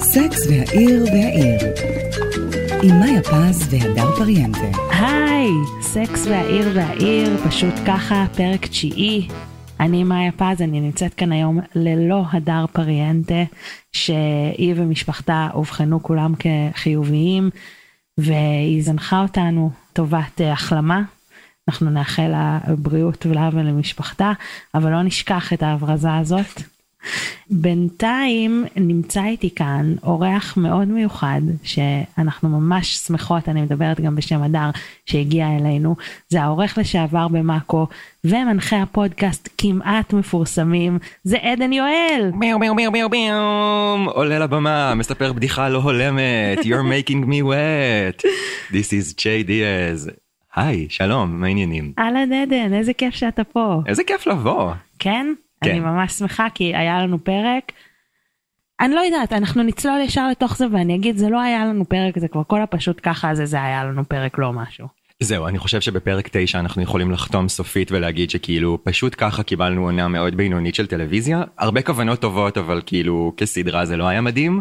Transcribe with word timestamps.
סקס 0.00 0.46
והעיר 0.46 1.04
והעיר 1.04 1.60
עם 2.82 3.00
מאיה 3.00 3.22
פז 3.22 3.74
והדר 3.74 4.16
פריאנטה. 4.16 4.78
היי, 4.90 5.50
סקס 5.80 6.26
והעיר 6.26 6.68
והעיר, 6.74 7.36
פשוט 7.48 7.74
ככה, 7.86 8.24
פרק 8.36 8.66
תשיעי. 8.66 9.28
אני 9.80 10.04
מאיה 10.04 10.32
פז, 10.32 10.62
אני 10.62 10.80
נמצאת 10.80 11.14
כאן 11.14 11.32
היום 11.32 11.60
ללא 11.74 12.22
הדר 12.32 12.64
פריאנטה, 12.72 13.44
שהיא 13.92 14.74
ומשפחתה 14.76 15.48
אובחנו 15.54 16.02
כולם 16.02 16.34
כחיוביים, 16.38 17.50
והיא 18.18 18.82
זנחה 18.82 19.22
אותנו 19.22 19.70
טובת 19.92 20.40
אה, 20.40 20.52
החלמה. 20.52 21.02
אנחנו 21.68 21.90
נאחל 21.90 22.28
לה 22.28 22.58
בריאות 22.78 23.26
ולה 23.26 23.48
ולמשפחתה, 23.52 24.32
אבל 24.74 24.90
לא 24.90 25.02
נשכח 25.02 25.52
את 25.52 25.62
ההברזה 25.62 26.14
הזאת. 26.14 26.62
בינתיים 27.50 28.64
נמצא 28.76 29.24
איתי 29.24 29.50
כאן 29.54 29.94
אורח 30.02 30.56
מאוד 30.56 30.88
מיוחד 30.88 31.40
שאנחנו 31.62 32.48
ממש 32.48 32.96
שמחות, 32.96 33.48
אני 33.48 33.62
מדברת 33.62 34.00
גם 34.00 34.16
בשם 34.16 34.42
הדר 34.42 34.70
שהגיע 35.06 35.46
אלינו, 35.56 35.96
זה 36.28 36.42
העורך 36.42 36.78
לשעבר 36.78 37.28
במאקו 37.28 37.86
ומנחה 38.24 38.82
הפודקאסט 38.82 39.48
כמעט 39.58 40.12
מפורסמים, 40.12 40.98
זה 41.24 41.36
עדן 41.36 41.72
יואל. 41.72 42.30
מיו 42.34 42.58
מיו 42.58 42.74
מיו 42.74 42.90
מיו 42.90 43.08
מיו 43.08 43.34
עולה 44.06 44.38
לבמה 44.38 44.94
מספר 44.94 45.32
בדיחה 45.32 45.68
לא 45.68 45.78
הולמת. 45.78 46.58
You're 46.58 47.08
making 47.08 47.26
me 47.26 47.42
wet. 47.42 48.22
This 48.72 48.92
is 48.92 49.28
דיאז 49.46 50.10
היי 50.56 50.86
שלום 50.88 51.40
מה 51.40 51.46
העניינים 51.46 51.92
אהלן 51.98 52.32
עדן 52.32 52.74
איזה 52.74 52.92
כיף 52.94 53.14
שאתה 53.14 53.44
פה. 53.44 53.80
איזה 53.86 54.04
כיף 54.04 54.26
לבוא 54.26 54.72
כן? 54.98 55.26
כן. 55.64 55.70
אני 55.70 55.80
ממש 55.80 56.12
שמחה 56.12 56.46
כי 56.54 56.76
היה 56.76 57.02
לנו 57.02 57.24
פרק. 57.24 57.72
אני 58.80 58.94
לא 58.94 59.00
יודעת 59.00 59.32
אנחנו 59.32 59.62
נצלול 59.62 60.00
ישר 60.00 60.28
לתוך 60.28 60.56
זה 60.56 60.66
ואני 60.72 60.94
אגיד 60.94 61.16
זה 61.16 61.28
לא 61.28 61.40
היה 61.40 61.64
לנו 61.64 61.84
פרק 61.84 62.18
זה 62.18 62.28
כבר 62.28 62.42
כל 62.46 62.62
הפשוט 62.62 63.00
ככה 63.02 63.34
זה 63.34 63.46
זה 63.46 63.62
היה 63.62 63.84
לנו 63.84 64.04
פרק 64.04 64.38
לא 64.38 64.52
משהו. 64.52 64.86
זהו 65.20 65.46
אני 65.46 65.58
חושב 65.58 65.80
שבפרק 65.80 66.28
9 66.32 66.60
אנחנו 66.60 66.82
יכולים 66.82 67.10
לחתום 67.10 67.48
סופית 67.48 67.92
ולהגיד 67.92 68.30
שכאילו 68.30 68.78
פשוט 68.84 69.14
ככה 69.18 69.42
קיבלנו 69.42 69.82
עונה 69.82 70.08
מאוד 70.08 70.34
בינונית 70.34 70.74
של 70.74 70.86
טלוויזיה 70.86 71.42
הרבה 71.58 71.82
כוונות 71.82 72.20
טובות 72.20 72.58
אבל 72.58 72.82
כאילו 72.86 73.32
כסדרה 73.36 73.86
זה 73.86 73.96
לא 73.96 74.04
היה 74.04 74.20
מדהים. 74.20 74.60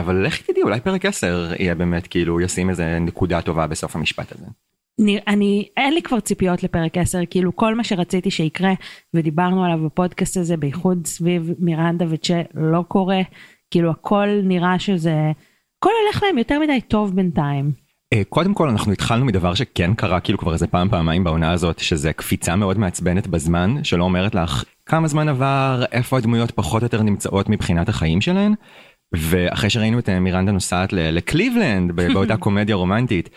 אבל 0.00 0.26
לך 0.26 0.42
תדעי 0.42 0.62
אולי 0.62 0.80
פרק 0.80 1.06
10 1.06 1.52
יהיה 1.58 1.74
באמת 1.74 2.06
כאילו 2.06 2.40
ישים 2.40 2.70
איזה 2.70 2.98
נקודה 2.98 3.42
טובה 3.42 3.66
בסוף 3.66 3.96
המשפט 3.96 4.32
הזה. 4.32 4.46
אני, 5.00 5.18
אני 5.28 5.68
אין 5.76 5.94
לי 5.94 6.02
כבר 6.02 6.20
ציפיות 6.20 6.62
לפרק 6.62 6.98
10 6.98 7.18
כאילו 7.30 7.56
כל 7.56 7.74
מה 7.74 7.84
שרציתי 7.84 8.30
שיקרה 8.30 8.72
ודיברנו 9.14 9.64
עליו 9.64 9.78
בפודקאסט 9.84 10.36
הזה 10.36 10.56
בייחוד 10.56 11.06
סביב 11.06 11.50
מירנדה 11.58 12.04
וצ'ה 12.08 12.40
לא 12.54 12.84
קורה 12.88 13.20
כאילו 13.70 13.90
הכל 13.90 14.28
נראה 14.42 14.78
שזה 14.78 15.14
הכל 15.78 15.90
הולך 16.04 16.22
להם 16.22 16.38
יותר 16.38 16.58
מדי 16.58 16.80
טוב 16.80 17.16
בינתיים. 17.16 17.72
אה, 18.12 18.22
קודם 18.28 18.54
כל 18.54 18.68
אנחנו 18.68 18.92
התחלנו 18.92 19.24
מדבר 19.24 19.54
שכן 19.54 19.94
קרה 19.94 20.20
כאילו 20.20 20.38
כבר 20.38 20.52
איזה 20.52 20.66
פעם 20.66 20.88
פעמיים 20.88 21.24
בעונה 21.24 21.52
הזאת 21.52 21.78
שזה 21.78 22.12
קפיצה 22.12 22.56
מאוד 22.56 22.78
מעצבנת 22.78 23.26
בזמן 23.26 23.84
שלא 23.84 24.04
אומרת 24.04 24.34
לך 24.34 24.64
כמה 24.86 25.08
זמן 25.08 25.28
עבר 25.28 25.84
איפה 25.92 26.18
הדמויות 26.18 26.50
פחות 26.50 26.82
או 26.82 26.86
יותר 26.86 27.02
נמצאות 27.02 27.48
מבחינת 27.48 27.88
החיים 27.88 28.20
שלהן. 28.20 28.54
ואחרי 29.12 29.70
שראינו 29.70 29.98
את 29.98 30.08
אה, 30.08 30.20
מירנדה 30.20 30.52
נוסעת 30.52 30.92
לקליבלנד 30.92 31.92
באותה 31.92 32.36
קומדיה 32.44 32.76
רומנטית. 32.76 33.30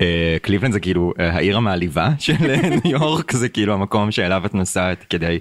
אה, 0.00 0.36
קליבלנד 0.42 0.72
זה 0.72 0.80
כאילו 0.80 1.12
אה, 1.20 1.32
העיר 1.34 1.56
המעליבה 1.56 2.10
של 2.18 2.32
ניו 2.70 2.80
יורק 2.84 3.32
זה 3.32 3.48
כאילו 3.48 3.74
המקום 3.74 4.10
שאליו 4.10 4.46
את 4.46 4.54
נוסעת 4.54 5.04
כדי. 5.10 5.38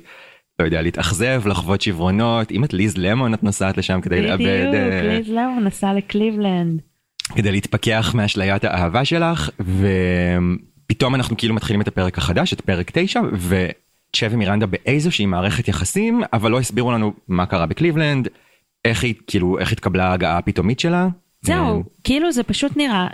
לא 0.59 0.65
יודע 0.65 0.81
להתאכזב 0.81 1.41
לחוות 1.45 1.81
שברונות 1.81 2.51
אם 2.51 2.63
את 2.63 2.73
ליז 2.73 2.97
למון 2.97 3.33
את 3.33 3.43
נוסעת 3.43 3.77
לשם 3.77 4.01
כדי 4.01 4.21
לאבד 4.21 4.39
בדיוק, 4.39 4.75
אה, 4.75 5.17
ליז 5.17 5.29
לאו 5.29 5.59
נסע 5.59 5.93
לקליבלנד. 5.93 6.81
כדי 7.35 7.51
להתפכח 7.51 8.11
מאשליית 8.15 8.63
האהבה 8.63 9.05
שלך 9.05 9.49
ופתאום 9.59 11.15
אנחנו 11.15 11.37
כאילו 11.37 11.53
מתחילים 11.53 11.81
את 11.81 11.87
הפרק 11.87 12.17
החדש 12.17 12.53
את 12.53 12.61
פרק 12.61 12.91
9 12.93 13.21
וצ'ה 13.21 14.27
ומירנדה 14.31 14.65
באיזושהי 14.65 15.25
מערכת 15.25 15.67
יחסים 15.67 16.21
אבל 16.33 16.51
לא 16.51 16.59
הסבירו 16.59 16.91
לנו 16.91 17.13
מה 17.27 17.45
קרה 17.45 17.65
בקליבלנד 17.65 18.27
איך 18.85 19.03
היא 19.03 19.13
כאילו 19.27 19.59
איך 19.59 19.71
התקבלה 19.71 20.07
ההגעה 20.07 20.37
הפתאומית 20.37 20.79
שלה. 20.79 21.07
זהו, 21.41 21.83
כאילו 22.03 22.31
זה 22.31 22.43
פשוט 22.43 22.77
נראה 22.77 23.07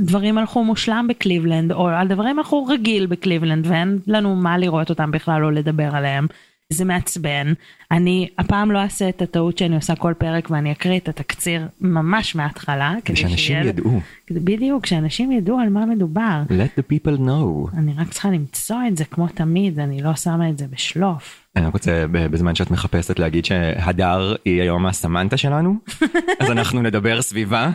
שדברים 0.00 0.38
הלכו 0.38 0.64
מושלם 0.64 1.06
בקליבלנד, 1.08 1.72
או 1.72 1.88
על 1.88 2.08
דברים 2.08 2.38
הלכו 2.38 2.66
רגיל 2.66 3.06
בקליבלנד, 3.06 3.66
ואין 3.66 3.98
לנו 4.06 4.36
מה 4.36 4.58
לראות 4.58 4.90
אותם 4.90 5.10
בכלל 5.10 5.44
או 5.44 5.50
לדבר 5.50 5.96
עליהם. 5.96 6.26
זה 6.72 6.84
מעצבן. 6.84 7.52
אני 7.90 8.28
הפעם 8.38 8.70
לא 8.70 8.78
אעשה 8.78 9.08
את 9.08 9.22
הטעות 9.22 9.58
שאני 9.58 9.76
עושה 9.76 9.94
כל 9.94 10.14
פרק 10.18 10.50
ואני 10.50 10.72
אקריא 10.72 10.98
את 10.98 11.08
התקציר 11.08 11.66
ממש 11.80 12.34
מההתחלה. 12.36 12.94
כדי 13.04 13.16
שאנשים 13.16 13.36
שיהיה- 13.38 13.64
ידעו 13.66 14.00
בדיוק, 14.30 14.86
שאנשים 14.86 15.32
ידעו 15.32 15.58
על 15.58 15.68
מה 15.68 15.86
מדובר. 15.86 16.42
let 16.48 16.80
the 16.80 16.82
people 16.94 17.18
know. 17.20 17.76
אני 17.78 17.92
רק 17.98 18.08
צריכה 18.08 18.30
למצוא 18.30 18.76
את 18.88 18.96
זה 18.96 19.04
כמו 19.04 19.28
תמיד, 19.28 19.80
אני 19.80 20.02
לא 20.02 20.14
שמה 20.14 20.48
את 20.48 20.58
זה 20.58 20.66
בשלוף. 20.70 21.39
אני 21.56 21.66
רק 21.66 21.72
רוצה 21.72 22.04
בזמן 22.10 22.54
שאת 22.54 22.70
מחפשת 22.70 23.18
להגיד 23.18 23.44
שהדר 23.44 24.34
היא 24.44 24.62
היום 24.62 24.86
הסמנטה 24.86 25.36
שלנו 25.36 25.74
אז 26.40 26.50
אנחנו 26.50 26.82
נדבר 26.82 27.22
סביבה 27.22 27.70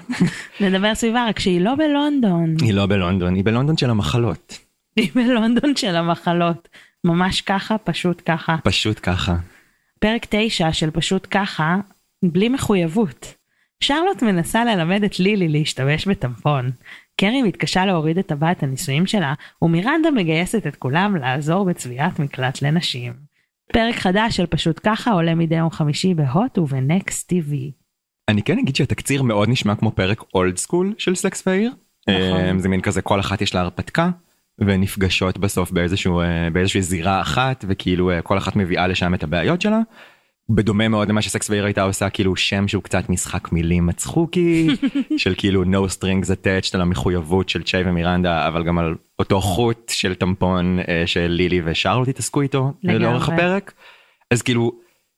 נדבר 0.59 0.95
סביבה, 0.95 1.25
רק 1.29 1.39
שהיא 1.39 1.61
לא 1.61 1.75
בלונדון. 1.75 2.55
היא 2.61 2.73
לא 2.73 2.85
בלונדון 2.85 3.35
היא 3.35 3.45
בלונדון 3.45 3.77
של 3.77 3.89
המחלות 3.89 4.65
היא 4.95 5.11
בלונדון 5.15 5.75
של 5.75 5.95
המחלות. 5.95 6.69
ממש 7.03 7.41
ככה, 7.41 7.77
פשוט 7.77 8.21
ככה. 8.25 8.55
פשוט 8.63 8.99
ככה. 9.03 9.35
פרק 9.99 10.25
9 10.29 10.73
של 10.73 10.91
פשוט 10.91 11.27
ככה, 11.31 11.77
בלי 12.23 12.49
מחויבות. 12.49 13.33
שרלוט 13.79 14.23
מנסה 14.23 14.65
ללמד 14.65 15.03
את 15.03 15.19
לילי 15.19 15.47
להשתמש 15.47 16.07
בטמפון. 16.07 16.71
קרי 17.19 17.41
מתקשה 17.41 17.85
להוריד 17.85 18.17
את 18.17 18.27
טבעת 18.27 18.63
הנישואים 18.63 19.05
שלה, 19.05 19.33
ומירנדה 19.61 20.11
מגייסת 20.11 20.67
את 20.67 20.75
כולם 20.75 21.15
לעזור 21.15 21.65
בצביעת 21.65 22.19
מקלט 22.19 22.61
לנשים. 22.61 23.34
פרק 23.73 23.95
חדש 23.95 24.37
של 24.37 24.45
פשוט 24.45 24.79
ככה 24.83 25.11
עולה 25.11 25.35
מדי 25.35 25.55
יום 25.55 25.69
חמישי 25.69 26.13
בהוט 26.13 26.57
וב-Next 26.57 27.33
TV. 27.33 27.53
אני 28.29 28.43
כן 28.43 28.59
אגיד 28.59 28.75
שהתקציר 28.75 29.23
מאוד 29.23 29.49
נשמע 29.49 29.75
כמו 29.75 29.91
פרק 29.91 30.23
old 30.33 30.57
school 30.57 30.93
של 30.97 31.15
סקס 31.15 31.47
והעיר. 31.47 31.71
נכון. 32.09 32.39
אה, 32.39 32.51
זה 32.57 32.69
מין 32.69 32.81
כזה 32.81 33.01
כל 33.01 33.19
אחת 33.19 33.41
יש 33.41 33.55
לה 33.55 33.61
הרפתקה 33.61 34.09
ונפגשות 34.59 35.37
בסוף 35.37 35.71
באיזשהו 35.71 36.21
אה, 36.21 36.49
באיזושהי 36.53 36.81
זירה 36.81 37.21
אחת 37.21 37.65
וכאילו 37.67 38.11
אה, 38.11 38.21
כל 38.21 38.37
אחת 38.37 38.55
מביאה 38.55 38.87
לשם 38.87 39.13
את 39.13 39.23
הבעיות 39.23 39.61
שלה. 39.61 39.79
בדומה 40.49 40.87
מאוד 40.87 41.09
למה 41.09 41.21
שסקס 41.21 41.49
והעיר 41.49 41.65
הייתה 41.65 41.83
עושה 41.83 42.09
כאילו 42.09 42.35
שם 42.35 42.67
שהוא 42.67 42.83
קצת 42.83 43.09
משחק 43.09 43.51
מילים 43.51 43.85
מצחוקי 43.85 44.67
של 45.17 45.33
כאילו 45.37 45.63
no 45.63 45.89
strings 45.97 46.25
attached 46.25 46.69
על 46.73 46.81
המחויבות 46.81 47.49
של 47.49 47.63
צ'ה 47.63 47.83
ומירנדה 47.85 48.47
אבל 48.47 48.63
גם 48.63 48.77
על 48.77 48.95
אותו 49.19 49.41
חוט 49.41 49.89
של 49.89 50.15
טמפון 50.15 50.79
אה, 50.87 51.03
של 51.05 51.27
לילי 51.27 51.61
ושרלוט 51.65 52.07
התעסקו 52.07 52.41
איתו. 52.41 52.73
לאורך 52.83 53.29
הפרק. 53.29 53.73
אז 54.31 54.41
כאילו 54.41 54.71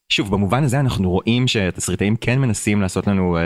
שוב 0.09 0.31
במובן 0.31 0.63
הזה 0.63 0.79
אנחנו 0.79 1.09
רואים 1.09 1.47
שהתסריטאים 1.47 2.15
כן 2.15 2.39
מנסים 2.39 2.81
לעשות 2.81 3.07
לנו 3.07 3.37
אה, 3.37 3.43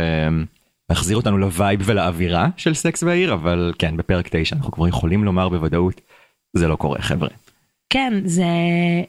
להחזיר 0.89 1.17
אותנו 1.17 1.37
ל 1.37 1.46
vibe 1.46 1.79
ולאווירה 1.85 2.47
של 2.57 2.73
סקס 2.73 3.03
והעיר 3.03 3.33
אבל 3.33 3.73
כן 3.79 3.97
בפרק 3.97 4.27
9 4.31 4.55
אנחנו 4.55 4.71
כבר 4.71 4.87
יכולים 4.87 5.23
לומר 5.23 5.49
בוודאות 5.49 6.01
זה 6.53 6.67
לא 6.67 6.75
קורה 6.75 7.01
חבר'ה. 7.01 7.29
כן, 7.93 8.13
זה 8.25 8.45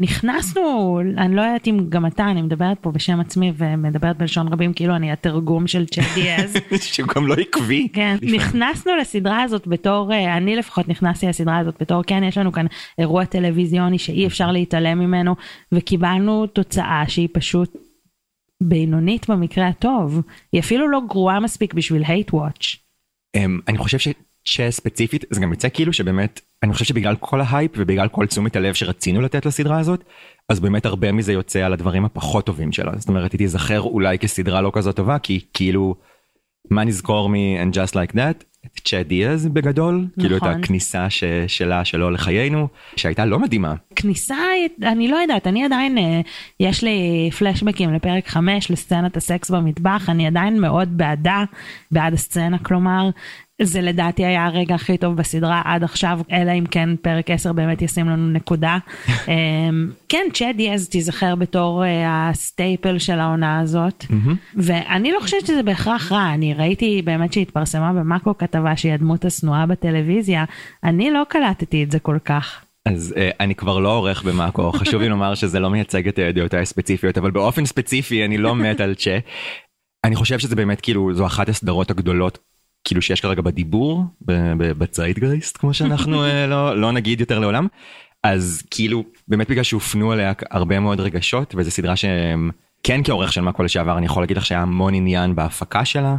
נכנסנו, 0.00 1.00
אני 1.16 1.36
לא 1.36 1.42
יודעת 1.42 1.66
אם 1.68 1.86
גם 1.88 2.06
אתה, 2.06 2.30
אני 2.30 2.42
מדברת 2.42 2.78
פה 2.80 2.90
בשם 2.90 3.20
עצמי 3.20 3.52
ומדברת 3.56 4.18
בלשון 4.18 4.52
רבים 4.52 4.72
כאילו 4.72 4.96
אני 4.96 5.12
התרגום 5.12 5.66
של 5.66 5.86
צ'ה 5.86 6.02
דיאז. 6.14 6.56
שהוא 6.92 7.08
גם 7.14 7.26
לא 7.26 7.34
עקבי. 7.34 7.88
כן, 7.92 8.16
נכנסנו 8.36 8.96
לסדרה 8.96 9.42
הזאת 9.42 9.66
בתור, 9.66 10.12
אה, 10.12 10.36
אני 10.36 10.56
לפחות 10.56 10.88
נכנסתי 10.88 11.26
לסדרה 11.26 11.58
הזאת 11.58 11.74
בתור, 11.80 12.02
כן, 12.02 12.24
יש 12.24 12.38
לנו 12.38 12.52
כאן 12.52 12.66
אירוע 12.98 13.24
טלוויזיוני 13.24 13.98
שאי 13.98 14.26
אפשר 14.26 14.52
להתעלם 14.52 14.98
ממנו, 14.98 15.34
וקיבלנו 15.72 16.46
תוצאה 16.46 17.04
שהיא 17.08 17.28
פשוט 17.32 17.76
בינונית 18.62 19.30
במקרה 19.30 19.68
הטוב. 19.68 20.22
היא 20.52 20.60
אפילו 20.60 20.88
לא 20.88 21.00
גרועה 21.08 21.40
מספיק 21.40 21.74
בשביל 21.74 22.02
hate 22.02 22.34
watch. 22.34 22.76
אמ, 23.36 23.60
אני 23.68 23.78
חושב 23.78 23.98
שצ'ה 23.98 24.70
ספציפית 24.70 25.24
זה 25.30 25.40
גם 25.40 25.50
יוצא 25.50 25.68
כאילו 25.68 25.92
שבאמת 25.92 26.40
אני 26.62 26.72
חושב 26.72 26.84
שבגלל 26.84 27.16
כל 27.20 27.40
ההייפ 27.40 27.70
ובגלל 27.76 28.08
כל 28.08 28.26
תשומת 28.26 28.56
הלב 28.56 28.74
שרצינו 28.74 29.20
לתת 29.20 29.46
לסדרה 29.46 29.78
הזאת 29.78 30.04
אז 30.48 30.60
באמת 30.60 30.86
הרבה 30.86 31.12
מזה 31.12 31.32
יוצא 31.32 31.58
על 31.60 31.72
הדברים 31.72 32.04
הפחות 32.04 32.46
טובים 32.46 32.72
שלה 32.72 32.92
זאת 32.96 33.08
אומרת 33.08 33.32
היא 33.32 33.38
תיזכר 33.38 33.80
אולי 33.80 34.18
כסדרה 34.18 34.60
לא 34.60 34.70
כזאת 34.74 34.96
טובה 34.96 35.18
כי 35.18 35.40
כאילו 35.54 35.94
מה 36.70 36.84
נזכור 36.84 37.28
מ- 37.28 37.34
and 37.34 37.74
just 37.74 37.92
like 37.92 38.14
that 38.14 38.44
את 38.66 38.80
צ'ה 38.84 39.02
דיאז 39.02 39.46
בגדול 39.46 40.06
כאילו 40.20 40.36
את 40.36 40.42
נכון. 40.42 40.54
הכניסה 40.60 41.10
ש- 41.10 41.24
שלה 41.46 41.84
שלו 41.84 42.10
לחיינו 42.10 42.68
שהייתה 42.96 43.24
לא 43.24 43.38
מדהימה 43.38 43.74
כניסה, 43.96 44.36
אני 44.82 45.08
לא 45.08 45.16
יודעת, 45.16 45.46
אני 45.46 45.64
עדיין, 45.64 45.98
אה, 45.98 46.20
יש 46.60 46.84
לי 46.84 47.30
פלשבקים 47.38 47.94
לפרק 47.94 48.28
5 48.28 48.70
לסצנת 48.70 49.16
הסקס 49.16 49.50
במטבח, 49.50 50.08
אני 50.08 50.26
עדיין 50.26 50.60
מאוד 50.60 50.98
בעדה, 50.98 51.44
בעד 51.90 52.12
הסצנה 52.12 52.58
כלומר. 52.58 53.10
זה 53.64 53.80
לדעתי 53.80 54.24
היה 54.24 54.46
הרגע 54.46 54.74
הכי 54.74 54.98
טוב 54.98 55.16
בסדרה 55.16 55.62
עד 55.64 55.84
עכשיו, 55.84 56.20
אלא 56.32 56.52
אם 56.52 56.64
כן 56.70 56.96
פרק 57.02 57.30
10 57.30 57.52
באמת 57.52 57.82
ישים 57.82 58.08
לנו 58.08 58.30
נקודה. 58.30 58.78
אמ, 59.28 59.90
כן, 60.08 60.26
צ'אד 60.34 60.56
דיאז 60.56 60.88
תיזכר 60.88 61.34
בתור 61.34 61.84
אה, 61.84 62.28
הסטייפל 62.28 62.98
של 62.98 63.20
העונה 63.20 63.60
הזאת, 63.60 64.04
ואני 64.54 65.12
לא 65.12 65.20
חושבת 65.20 65.46
שזה 65.46 65.62
בהכרח 65.62 66.12
רע, 66.12 66.34
אני 66.34 66.54
ראיתי 66.54 67.02
באמת 67.04 67.32
שהתפרסמה 67.32 67.92
במאקו 67.92 68.38
כתבה 68.38 68.76
שהיא 68.76 68.92
הדמות 68.92 69.24
השנואה 69.24 69.66
בטלוויזיה, 69.66 70.44
אני 70.84 71.10
לא 71.10 71.22
קלטתי 71.28 71.84
את 71.84 71.90
זה 71.90 71.98
כל 71.98 72.18
כך. 72.24 72.64
אז 72.86 73.14
uh, 73.16 73.36
אני 73.40 73.54
כבר 73.54 73.78
לא 73.78 73.96
עורך 73.96 74.22
במאקו, 74.22 74.72
חשוב 74.80 75.02
לי 75.02 75.08
לומר 75.08 75.34
שזה 75.34 75.60
לא 75.60 75.70
מייצג 75.70 76.08
את 76.08 76.18
דעותיי 76.34 76.60
הספציפיות, 76.60 77.18
אבל 77.18 77.30
באופן 77.30 77.66
ספציפי 77.66 78.24
אני 78.24 78.38
לא 78.38 78.54
מת 78.54 78.80
על 78.80 78.94
צ'ה. 78.94 79.18
אני 80.04 80.16
חושב 80.16 80.38
שזה 80.38 80.56
באמת 80.56 80.80
כאילו 80.80 81.14
זו 81.14 81.26
אחת 81.26 81.48
הסדרות 81.48 81.90
הגדולות 81.90 82.38
כאילו 82.84 83.02
שיש 83.02 83.20
כרגע 83.20 83.42
בדיבור 83.42 84.04
בציידגייסט 84.78 85.56
כמו 85.56 85.74
שאנחנו 85.74 86.24
uh, 86.24 86.28
לא, 86.50 86.80
לא 86.80 86.92
נגיד 86.92 87.20
יותר 87.20 87.38
לעולם. 87.38 87.66
אז 88.22 88.62
כאילו 88.70 89.04
באמת 89.28 89.50
בגלל 89.50 89.62
שהופנו 89.62 90.12
עליה 90.12 90.32
הרבה 90.50 90.80
מאוד 90.80 91.00
רגשות 91.00 91.54
וזו 91.58 91.70
סדרה 91.70 91.96
שהם 91.96 92.50
כן 92.82 93.00
כעורך 93.04 93.32
של 93.32 93.40
מאקו 93.40 93.62
לשעבר 93.62 93.98
אני 93.98 94.06
יכול 94.06 94.22
להגיד 94.22 94.36
לך 94.36 94.46
שהיה 94.46 94.62
המון 94.62 94.94
עניין 94.94 95.34
בהפקה 95.34 95.84
שלה. 95.84 96.16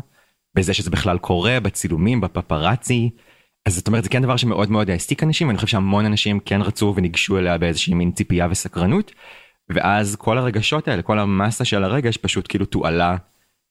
בזה 0.56 0.74
שזה 0.74 0.90
בכלל 0.90 1.18
קורה 1.18 1.60
בצילומים 1.60 2.22
בפפרצי. 2.22 3.10
אז 3.66 3.76
זאת 3.76 3.88
אומרת 3.88 4.04
זה 4.04 4.10
כן 4.10 4.22
דבר 4.22 4.38
שמאוד 4.38 4.72
מאוד 4.72 4.90
העסיק 4.90 5.24
אנשים 5.24 5.50
אני 5.50 5.58
חושב 5.58 5.68
שהמון 5.68 6.06
אנשים 6.06 6.40
כן 6.40 6.62
רצו 6.62 6.94
וניגשו 6.96 7.38
אליה 7.38 7.58
באיזושהי 7.58 7.94
מין 7.94 8.12
ציפייה 8.12 8.48
וסקרנות. 8.52 9.12
ואז 9.70 10.16
כל 10.16 10.38
הרגשות 10.38 10.88
האלה 10.88 11.02
כל 11.02 11.20
המסה 11.20 11.66
של 11.66 11.84
הרגש 11.84 12.18
פשוט 12.18 12.46
כאילו 12.50 12.66
תועלה 12.66 13.18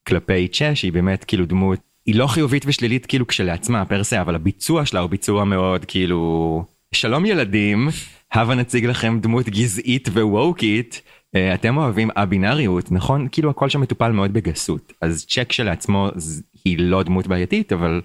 כלפי 0.08 0.48
צ'ה 0.48 0.74
שהיא 0.74 0.92
באמת 0.92 1.24
כאילו 1.24 1.46
דמות 1.46 1.80
היא 2.06 2.14
לא 2.14 2.26
חיובית 2.26 2.64
ושלילית 2.66 3.06
כאילו 3.06 3.26
כשלעצמה 3.26 3.84
פרסה 3.84 4.20
אבל 4.20 4.34
הביצוע 4.34 4.86
שלה 4.86 5.00
הוא 5.00 5.10
ביצוע 5.10 5.44
מאוד 5.44 5.84
כאילו 5.84 6.64
שלום 6.94 7.26
ילדים 7.26 7.88
הבה 8.32 8.54
נציג 8.54 8.86
לכם 8.86 9.18
דמות 9.20 9.48
גזעית 9.48 10.08
וווקית 10.08 11.02
אה, 11.34 11.54
אתם 11.54 11.76
אוהבים 11.76 12.10
הבינאריות 12.16 12.92
נכון 12.92 13.28
כאילו 13.32 13.50
הכל 13.50 13.68
שם 13.68 13.80
מטופל 13.80 14.12
מאוד 14.12 14.32
בגסות 14.32 14.92
אז 15.00 15.26
צ'ק 15.26 15.52
שלעצמו 15.52 16.08
היא 16.64 16.78
לא 16.78 17.02
דמות 17.02 17.26
בעייתית 17.26 17.72
אבל 17.72 18.00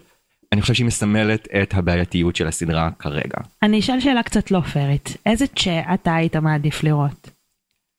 אני 0.52 0.62
חושב 0.62 0.74
שהיא 0.74 0.88
מסמלת 0.88 1.48
את 1.62 1.74
הבעייתיות 1.74 2.36
של 2.36 2.48
הסדרה 2.48 2.90
כרגע. 3.00 3.38
אני 3.64 3.80
אשאל 3.80 4.00
שאלה 4.00 4.24
קצת 4.24 4.52
לא 4.52 4.62
פיירית, 4.62 5.18
איזה 5.26 5.46
צ'ה 5.48 5.94
אתה 5.94 6.16
היית 6.16 6.36
מעדיף 6.36 6.84
לראות? 6.84 7.37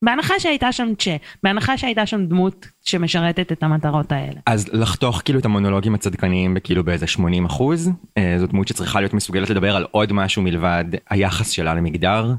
בהנחה 0.04 0.34
שהייתה 0.38 0.72
שם 0.72 0.88
צ'ה, 0.98 1.16
בהנחה 1.42 1.78
שהייתה 1.78 2.06
שם 2.06 2.26
דמות 2.26 2.66
שמשרתת 2.84 3.52
את 3.52 3.62
המטרות 3.62 4.12
האלה. 4.12 4.40
אז 4.46 4.68
לחתוך 4.72 5.22
כאילו 5.24 5.38
את 5.38 5.44
המונולוגים 5.44 5.94
הצדקניים 5.94 6.54
בכאילו 6.54 6.84
באיזה 6.84 7.06
80 7.06 7.44
אחוז, 7.44 7.90
אה, 8.18 8.36
זו 8.38 8.46
דמות 8.46 8.68
שצריכה 8.68 9.00
להיות 9.00 9.14
מסוגלת 9.14 9.50
לדבר 9.50 9.76
על 9.76 9.86
עוד 9.90 10.12
משהו 10.12 10.42
מלבד 10.42 10.84
היחס 11.10 11.50
שלה 11.50 11.74
למגדר, 11.74 12.34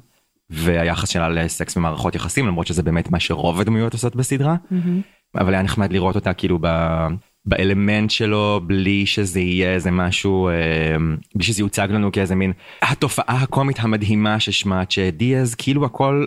והיחס 0.49 1.09
שלה 1.09 1.29
לסקס 1.29 1.77
ומערכות 1.77 2.15
יחסים, 2.15 2.47
למרות 2.47 2.67
שזה 2.67 2.83
באמת 2.83 3.11
מה 3.11 3.19
שרוב 3.19 3.61
הדמויות 3.61 3.93
עושות 3.93 4.15
בסדרה, 4.15 4.55
mm-hmm. 4.55 5.39
אבל 5.39 5.53
היה 5.53 5.63
נחמד 5.63 5.93
לראות 5.93 6.15
אותה 6.15 6.33
כאילו 6.33 6.57
ב... 6.61 6.67
באלמנט 7.45 8.09
שלו 8.09 8.61
בלי 8.67 9.05
שזה 9.05 9.39
יהיה 9.39 9.73
איזה 9.73 9.91
משהו 9.91 10.49
אה, 10.49 10.53
בלי 11.35 11.43
שזה 11.43 11.61
יוצג 11.61 11.87
לנו 11.91 12.11
כאיזה 12.11 12.35
מין 12.35 12.53
התופעה 12.81 13.37
הקומית 13.41 13.79
המדהימה 13.79 14.39
ששמה 14.39 14.85
צ'דיאז 14.85 15.55
כאילו 15.55 15.85
הכל 15.85 16.25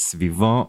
סביבו 0.00 0.66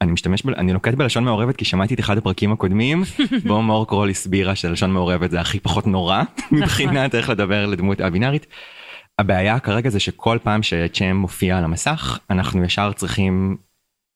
אני 0.00 0.12
משתמש 0.12 0.42
ב... 0.42 0.48
אני 0.48 0.72
נוקט 0.72 0.94
בלשון 0.94 1.24
מעורבת 1.24 1.56
כי 1.56 1.64
שמעתי 1.64 1.94
את 1.94 2.00
אחד 2.00 2.18
הפרקים 2.18 2.52
הקודמים 2.52 3.02
בו 3.46 3.62
מור 3.62 3.86
קרול 3.86 4.10
הסבירה 4.10 4.54
שלשון 4.54 4.92
מעורבת 4.92 5.30
זה 5.30 5.40
הכי 5.40 5.60
פחות 5.60 5.86
נורא 5.86 6.22
מבחינת 6.52 7.14
איך 7.14 7.28
לדבר 7.28 7.66
לדמות 7.66 8.00
הבינארית. 8.00 8.46
הבעיה 9.18 9.58
כרגע 9.58 9.90
זה 9.90 10.00
שכל 10.00 10.38
פעם 10.42 10.62
שצ'ם 10.62 11.16
מופיע 11.16 11.58
על 11.58 11.64
המסך 11.64 12.18
אנחנו 12.30 12.64
ישר 12.64 12.92
צריכים 12.92 13.56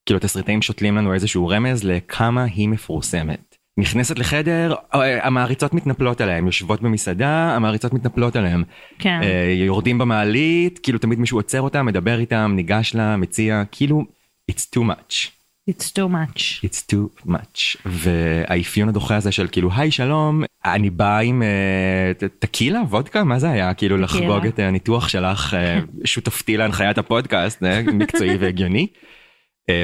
כאילו 0.06 0.20
תסריטאים 0.20 0.62
שותלים 0.62 0.96
לנו 0.96 1.14
איזשהו 1.14 1.48
רמז 1.48 1.84
לכמה 1.84 2.44
היא 2.44 2.68
מפורסמת. 2.68 3.56
נכנסת 3.78 4.18
לחדר 4.18 4.74
אה, 4.94 5.26
המעריצות 5.26 5.74
מתנפלות 5.74 6.20
עליהם 6.20 6.46
יושבות 6.46 6.82
במסעדה 6.82 7.56
המעריצות 7.56 7.92
מתנפלות 7.92 8.36
עליהם 8.36 8.64
כן. 8.98 9.20
אה, 9.22 9.54
יורדים 9.66 9.98
במעלית 9.98 10.78
כאילו 10.78 10.98
תמיד 10.98 11.18
מישהו 11.18 11.38
עוצר 11.38 11.60
אותם 11.60 11.86
מדבר 11.86 12.18
איתם 12.18 12.52
ניגש 12.56 12.94
לה 12.94 13.16
מציע 13.16 13.62
כאילו 13.70 14.04
it's 14.52 14.66
too 14.76 14.84
much. 14.84 15.32
It's 15.70 15.92
too 15.92 16.08
much. 16.08 16.64
It's 16.64 16.82
too 16.92 17.26
much. 17.26 17.76
והאפיון 17.86 18.88
הדוחה 18.88 19.16
הזה 19.16 19.32
של 19.32 19.48
כאילו 19.52 19.70
היי 19.76 19.90
שלום 19.90 20.42
אני 20.64 20.90
בא 20.90 21.18
עם 21.18 21.42
uh, 21.42 22.28
טקילה 22.38 22.80
וודקה 22.80 23.24
מה 23.24 23.38
זה 23.38 23.50
היה 23.50 23.74
כאילו 23.74 23.96
לחגוג 23.96 24.46
את 24.46 24.58
הניתוח 24.58 25.08
שלך 25.08 25.54
uh, 25.54 25.56
שותפתי 26.04 26.56
להנחיית 26.56 26.98
הפודקאסט 26.98 27.62
מקצועי 27.92 28.36
והגיוני. 28.36 28.86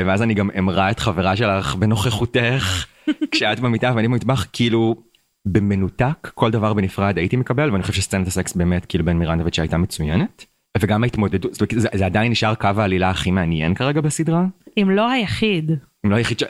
ואז 0.06 0.22
אני 0.22 0.34
גם 0.34 0.50
אמרה 0.58 0.90
את 0.90 1.00
חברה 1.00 1.36
שלך 1.36 1.74
בנוכחותך 1.74 2.86
כשאת 3.32 3.60
במיטה 3.60 3.92
ואני 3.96 4.08
במטבח 4.08 4.46
כאילו 4.52 4.96
במנותק 5.44 6.30
כל 6.34 6.50
דבר 6.50 6.74
בנפרד 6.74 7.18
הייתי 7.18 7.36
מקבל 7.36 7.70
ואני 7.70 7.82
חושב 7.82 7.94
שסצנת 7.94 8.26
הסקס 8.26 8.52
באמת 8.52 8.86
כאילו 8.86 9.04
בין 9.04 9.18
מירנדוביץ' 9.18 9.56
שהייתה 9.56 9.78
מצוינת. 9.78 10.46
וגם 10.80 11.04
ההתמודדות 11.04 11.54
זה, 11.54 11.88
זה 11.94 12.06
עדיין 12.06 12.32
נשאר 12.32 12.54
קו 12.54 12.68
העלילה 12.76 13.10
הכי 13.10 13.30
מעניין 13.30 13.74
כרגע 13.74 14.00
בסדרה. 14.00 14.44
אם 14.82 14.90
לא 14.90 15.10
היחיד. 15.10 15.70
אם 16.06 16.10
לא 16.10 16.16
היחיד 16.16 16.38
ש... 16.38 16.42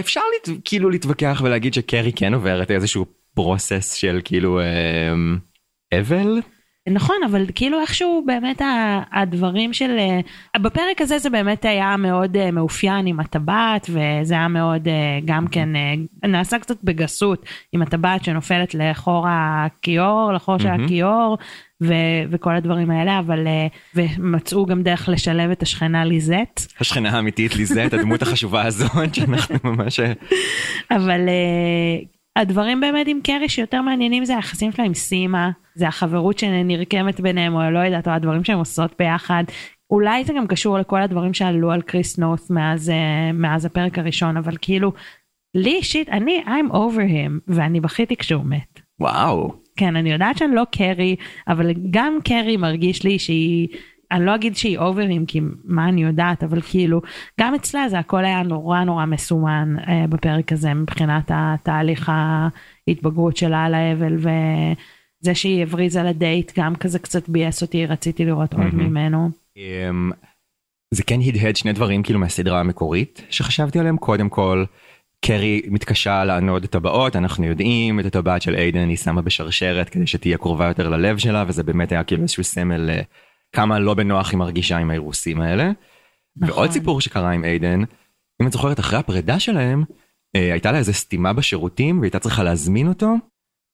אפשר 0.00 0.20
לת... 0.34 0.56
כאילו 0.64 0.90
להתווכח 0.90 1.40
ולהגיד 1.44 1.74
שקרי 1.74 2.12
כן 2.16 2.34
עוברת 2.34 2.70
איזשהו 2.70 3.06
פרוסס 3.34 3.92
של 3.92 4.20
כאילו 4.24 4.60
אה, 4.60 5.14
אבל. 6.00 6.40
נכון 6.88 7.16
אבל 7.30 7.44
כאילו 7.54 7.80
איכשהו 7.80 8.22
באמת 8.26 8.62
הדברים 9.12 9.72
של 9.72 9.96
אה, 9.98 10.20
בפרק 10.60 11.00
הזה 11.00 11.18
זה 11.18 11.30
באמת 11.30 11.64
היה 11.64 11.96
מאוד 11.96 12.36
אה, 12.36 12.50
מאופיין 12.50 13.06
עם 13.06 13.20
הטבעת 13.20 13.86
וזה 13.90 14.34
היה 14.34 14.48
מאוד 14.48 14.88
אה, 14.88 15.18
גם 15.24 15.46
כן 15.48 15.68
נעשה 16.22 16.58
קצת 16.58 16.76
בגסות 16.84 17.46
עם 17.72 17.82
הטבעת 17.82 18.24
שנופלת 18.24 18.74
לחור 18.74 19.26
הכיור 19.28 20.32
לחור 20.32 20.58
של 20.58 20.68
הכיור 20.68 21.38
ו- 21.82 22.22
וכל 22.30 22.56
הדברים 22.56 22.90
האלה 22.90 23.18
אבל 23.18 23.46
ומצאו 23.94 24.66
גם 24.66 24.82
דרך 24.82 25.08
לשלב 25.08 25.50
את 25.50 25.62
השכנה 25.62 26.04
ליזט. 26.04 26.72
השכנה 26.80 27.10
האמיתית 27.10 27.56
ליזט 27.56 27.92
הדמות 27.92 28.22
החשובה 28.22 28.62
הזאת 28.62 29.14
שאנחנו 29.14 29.56
ממש 29.64 30.00
אבל 30.90 31.20
הדברים 32.36 32.80
באמת 32.80 33.06
עם 33.08 33.20
קרי 33.22 33.48
שיותר 33.48 33.82
מעניינים 33.82 34.24
זה 34.24 34.36
היחסים 34.36 34.72
שלה 34.72 34.84
עם 34.84 34.94
סימה, 34.94 35.50
זה 35.74 35.88
החברות 35.88 36.38
שנרקמת 36.38 37.20
ביניהם 37.20 37.54
או 37.54 37.70
לא 37.70 37.78
יודעת, 37.78 38.08
או 38.08 38.12
הדברים 38.12 38.44
שהם 38.44 38.58
עושות 38.58 38.94
ביחד. 38.98 39.44
אולי 39.90 40.24
זה 40.24 40.32
גם 40.32 40.46
קשור 40.46 40.78
לכל 40.78 41.02
הדברים 41.02 41.34
שעלו 41.34 41.70
על 41.72 41.82
קריס 41.82 42.18
נורת 42.18 42.50
מאז, 42.50 42.90
אה, 42.90 43.32
מאז 43.32 43.64
הפרק 43.64 43.98
הראשון, 43.98 44.36
אבל 44.36 44.56
כאילו, 44.60 44.92
לי 45.54 45.74
אישית, 45.74 46.08
אני, 46.08 46.42
I'm 46.46 46.72
over 46.72 47.10
him, 47.10 47.40
ואני 47.48 47.80
בכיתי 47.80 48.16
כשהוא 48.16 48.44
מת. 48.44 48.80
וואו. 49.00 49.65
כן, 49.76 49.96
אני 49.96 50.12
יודעת 50.12 50.38
שאני 50.38 50.54
לא 50.54 50.62
קרי, 50.72 51.16
אבל 51.48 51.70
גם 51.90 52.18
קרי 52.24 52.56
מרגיש 52.56 53.04
לי 53.04 53.18
שהיא... 53.18 53.68
אני 54.12 54.26
לא 54.26 54.34
אגיד 54.34 54.56
שהיא 54.56 54.78
אוברים 54.78 55.26
כי 55.26 55.40
מה 55.64 55.88
אני 55.88 56.02
יודעת 56.02 56.44
אבל 56.44 56.60
כאילו 56.60 57.00
גם 57.40 57.54
אצלה 57.54 57.88
זה 57.88 57.98
הכל 57.98 58.24
היה 58.24 58.42
נורא 58.42 58.84
נורא 58.84 59.06
מסומן 59.06 59.76
אה, 59.88 60.04
בפרק 60.08 60.52
הזה 60.52 60.74
מבחינת 60.74 61.30
התהליך 61.34 62.12
ההתבגרות 62.88 63.36
שלה 63.36 63.64
על 63.64 63.74
האבל 63.74 64.16
וזה 64.16 65.34
שהיא 65.34 65.62
הבריזה 65.62 66.02
לדייט 66.02 66.58
גם 66.58 66.76
כזה 66.76 66.98
קצת 66.98 67.28
ביאס 67.28 67.62
אותי 67.62 67.86
רציתי 67.86 68.24
לראות 68.24 68.52
עוד 68.54 68.74
ממנו. 68.74 69.30
אמ, 69.56 70.10
זה 70.94 71.02
כן 71.02 71.20
הדהד 71.20 71.56
שני 71.56 71.72
דברים 71.72 72.02
כאילו 72.02 72.18
מהסדרה 72.18 72.60
המקורית 72.60 73.22
שחשבתי 73.30 73.78
עליהם 73.78 73.96
קודם 73.96 74.28
כל. 74.28 74.64
קרי 75.24 75.62
מתקשה 75.66 76.24
לענוד 76.24 76.64
את 76.64 76.74
הבאות 76.74 77.16
אנחנו 77.16 77.44
יודעים 77.44 78.00
את 78.00 78.06
הטבעת 78.06 78.42
של 78.42 78.54
איידן 78.54 78.88
היא 78.88 78.96
שמה 78.96 79.22
בשרשרת 79.22 79.88
כדי 79.88 80.06
שתהיה 80.06 80.38
קרובה 80.38 80.66
יותר 80.66 80.88
ללב 80.88 81.18
שלה 81.18 81.44
וזה 81.48 81.62
באמת 81.62 81.92
היה 81.92 82.04
כאילו 82.04 82.22
איזשהו 82.22 82.44
סמל 82.44 82.90
אה, 82.90 83.02
כמה 83.52 83.78
לא 83.78 83.94
בנוח 83.94 84.30
היא 84.30 84.38
מרגישה 84.38 84.78
עם 84.78 84.90
האירוסים 84.90 85.40
האלה. 85.40 85.70
נכון. 86.36 86.54
ועוד 86.54 86.70
סיפור 86.70 87.00
שקרה 87.00 87.30
עם 87.30 87.44
איידן, 87.44 87.80
אם 88.42 88.46
את 88.46 88.52
זוכרת 88.52 88.80
אחרי 88.80 88.98
הפרידה 88.98 89.40
שלהם, 89.40 89.84
אה, 90.36 90.52
הייתה 90.52 90.72
לה 90.72 90.78
איזה 90.78 90.92
סתימה 90.92 91.32
בשירותים 91.32 92.00
והייתה 92.00 92.18
צריכה 92.18 92.42
להזמין 92.42 92.88
אותו. 92.88 93.14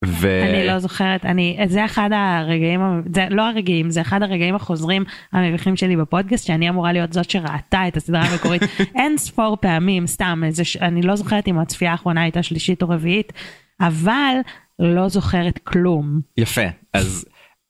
ו... 0.05 0.43
אני 0.49 0.67
לא 0.67 0.79
זוכרת, 0.79 1.25
אני, 1.25 1.57
זה 1.67 1.85
אחד 1.85 2.09
הרגעים, 2.13 2.81
זה 3.13 3.27
לא 3.29 3.49
הרגעים, 3.49 3.89
זה 3.89 4.01
אחד 4.01 4.23
הרגעים 4.23 4.55
החוזרים 4.55 5.03
המביכים 5.33 5.75
שלי 5.75 5.97
בפודקאסט, 5.97 6.45
שאני 6.45 6.69
אמורה 6.69 6.93
להיות 6.93 7.13
זאת 7.13 7.29
שראתה 7.29 7.87
את 7.87 7.97
הסדרה 7.97 8.21
המקורית 8.21 8.61
אין 8.99 9.17
ספור 9.17 9.57
פעמים, 9.61 10.07
סתם, 10.07 10.41
איזה, 10.45 10.63
אני 10.81 11.01
לא 11.01 11.15
זוכרת 11.15 11.47
אם 11.47 11.59
הצפייה 11.59 11.91
האחרונה 11.91 12.21
הייתה 12.21 12.43
שלישית 12.43 12.81
או 12.81 12.89
רביעית, 12.89 13.33
אבל 13.79 14.35
לא 14.79 15.07
זוכרת 15.07 15.59
כלום. 15.63 16.19
יפה, 16.37 16.65
אז 16.93 17.25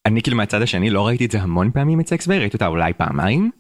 אני 0.05 0.21
כאילו 0.21 0.37
מהצד 0.37 0.61
השני 0.61 0.89
לא 0.89 1.07
ראיתי 1.07 1.25
את 1.25 1.31
זה 1.31 1.41
המון 1.41 1.71
פעמים 1.71 1.99
את 1.99 2.07
סקס 2.07 2.27
ביי, 2.27 2.39
ראיתי 2.39 2.53
אותה 2.53 2.67
אולי 2.67 2.93
פעמיים. 2.93 3.51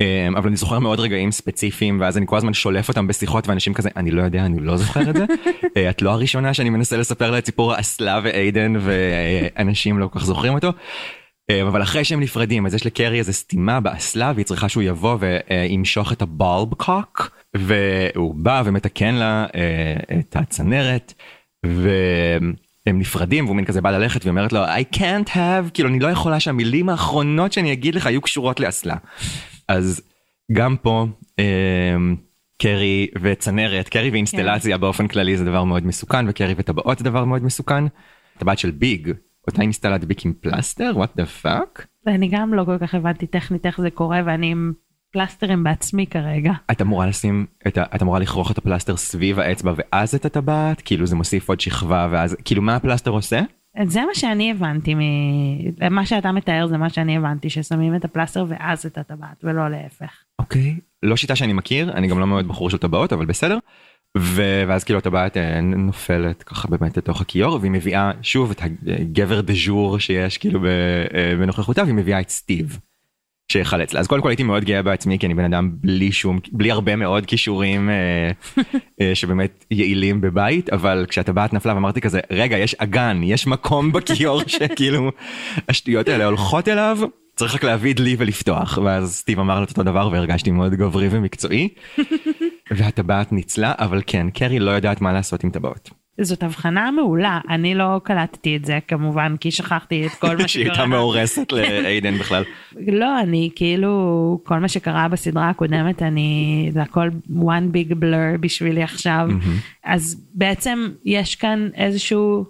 אמ, 0.00 0.36
אבל 0.36 0.48
אני 0.48 0.56
זוכר 0.56 0.78
מאוד 0.78 1.00
רגעים 1.00 1.30
ספציפיים 1.30 2.00
ואז 2.00 2.16
אני 2.18 2.26
כל 2.28 2.36
הזמן 2.36 2.54
שולף 2.54 2.88
אותם 2.88 3.06
בשיחות 3.06 3.48
ואנשים 3.48 3.74
כזה 3.74 3.88
אני 3.96 4.10
לא 4.10 4.22
יודע 4.22 4.46
אני 4.46 4.60
לא 4.60 4.76
זוכר 4.76 5.10
את 5.10 5.16
זה 5.16 5.24
אה, 5.76 5.90
את 5.90 6.02
לא 6.02 6.10
הראשונה 6.10 6.54
שאני 6.54 6.70
מנסה 6.70 6.96
לספר 6.96 7.30
לה 7.30 7.38
את 7.38 7.46
סיפור 7.46 7.72
האסלה 7.72 8.20
ואיידן 8.24 8.72
ואנשים 8.80 9.98
לא 9.98 10.06
כל 10.06 10.18
כך 10.18 10.24
זוכרים 10.24 10.54
אותו. 10.54 10.72
אמ, 11.50 11.66
אבל 11.66 11.82
אחרי 11.82 12.04
שהם 12.04 12.20
נפרדים 12.20 12.66
אז 12.66 12.74
יש 12.74 12.86
לקרי 12.86 13.18
איזה 13.18 13.32
סתימה 13.32 13.80
באסלה 13.80 14.32
והיא 14.34 14.46
צריכה 14.46 14.68
שהוא 14.68 14.82
יבוא 14.82 15.16
וימשוך 15.20 16.12
את 16.12 16.22
הבולב 16.22 16.74
קוק 16.74 17.30
והוא 17.56 18.34
בא 18.34 18.62
ומתקן 18.64 19.14
לה 19.14 19.46
אה, 19.54 20.18
את 20.18 20.36
הצנרת. 20.36 21.14
והם 21.64 22.98
נפרדים 22.98 23.44
והוא 23.44 23.56
מין 23.56 23.64
כזה 23.64 23.80
בא 23.80 23.90
ללכת 23.90 24.24
והיא 24.24 24.30
אומרת 24.30 24.52
לו 24.52 24.64
I 24.64 24.96
can't 24.96 25.28
have 25.28 25.70
כאילו 25.74 25.88
אני 25.88 26.00
לא 26.00 26.08
יכולה 26.08 26.40
שהמילים 26.40 26.88
האחרונות 26.88 27.52
שאני 27.52 27.72
אגיד 27.72 27.94
לך 27.94 28.06
יהיו 28.06 28.20
קשורות 28.20 28.60
לאסלה. 28.60 28.96
אז 29.68 30.02
גם 30.52 30.76
פה 30.82 31.06
אה, 31.38 31.96
קרי 32.58 33.06
וצנרת 33.22 33.88
קרי 33.88 34.10
ואינסטלציה 34.10 34.76
כן. 34.76 34.80
באופן 34.80 35.08
כללי 35.08 35.36
זה 35.36 35.44
דבר 35.44 35.64
מאוד 35.64 35.86
מסוכן 35.86 36.28
וקרי 36.28 36.54
וטבעות 36.56 36.98
זה 36.98 37.04
דבר 37.04 37.24
מאוד 37.24 37.42
מסוכן. 37.42 37.84
טבעת 38.38 38.58
של 38.58 38.70
ביג 38.70 39.12
אותה 39.48 39.62
אינסטלת 39.62 40.04
ביג 40.04 40.18
עם 40.24 40.32
פלסטר 40.40 40.92
what 40.96 41.20
the 41.20 41.44
fuck. 41.44 41.82
אני 42.06 42.28
גם 42.28 42.54
לא 42.54 42.64
כל 42.64 42.78
כך 42.78 42.94
הבנתי 42.94 43.26
טכנית 43.26 43.66
איך 43.66 43.80
זה 43.80 43.90
קורה 43.90 44.20
ואני 44.26 44.50
עם 44.50 44.72
פלסטרים 45.12 45.64
בעצמי 45.64 46.06
כרגע. 46.06 46.52
את 46.70 46.82
אמורה 46.82 47.06
לשים 47.06 47.46
את 47.66 47.78
ה... 47.78 47.82
את 47.94 48.02
אמורה 48.02 48.18
לכרוך 48.18 48.50
את 48.50 48.58
הפלסטר 48.58 48.96
סביב 48.96 49.38
האצבע 49.38 49.72
ואז 49.76 50.14
את 50.14 50.24
הטבעת 50.24 50.82
כאילו 50.84 51.06
זה 51.06 51.16
מוסיף 51.16 51.48
עוד 51.48 51.60
שכבה 51.60 52.08
ואז 52.10 52.36
כאילו 52.44 52.62
מה 52.62 52.76
הפלסטר 52.76 53.10
עושה? 53.10 53.40
זה 53.82 54.00
מה 54.00 54.14
שאני 54.14 54.50
הבנתי, 54.50 54.94
מ... 54.94 55.00
מה 55.90 56.06
שאתה 56.06 56.32
מתאר 56.32 56.66
זה 56.66 56.76
מה 56.76 56.90
שאני 56.90 57.16
הבנתי, 57.16 57.50
ששמים 57.50 57.96
את 57.96 58.04
הפלסטר 58.04 58.44
ואז 58.48 58.86
את 58.86 58.98
הטבעת, 58.98 59.44
ולא 59.44 59.70
להפך. 59.70 60.24
אוקיי, 60.38 60.76
לא 61.02 61.16
שיטה 61.16 61.36
שאני 61.36 61.52
מכיר, 61.52 61.92
אני 61.92 62.08
גם 62.08 62.18
לא 62.18 62.26
מאוד 62.26 62.48
בחור 62.48 62.70
של 62.70 62.78
טבעות, 62.78 63.12
אבל 63.12 63.26
בסדר. 63.26 63.58
ו... 64.18 64.64
ואז 64.68 64.84
כאילו 64.84 64.98
הטבעת 64.98 65.36
אה, 65.36 65.60
נופלת 65.60 66.42
ככה 66.42 66.68
באמת 66.68 66.96
לתוך 66.96 67.20
הכיור, 67.20 67.58
והיא 67.60 67.70
מביאה 67.70 68.10
שוב 68.22 68.50
את 68.50 68.62
הגבר 68.86 69.40
דה 69.40 69.52
ז'ור 69.66 69.98
שיש 69.98 70.38
כאילו 70.38 70.60
אה, 70.66 71.36
בנוכחותה, 71.38 71.82
והיא 71.82 71.94
מביאה 71.94 72.20
את 72.20 72.30
סטיב. 72.30 72.78
שיחלץ 73.52 73.92
לה. 73.92 74.00
אז 74.00 74.06
קודם 74.06 74.22
כל 74.22 74.28
הייתי 74.28 74.42
מאוד 74.42 74.64
גאה 74.64 74.82
בעצמי 74.82 75.18
כי 75.18 75.26
אני 75.26 75.34
בן 75.34 75.44
אדם 75.44 75.70
בלי 75.74 76.12
שום 76.12 76.38
בלי 76.52 76.70
הרבה 76.70 76.96
מאוד 76.96 77.26
כישורים 77.26 77.90
אה, 77.90 78.30
אה, 79.00 79.14
שבאמת 79.14 79.64
יעילים 79.70 80.20
בבית 80.20 80.70
אבל 80.70 81.06
כשהטבעת 81.08 81.52
נפלה 81.52 81.74
ואמרתי 81.74 82.00
כזה 82.00 82.20
רגע 82.30 82.58
יש 82.58 82.74
אגן 82.74 83.20
יש 83.22 83.46
מקום 83.46 83.92
בכיור 83.92 84.40
שכאילו 84.46 85.10
השטויות 85.68 86.08
האלה 86.08 86.24
הולכות 86.24 86.68
אליו 86.68 86.98
צריך 87.36 87.54
רק 87.54 87.64
להביא 87.64 87.94
דלי 87.94 88.16
ולפתוח. 88.18 88.78
ואז 88.84 89.14
סטיב 89.14 89.40
אמר 89.40 89.58
לו 89.58 89.64
את 89.64 89.70
אותו 89.70 89.82
דבר 89.82 90.08
והרגשתי 90.12 90.50
מאוד 90.50 90.74
גברי 90.74 91.08
ומקצועי. 91.10 91.68
והטבעת 92.76 93.32
ניצלה 93.32 93.72
אבל 93.78 94.02
כן 94.06 94.30
קרי 94.30 94.58
לא 94.58 94.70
יודעת 94.70 95.00
מה 95.00 95.12
לעשות 95.12 95.44
עם 95.44 95.50
טבעות. 95.50 96.03
זאת 96.20 96.42
הבחנה 96.42 96.90
מעולה 96.90 97.40
אני 97.48 97.74
לא 97.74 98.00
קלטתי 98.02 98.56
את 98.56 98.64
זה 98.64 98.78
כמובן 98.88 99.36
כי 99.40 99.50
שכחתי 99.50 100.06
את 100.06 100.10
כל 100.10 100.26
מה 100.26 100.32
שקרה. 100.34 100.48
שהיא 100.48 100.64
הייתה 100.64 100.86
מאורסת 100.86 101.52
לאיידן 101.52 102.18
בכלל. 102.18 102.44
לא 102.86 103.20
אני 103.20 103.50
כאילו 103.56 104.40
כל 104.44 104.58
מה 104.58 104.68
שקרה 104.68 105.08
בסדרה 105.08 105.50
הקודמת 105.50 106.02
אני 106.02 106.68
זה 106.72 106.82
הכל 106.82 107.08
one 107.30 107.74
big 107.74 107.92
blur 107.92 108.38
בשבילי 108.40 108.82
עכשיו 108.82 109.28
אז 109.84 110.26
בעצם 110.34 110.88
יש 111.04 111.34
כאן 111.34 111.68
איזשהו 111.74 112.44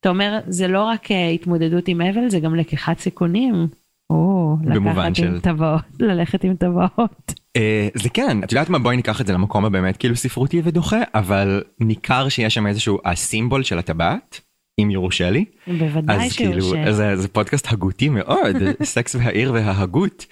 אתה 0.00 0.08
אומר 0.08 0.38
זה 0.46 0.68
לא 0.68 0.84
רק 0.84 1.10
אה, 1.10 1.28
התמודדות 1.28 1.88
עם 1.88 2.00
אבל 2.00 2.28
זה 2.28 2.40
גם 2.40 2.54
לקיחת 2.54 2.98
סיכונים. 2.98 3.68
או, 4.10 4.56
לקחת 4.64 5.18
עם 5.18 5.40
טבעות, 5.40 5.82
ללכת 6.00 6.44
עם 6.44 6.56
טבעות. 6.56 7.34
אה, 7.56 7.88
זה 7.94 8.08
כן, 8.08 8.44
את 8.44 8.52
יודעת 8.52 8.68
מה 8.68 8.78
בואי 8.78 8.96
ניקח 8.96 9.20
את 9.20 9.26
זה 9.26 9.32
למקום 9.32 9.64
הבאמת 9.64 9.96
כאילו 9.96 10.16
ספרותי 10.16 10.60
ודוחה, 10.64 11.00
אבל 11.14 11.62
ניכר 11.80 12.28
שיש 12.28 12.54
שם 12.54 12.66
איזשהו 12.66 12.98
הסימבול 13.04 13.62
של 13.62 13.78
הטבעת, 13.78 14.40
אם 14.80 14.90
יורשה 14.90 15.30
לי. 15.30 15.44
בוודאי 15.66 16.30
שיורשה. 16.30 16.70
כאילו, 16.70 16.92
זה, 16.92 17.16
זה 17.16 17.28
פודקאסט 17.28 17.72
הגותי 17.72 18.08
מאוד, 18.08 18.56
סקס 18.82 19.14
והעיר 19.14 19.52
וההגות. 19.52 20.26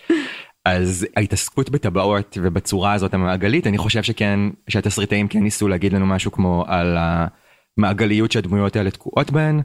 אז 0.64 1.06
ההתעסקות 1.16 1.70
בטבעות 1.70 2.38
ובצורה 2.42 2.92
הזאת 2.92 3.14
המעגלית, 3.14 3.66
אני 3.66 3.78
חושב 3.78 4.02
שכן, 4.02 4.40
שהתסריטאים 4.68 5.28
כן 5.28 5.42
ניסו 5.42 5.68
להגיד 5.68 5.92
לנו 5.92 6.06
משהו 6.06 6.32
כמו 6.32 6.64
על 6.66 6.96
המעגליות 7.78 8.32
שהדמויות 8.32 8.76
האלה 8.76 8.90
תקועות 8.90 9.30
בהן. 9.30 9.60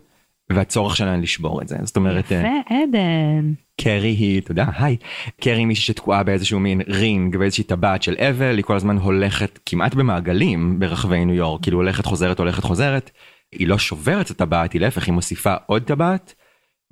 והצורך 0.49 0.97
שלהם 0.97 1.21
לשבור 1.21 1.61
את 1.61 1.67
זה 1.67 1.77
זאת 1.83 1.95
אומרת 1.95 2.25
יפה 2.25 2.47
עדן 2.69 3.53
קרי 3.81 4.09
היא 4.09 4.41
אתה 4.41 4.51
יודע 4.51 4.65
היי 4.77 4.97
קרי 5.41 5.65
מישהי 5.65 5.83
שתקועה 5.83 6.23
באיזשהו 6.23 6.59
מין 6.59 6.81
רינג 6.87 7.35
ואיזושהי 7.39 7.63
טבעת 7.63 8.03
של 8.03 8.15
אבל 8.29 8.57
היא 8.57 8.63
כל 8.63 8.75
הזמן 8.75 8.97
הולכת 8.97 9.59
כמעט 9.65 9.93
במעגלים 9.93 10.79
ברחבי 10.79 11.25
ניו 11.25 11.35
יורק 11.35 11.61
כאילו 11.61 11.77
הולכת 11.77 12.05
חוזרת 12.05 12.39
הולכת 12.39 12.63
חוזרת 12.63 13.11
היא 13.51 13.67
לא 13.67 13.77
שוברת 13.77 14.25
את 14.25 14.31
הטבעת 14.31 14.73
היא 14.73 14.81
להפך 14.81 15.05
היא 15.05 15.13
מוסיפה 15.13 15.53
עוד 15.65 15.83
טבעת. 15.83 16.33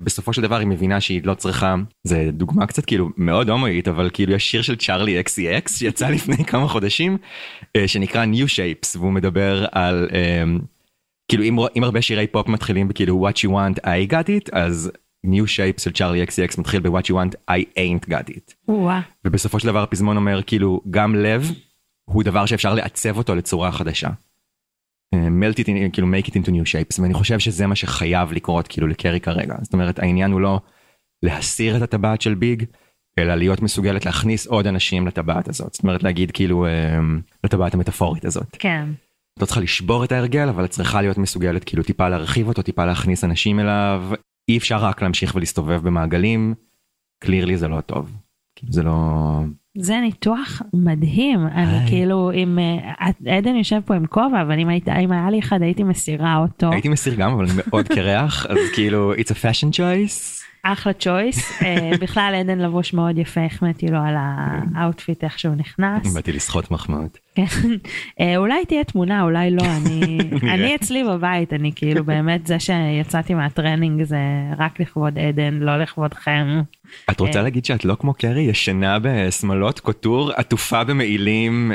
בסופו 0.02 0.32
של 0.32 0.42
דבר 0.42 0.56
היא 0.56 0.66
מבינה 0.66 1.00
שהיא 1.00 1.20
לא 1.24 1.34
צריכה 1.34 1.74
זה 2.04 2.30
דוגמה 2.32 2.66
קצת 2.66 2.84
כאילו 2.84 3.08
מאוד 3.16 3.50
הומואית 3.50 3.88
אבל 3.88 4.10
כאילו 4.12 4.32
יש 4.32 4.50
שיר 4.50 4.62
של 4.62 4.76
צ'ארלי 4.76 5.20
אקסי 5.20 5.58
אקס 5.58 5.78
שיצא 5.78 6.08
לפני 6.14 6.44
כמה 6.44 6.68
חודשים 6.68 7.18
אה, 7.76 7.88
שנקרא 7.88 8.24
New 8.24 8.46
Shapes 8.46 8.98
והוא 8.98 9.12
מדבר 9.12 9.66
על 9.72 10.08
אה, 10.12 10.44
כאילו 11.28 11.44
אם, 11.44 11.56
אם 11.76 11.84
הרבה 11.84 12.02
שירי 12.02 12.26
פופ 12.26 12.48
מתחילים 12.48 12.88
בכאילו 12.88 13.28
what 13.28 13.38
you 13.38 13.50
want 13.50 13.80
I 13.84 14.12
got 14.12 14.28
it 14.28 14.48
אז 14.52 14.92
New 15.26 15.46
Shapes 15.46 15.82
של 15.82 15.92
Charli 15.92 16.22
XCX 16.22 16.58
מתחיל 16.58 16.80
ב 16.80 16.86
what 16.86 17.02
you 17.02 17.12
want 17.12 17.36
I 17.50 17.78
ain't 17.78 18.10
got 18.10 18.30
it. 18.30 18.70
ובסופו 19.24 19.60
של 19.60 19.66
דבר 19.66 19.82
הפזמון 19.82 20.16
אומר 20.16 20.42
כאילו 20.42 20.80
גם 20.90 21.14
לב 21.14 21.50
הוא 22.04 22.22
דבר 22.22 22.46
שאפשר 22.46 22.74
לעצב 22.74 23.16
אותו 23.18 23.34
לצורה 23.34 23.72
חדשה. 23.72 24.08
אה, 25.14 25.26
melt 25.26 25.58
it 25.58 25.66
in, 25.66 25.92
כאילו 25.92 26.08
make 26.12 26.26
it 26.26 26.32
into 26.32 26.48
new 26.48 26.66
shapes 26.66 27.02
ואני 27.02 27.14
חושב 27.14 27.38
שזה 27.38 27.66
מה 27.66 27.76
שחייב 27.76 28.32
לקרות 28.32 28.68
כאילו 28.68 28.86
לקרי 28.86 29.20
כרגע 29.20 29.54
זאת 29.62 29.72
אומרת 29.72 29.98
העניין 29.98 30.32
הוא 30.32 30.40
לא 30.40 30.60
להסיר 31.22 31.76
את 31.76 31.82
הטבעת 31.82 32.20
של 32.20 32.34
ביג 32.34 32.64
אלא 33.18 33.34
להיות 33.34 33.62
מסוגלת 33.62 34.06
להכניס 34.06 34.46
עוד 34.46 34.66
אנשים 34.66 35.06
לטבעת 35.06 35.48
הזאת 35.48 35.74
זאת 35.74 35.82
אומרת 35.82 36.02
להגיד 36.02 36.30
כאילו 36.30 36.66
אה, 36.66 36.98
לטבעת 37.44 37.74
המטאפורית 37.74 38.24
הזאת. 38.24 38.56
כן. 38.58 38.88
לא 39.40 39.46
צריכה 39.46 39.60
לשבור 39.60 40.04
את 40.04 40.12
ההרגל 40.12 40.48
אבל 40.48 40.64
את 40.64 40.70
צריכה 40.70 41.02
להיות 41.02 41.18
מסוגלת 41.18 41.64
כאילו 41.64 41.82
טיפה 41.82 42.08
להרחיב 42.08 42.48
אותו 42.48 42.62
טיפה 42.62 42.84
להכניס 42.84 43.24
אנשים 43.24 43.60
אליו 43.60 44.02
אי 44.48 44.58
אפשר 44.58 44.76
רק 44.76 45.02
להמשיך 45.02 45.34
ולהסתובב 45.34 45.82
במעגלים. 45.82 46.54
קלירלי 47.18 47.56
זה 47.56 47.68
לא 47.68 47.80
טוב. 47.80 48.16
זה 48.68 48.82
לא. 48.82 49.40
זה 49.78 50.00
ניתוח 50.00 50.62
מדהים 50.74 51.46
אני 51.46 51.88
כאילו 51.88 52.32
אם 52.32 52.58
אה, 52.58 53.36
עדן 53.38 53.56
יושב 53.56 53.80
פה 53.84 53.94
עם 53.94 54.06
כובע 54.06 54.42
אבל 54.42 54.58
אם 54.60 55.12
היה 55.12 55.30
לי 55.30 55.38
אחד 55.38 55.62
הייתי 55.62 55.82
מסירה 55.82 56.36
אותו 56.36 56.72
הייתי 56.72 56.88
מסיר 56.88 57.14
גם 57.14 57.32
אבל 57.32 57.44
אני 57.44 57.52
מאוד 57.66 57.88
קרח 57.88 58.46
אז 58.46 58.58
כאילו 58.74 59.14
it's 59.14 59.30
a 59.30 59.34
fashion 59.34 59.76
choice. 59.76 60.41
אחלה 60.62 60.92
צ'וייס 60.92 61.62
אה, 61.62 61.90
בכלל 62.02 62.34
עדן 62.40 62.58
לבוש 62.58 62.94
מאוד 62.94 63.18
יפה 63.18 63.40
החמאתי 63.40 63.86
לו 63.86 63.98
על 63.98 64.14
ה 64.74 64.81
outfit 64.81 65.24
איך 65.24 65.38
שהוא 65.38 65.54
נכנס. 65.54 66.14
באתי 66.14 66.32
לסחוט 66.32 66.70
מחמאות. 66.70 67.18
כן. 67.34 67.44
אה, 68.20 68.36
אולי 68.36 68.64
תהיה 68.66 68.84
תמונה 68.84 69.22
אולי 69.22 69.50
לא 69.50 69.62
אני 69.76 70.18
אני 70.42 70.74
אצלי 70.74 71.04
בבית 71.04 71.52
אני 71.52 71.72
כאילו 71.74 72.04
באמת 72.04 72.46
זה 72.46 72.60
שיצאתי 72.60 73.34
מהטרנינג 73.34 74.02
זה 74.02 74.18
רק 74.58 74.80
לכבוד 74.80 75.18
עדן 75.18 75.54
לא 75.54 75.76
לכבודכם. 75.76 76.62
את 77.10 77.20
רוצה 77.20 77.38
אה. 77.38 77.44
להגיד 77.44 77.64
שאת 77.64 77.84
לא 77.84 77.96
כמו 78.00 78.14
קרי 78.14 78.42
ישנה 78.42 78.98
בשמלות 79.02 79.80
קוטור 79.80 80.32
עטופה 80.32 80.84
במעילים. 80.84 81.72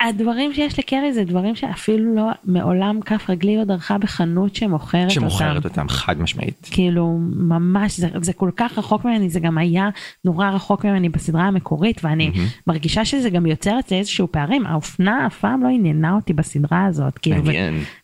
הדברים 0.00 0.52
שיש 0.52 0.78
לקרי 0.78 1.12
זה 1.12 1.24
דברים 1.24 1.56
שאפילו 1.56 2.14
לא 2.14 2.30
מעולם 2.44 3.00
כף 3.00 3.30
רגלי 3.30 3.56
לא 3.56 3.64
דרכה 3.64 3.98
בחנות 3.98 4.54
שמוכרת 4.54 5.02
אותם. 5.02 5.14
שמוכרת 5.14 5.64
אותם 5.64 5.88
חד 5.88 6.20
משמעית. 6.20 6.68
כאילו 6.70 7.18
ממש 7.36 8.00
זה, 8.00 8.08
זה 8.22 8.32
כל 8.32 8.50
כך 8.56 8.78
רחוק 8.78 9.04
ממני 9.04 9.30
זה 9.30 9.40
גם 9.40 9.58
היה 9.58 9.88
נורא 10.24 10.50
רחוק 10.50 10.84
ממני 10.84 11.08
בסדרה 11.08 11.42
המקורית 11.42 12.04
ואני 12.04 12.30
mm-hmm. 12.34 12.62
מרגישה 12.66 13.04
שזה 13.04 13.30
גם 13.30 13.46
יוצר 13.46 13.78
אצלי 13.78 13.98
איזשהו 13.98 14.28
פערים 14.30 14.66
האופנה 14.66 15.26
אף 15.26 15.38
פעם 15.38 15.62
לא 15.62 15.68
עניינה 15.68 16.14
אותי 16.14 16.32
בסדרה 16.32 16.84
הזאת. 16.84 17.18
כאילו, 17.18 17.44
ו- 17.44 17.50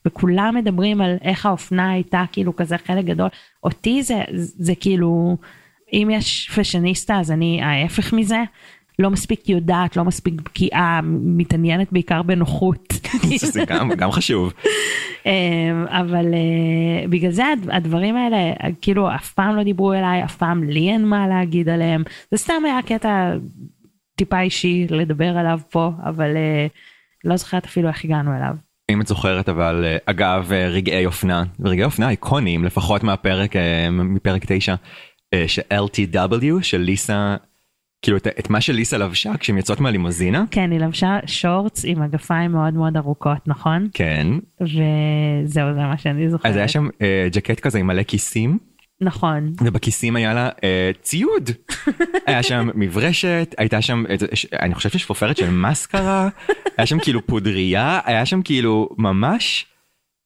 וכולם 0.06 0.54
מדברים 0.54 1.00
על 1.00 1.16
איך 1.22 1.46
האופנה 1.46 1.90
הייתה 1.90 2.24
כאילו 2.32 2.56
כזה 2.56 2.76
חלק 2.86 3.04
גדול 3.04 3.28
אותי 3.64 4.02
זה 4.02 4.22
זה 4.34 4.74
כאילו 4.80 5.36
אם 5.92 6.08
יש 6.12 6.50
פשניסטה 6.54 7.20
אז 7.20 7.30
אני 7.30 7.62
ההפך 7.62 8.12
מזה. 8.12 8.42
לא 8.98 9.10
מספיק 9.10 9.48
יודעת, 9.48 9.96
לא 9.96 10.04
מספיק 10.04 10.40
בקיאה, 10.40 11.00
מתעניינת 11.22 11.92
בעיקר 11.92 12.22
בנוחות. 12.22 12.92
זה 13.36 13.64
גם, 13.66 13.90
גם 13.90 14.10
חשוב. 14.10 14.52
אמ, 15.26 15.84
אבל 15.88 16.34
אה, 16.34 17.08
בגלל 17.08 17.30
זה 17.30 17.44
הדברים 17.72 18.16
האלה, 18.16 18.36
כאילו 18.80 19.14
אף 19.14 19.32
פעם 19.32 19.56
לא 19.56 19.62
דיברו 19.62 19.92
אליי, 19.92 20.24
אף 20.24 20.36
פעם 20.36 20.64
לי 20.64 20.90
אין 20.90 21.04
מה 21.04 21.28
להגיד 21.28 21.68
עליהם. 21.68 22.02
זה 22.30 22.36
סתם 22.36 22.62
היה 22.64 22.82
קטע 22.82 23.32
טיפה 24.16 24.40
אישי 24.40 24.86
לדבר 24.90 25.38
עליו 25.38 25.60
פה, 25.70 25.90
אבל 26.04 26.36
אה, 26.36 26.66
לא 27.24 27.36
זוכרת 27.36 27.64
אפילו 27.64 27.88
איך 27.88 28.04
הגענו 28.04 28.36
אליו. 28.36 28.54
אם 28.90 29.00
את 29.00 29.06
זוכרת 29.06 29.48
אבל 29.48 29.84
אה, 29.84 29.96
אגב 30.06 30.52
רגעי 30.52 31.06
אופנה, 31.06 31.44
רגעי 31.64 31.84
אופנה 31.84 32.10
איקוניים 32.10 32.64
לפחות 32.64 33.02
מהפרק, 33.02 33.52
מפרק 33.90 34.42
9, 34.46 34.74
של 35.46 35.62
LTW 35.72 36.62
של 36.62 36.78
ליסה 36.78 37.36
כאילו 38.02 38.16
את, 38.16 38.26
את 38.26 38.50
מה 38.50 38.60
שליסה 38.60 38.98
לבשה 38.98 39.36
כשהן 39.36 39.56
יוצאות 39.56 39.80
מהלימוזינה. 39.80 40.44
כן, 40.50 40.70
היא 40.70 40.80
לבשה 40.80 41.18
שורטס 41.26 41.84
עם 41.84 42.02
מגפיים 42.02 42.52
מאוד 42.52 42.74
מאוד 42.74 42.96
ארוכות, 42.96 43.48
נכון? 43.48 43.88
כן. 43.94 44.26
וזהו, 44.60 45.74
זה 45.74 45.80
מה 45.80 45.98
שאני 45.98 46.30
זוכרת. 46.30 46.50
אז 46.50 46.56
היה 46.56 46.68
שם 46.68 46.88
אה, 47.02 47.28
ג'קט 47.32 47.60
כזה 47.60 47.78
עם 47.78 47.86
מלא 47.86 48.02
כיסים. 48.02 48.58
נכון. 49.00 49.52
ובכיסים 49.64 50.16
היה 50.16 50.34
לה 50.34 50.48
אה, 50.64 50.90
ציוד. 51.02 51.50
היה 52.26 52.42
שם 52.42 52.68
מברשת, 52.74 53.54
הייתה 53.58 53.82
שם, 53.82 54.04
אה, 54.10 54.14
אני 54.62 54.74
חושב 54.74 54.90
שיש 54.90 55.04
פופרת 55.04 55.36
של 55.36 55.50
מסקרה, 55.50 56.28
היה 56.76 56.86
שם 56.86 56.98
כאילו 56.98 57.26
פודריה, 57.26 58.00
היה 58.04 58.26
שם 58.26 58.42
כאילו 58.42 58.88
ממש, 58.98 59.66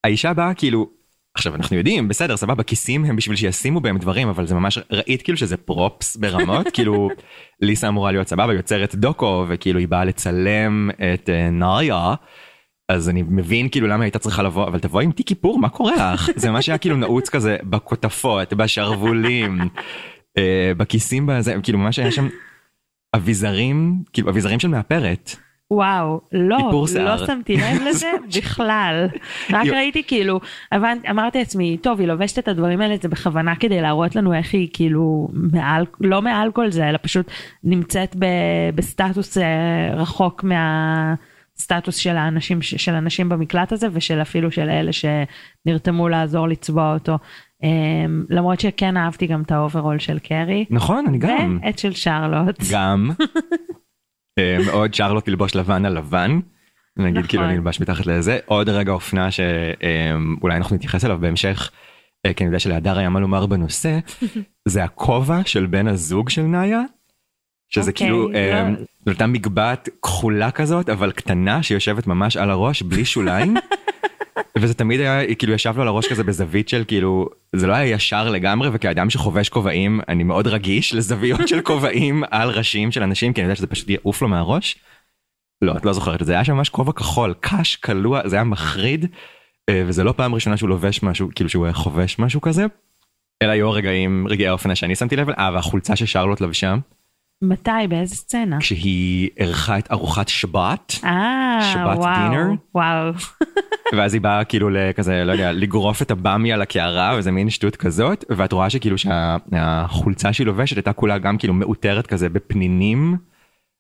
האישה 0.05 0.33
באה 0.33 0.55
כאילו, 0.55 0.91
עכשיו 1.41 1.55
אנחנו 1.55 1.77
יודעים, 1.77 2.09
בסדר, 2.09 2.37
סבבה, 2.37 2.63
כיסים 2.63 3.05
הם 3.05 3.17
בשביל 3.17 3.37
שישימו 3.37 3.81
בהם 3.81 3.99
דברים, 3.99 4.29
אבל 4.29 4.47
זה 4.47 4.55
ממש, 4.55 4.79
ראית 4.91 5.23
כאילו 5.23 5.39
שזה 5.39 5.57
פרופס 5.57 6.17
ברמות, 6.17 6.67
כאילו 6.75 7.09
ליסה 7.61 7.89
אמורה 7.89 8.13
להיות 8.13 8.29
סבבה, 8.29 8.55
יוצרת 8.55 8.95
דוקו, 8.95 9.45
וכאילו 9.49 9.79
היא 9.79 9.89
באה 9.89 10.05
לצלם 10.05 10.91
את 11.15 11.29
uh, 11.29 11.53
נאיה. 11.53 12.15
אז 12.89 13.09
אני 13.09 13.23
מבין 13.23 13.69
כאילו 13.69 13.87
למה 13.87 14.05
הייתה 14.05 14.19
צריכה 14.19 14.43
לבוא 14.43 14.67
אבל 14.69 14.79
תבואי 14.79 15.05
עם 15.05 15.13
תיק 15.13 15.31
איפור 15.31 15.59
מה 15.59 15.69
קורה 15.69 16.15
לך 16.15 16.31
זה 16.37 16.51
מה 16.51 16.63
שהיה 16.63 16.79
כאילו 16.79 16.97
נעוץ 16.97 17.29
כזה 17.29 17.57
בכותפות 17.63 18.53
בשרוולים 18.53 19.59
אה, 20.39 20.73
בכיסים 20.77 21.27
בזה 21.27 21.55
כאילו 21.63 21.79
ממש 21.79 21.99
היה 21.99 22.13
שם 22.13 22.29
אביזרים 23.17 24.03
כאילו 24.13 24.31
אביזרים 24.31 24.61
של 24.61 24.69
מאפרת. 24.69 25.37
וואו, 25.71 26.21
לא, 26.33 26.85
לא 27.01 27.27
שמתי 27.27 27.57
לב 27.57 27.83
לזה 27.89 28.11
בכלל. 28.37 29.09
רק 29.51 29.67
ראיתי 29.67 30.03
כאילו, 30.03 30.41
הבנ... 30.73 30.99
אמרתי 31.11 31.39
לעצמי, 31.39 31.77
טוב, 31.77 32.01
היא 32.01 32.09
לובשת 32.09 32.39
את 32.39 32.49
הדברים 32.49 32.81
האלה, 32.81 32.97
זה 33.03 33.09
בכוונה 33.09 33.57
כדי 33.57 33.81
להראות 33.81 34.17
לנו 34.17 34.35
איך 34.35 34.55
היא 34.55 34.69
כאילו 34.73 35.29
מעל, 35.33 35.87
לא 36.01 36.23
מעל 36.23 36.51
כל 36.53 36.71
זה, 36.71 36.89
אלא 36.89 36.99
פשוט 37.03 37.31
נמצאת 37.65 38.17
ב... 38.19 38.27
בסטטוס 38.75 39.39
אה, 39.39 39.95
רחוק 39.95 40.45
מה... 40.45 41.15
סטטוס 41.61 41.97
של 41.97 42.17
האנשים, 42.17 42.63
של 42.63 42.95
אנשים 42.95 43.29
במקלט 43.29 43.73
הזה 43.73 43.87
ושל 43.93 44.23
אפילו 44.23 44.51
של 44.51 44.69
אלה 44.69 44.91
שנרתמו 44.93 46.09
לעזור 46.09 46.49
לצבוע 46.49 46.95
אותו. 46.95 47.19
Um, 47.63 47.67
למרות 48.31 48.61
שכן 48.61 48.97
אהבתי 48.97 49.27
גם 49.27 49.43
את 49.43 49.53
האוברול 49.53 49.99
של 49.99 50.19
קרי. 50.19 50.65
נכון, 50.71 51.07
אני 51.07 51.19
גם. 51.19 51.59
ואת 51.63 51.79
של 51.79 51.93
שרלוט. 51.93 52.63
גם. 52.73 53.11
um, 54.39 54.71
עוד 54.71 54.95
שרלוט 54.95 55.29
ללבוש 55.29 55.55
לבן 55.55 55.85
על 55.85 55.99
לבן. 55.99 56.41
נגיד 56.97 57.17
נכון. 57.17 57.29
כאילו 57.29 57.47
נלבש 57.47 57.81
מתחת 57.81 58.07
לזה. 58.07 58.39
עוד 58.47 58.69
רגע 58.69 58.93
אופנה 58.93 59.31
שאולי 59.31 60.57
אנחנו 60.57 60.77
נתייחס 60.77 61.05
אליו 61.05 61.19
בהמשך. 61.21 61.71
uh, 62.27 62.33
כי 62.35 62.45
אני 62.45 62.49
יודע 62.49 62.59
שלהדר 62.59 62.99
היה 62.99 63.09
מה 63.09 63.21
לומר 63.21 63.47
בנושא. 63.47 63.99
זה 64.69 64.85
הכובע 64.85 65.41
של 65.47 65.67
בן 65.67 65.89
הזוג 65.89 66.29
של 66.29 66.43
נאיה. 66.43 66.83
שזה 67.69 67.91
okay, 67.91 67.95
אוקיי, 67.95 68.07
כאילו 68.07 68.31
לא... 68.31 68.37
um, 68.37 68.85
זו 69.07 69.13
אותה 69.13 69.27
מגבעת 69.27 69.89
כחולה 70.03 70.51
כזאת 70.51 70.89
אבל 70.89 71.13
קטנה 71.13 71.63
שיושבת 71.63 72.07
ממש 72.07 72.37
על 72.37 72.51
הראש 72.51 72.83
בלי 72.83 73.05
שוליים. 73.05 73.55
וזה 74.59 74.75
תמיד 74.75 75.01
היה 75.01 75.35
כאילו 75.35 75.53
ישב 75.53 75.73
לו 75.77 75.83
על 75.83 75.89
הראש 75.89 76.09
כזה 76.09 76.25
בזווית 76.25 76.69
של 76.69 76.85
כאילו 76.89 77.29
זה 77.57 77.67
לא 77.67 77.73
היה 77.73 77.95
ישר 77.95 78.31
לגמרי 78.31 78.69
וכאדם 78.73 79.11
שחובש 79.11 79.49
כובעים 79.49 80.01
אני 80.09 80.23
מאוד 80.23 80.47
רגיש 80.47 80.95
לזוויות 80.95 81.49
של 81.49 81.61
כובעים 81.61 82.23
על 82.31 82.51
ראשים 82.51 82.93
של 82.93 83.03
אנשים 83.03 83.33
כי 83.33 83.41
אני 83.41 83.47
יודע 83.47 83.57
שזה 83.57 83.67
פשוט 83.67 83.91
יעוף 83.91 84.23
לו 84.23 84.29
מהראש. 84.29 84.77
לא 85.63 85.77
את 85.77 85.85
לא 85.85 85.93
זוכרת 85.93 86.23
את 86.23 86.27
זה 86.27 86.33
היה 86.33 86.45
שם 86.45 86.55
ממש 86.55 86.69
כובע 86.69 86.93
כחול 86.93 87.35
קש 87.41 87.77
קלוע 87.77 88.29
זה 88.29 88.37
היה 88.37 88.45
מחריד 88.45 89.07
אה, 89.69 89.83
וזה 89.87 90.05
לא 90.05 90.13
פעם 90.13 90.35
ראשונה 90.35 90.57
שהוא 90.57 90.69
לובש 90.69 91.03
משהו 91.03 91.29
כאילו 91.35 91.51
שהוא 91.51 91.67
חובש 91.73 92.19
משהו 92.19 92.41
כזה. 92.41 92.67
אלא 93.43 93.51
היו 93.51 93.73
רגעים 93.73 94.27
רגעי 94.29 94.49
האופנה 94.49 94.75
שאני 94.75 94.95
שמתי 94.95 95.17
לב 95.17 95.31
אה 95.31 95.51
והחולצה 95.55 95.97
ששרלוט 95.97 96.41
לבשה. 96.41 96.75
מתי? 97.43 97.71
באיזה 97.89 98.17
סצנה? 98.17 98.61
כשהיא 98.61 99.31
אירחה 99.39 99.79
את 99.79 99.93
ארוחת 99.93 100.29
שבת. 100.29 100.95
אה, 101.05 101.71
שבת 101.73 101.99
וואו, 101.99 102.29
דינר. 102.29 102.47
וואו. 102.75 103.13
ואז 103.97 104.15
היא 104.15 104.21
באה 104.21 104.45
כאילו 104.45 104.71
לכזה, 104.71 105.25
לא 105.25 105.33
יודע, 105.33 105.53
לגרוף 105.53 106.03
את 106.03 106.11
הבאמי 106.11 106.53
על 106.53 106.63
הקערה, 106.63 107.15
וזה 107.19 107.31
מין 107.31 107.51
שטות 107.51 107.77
כזאת, 107.77 108.25
ואת 108.29 108.53
רואה 108.53 108.71
שכאילו 108.71 108.97
שהחולצה 108.99 110.33
שהיא 110.33 110.47
לובשת 110.47 110.77
הייתה 110.77 110.93
כולה 110.93 111.19
גם 111.19 111.39
כאילו 111.39 111.55
מאותרת 111.55 112.07
כזה 112.07 112.29
בפנינים. 112.29 113.17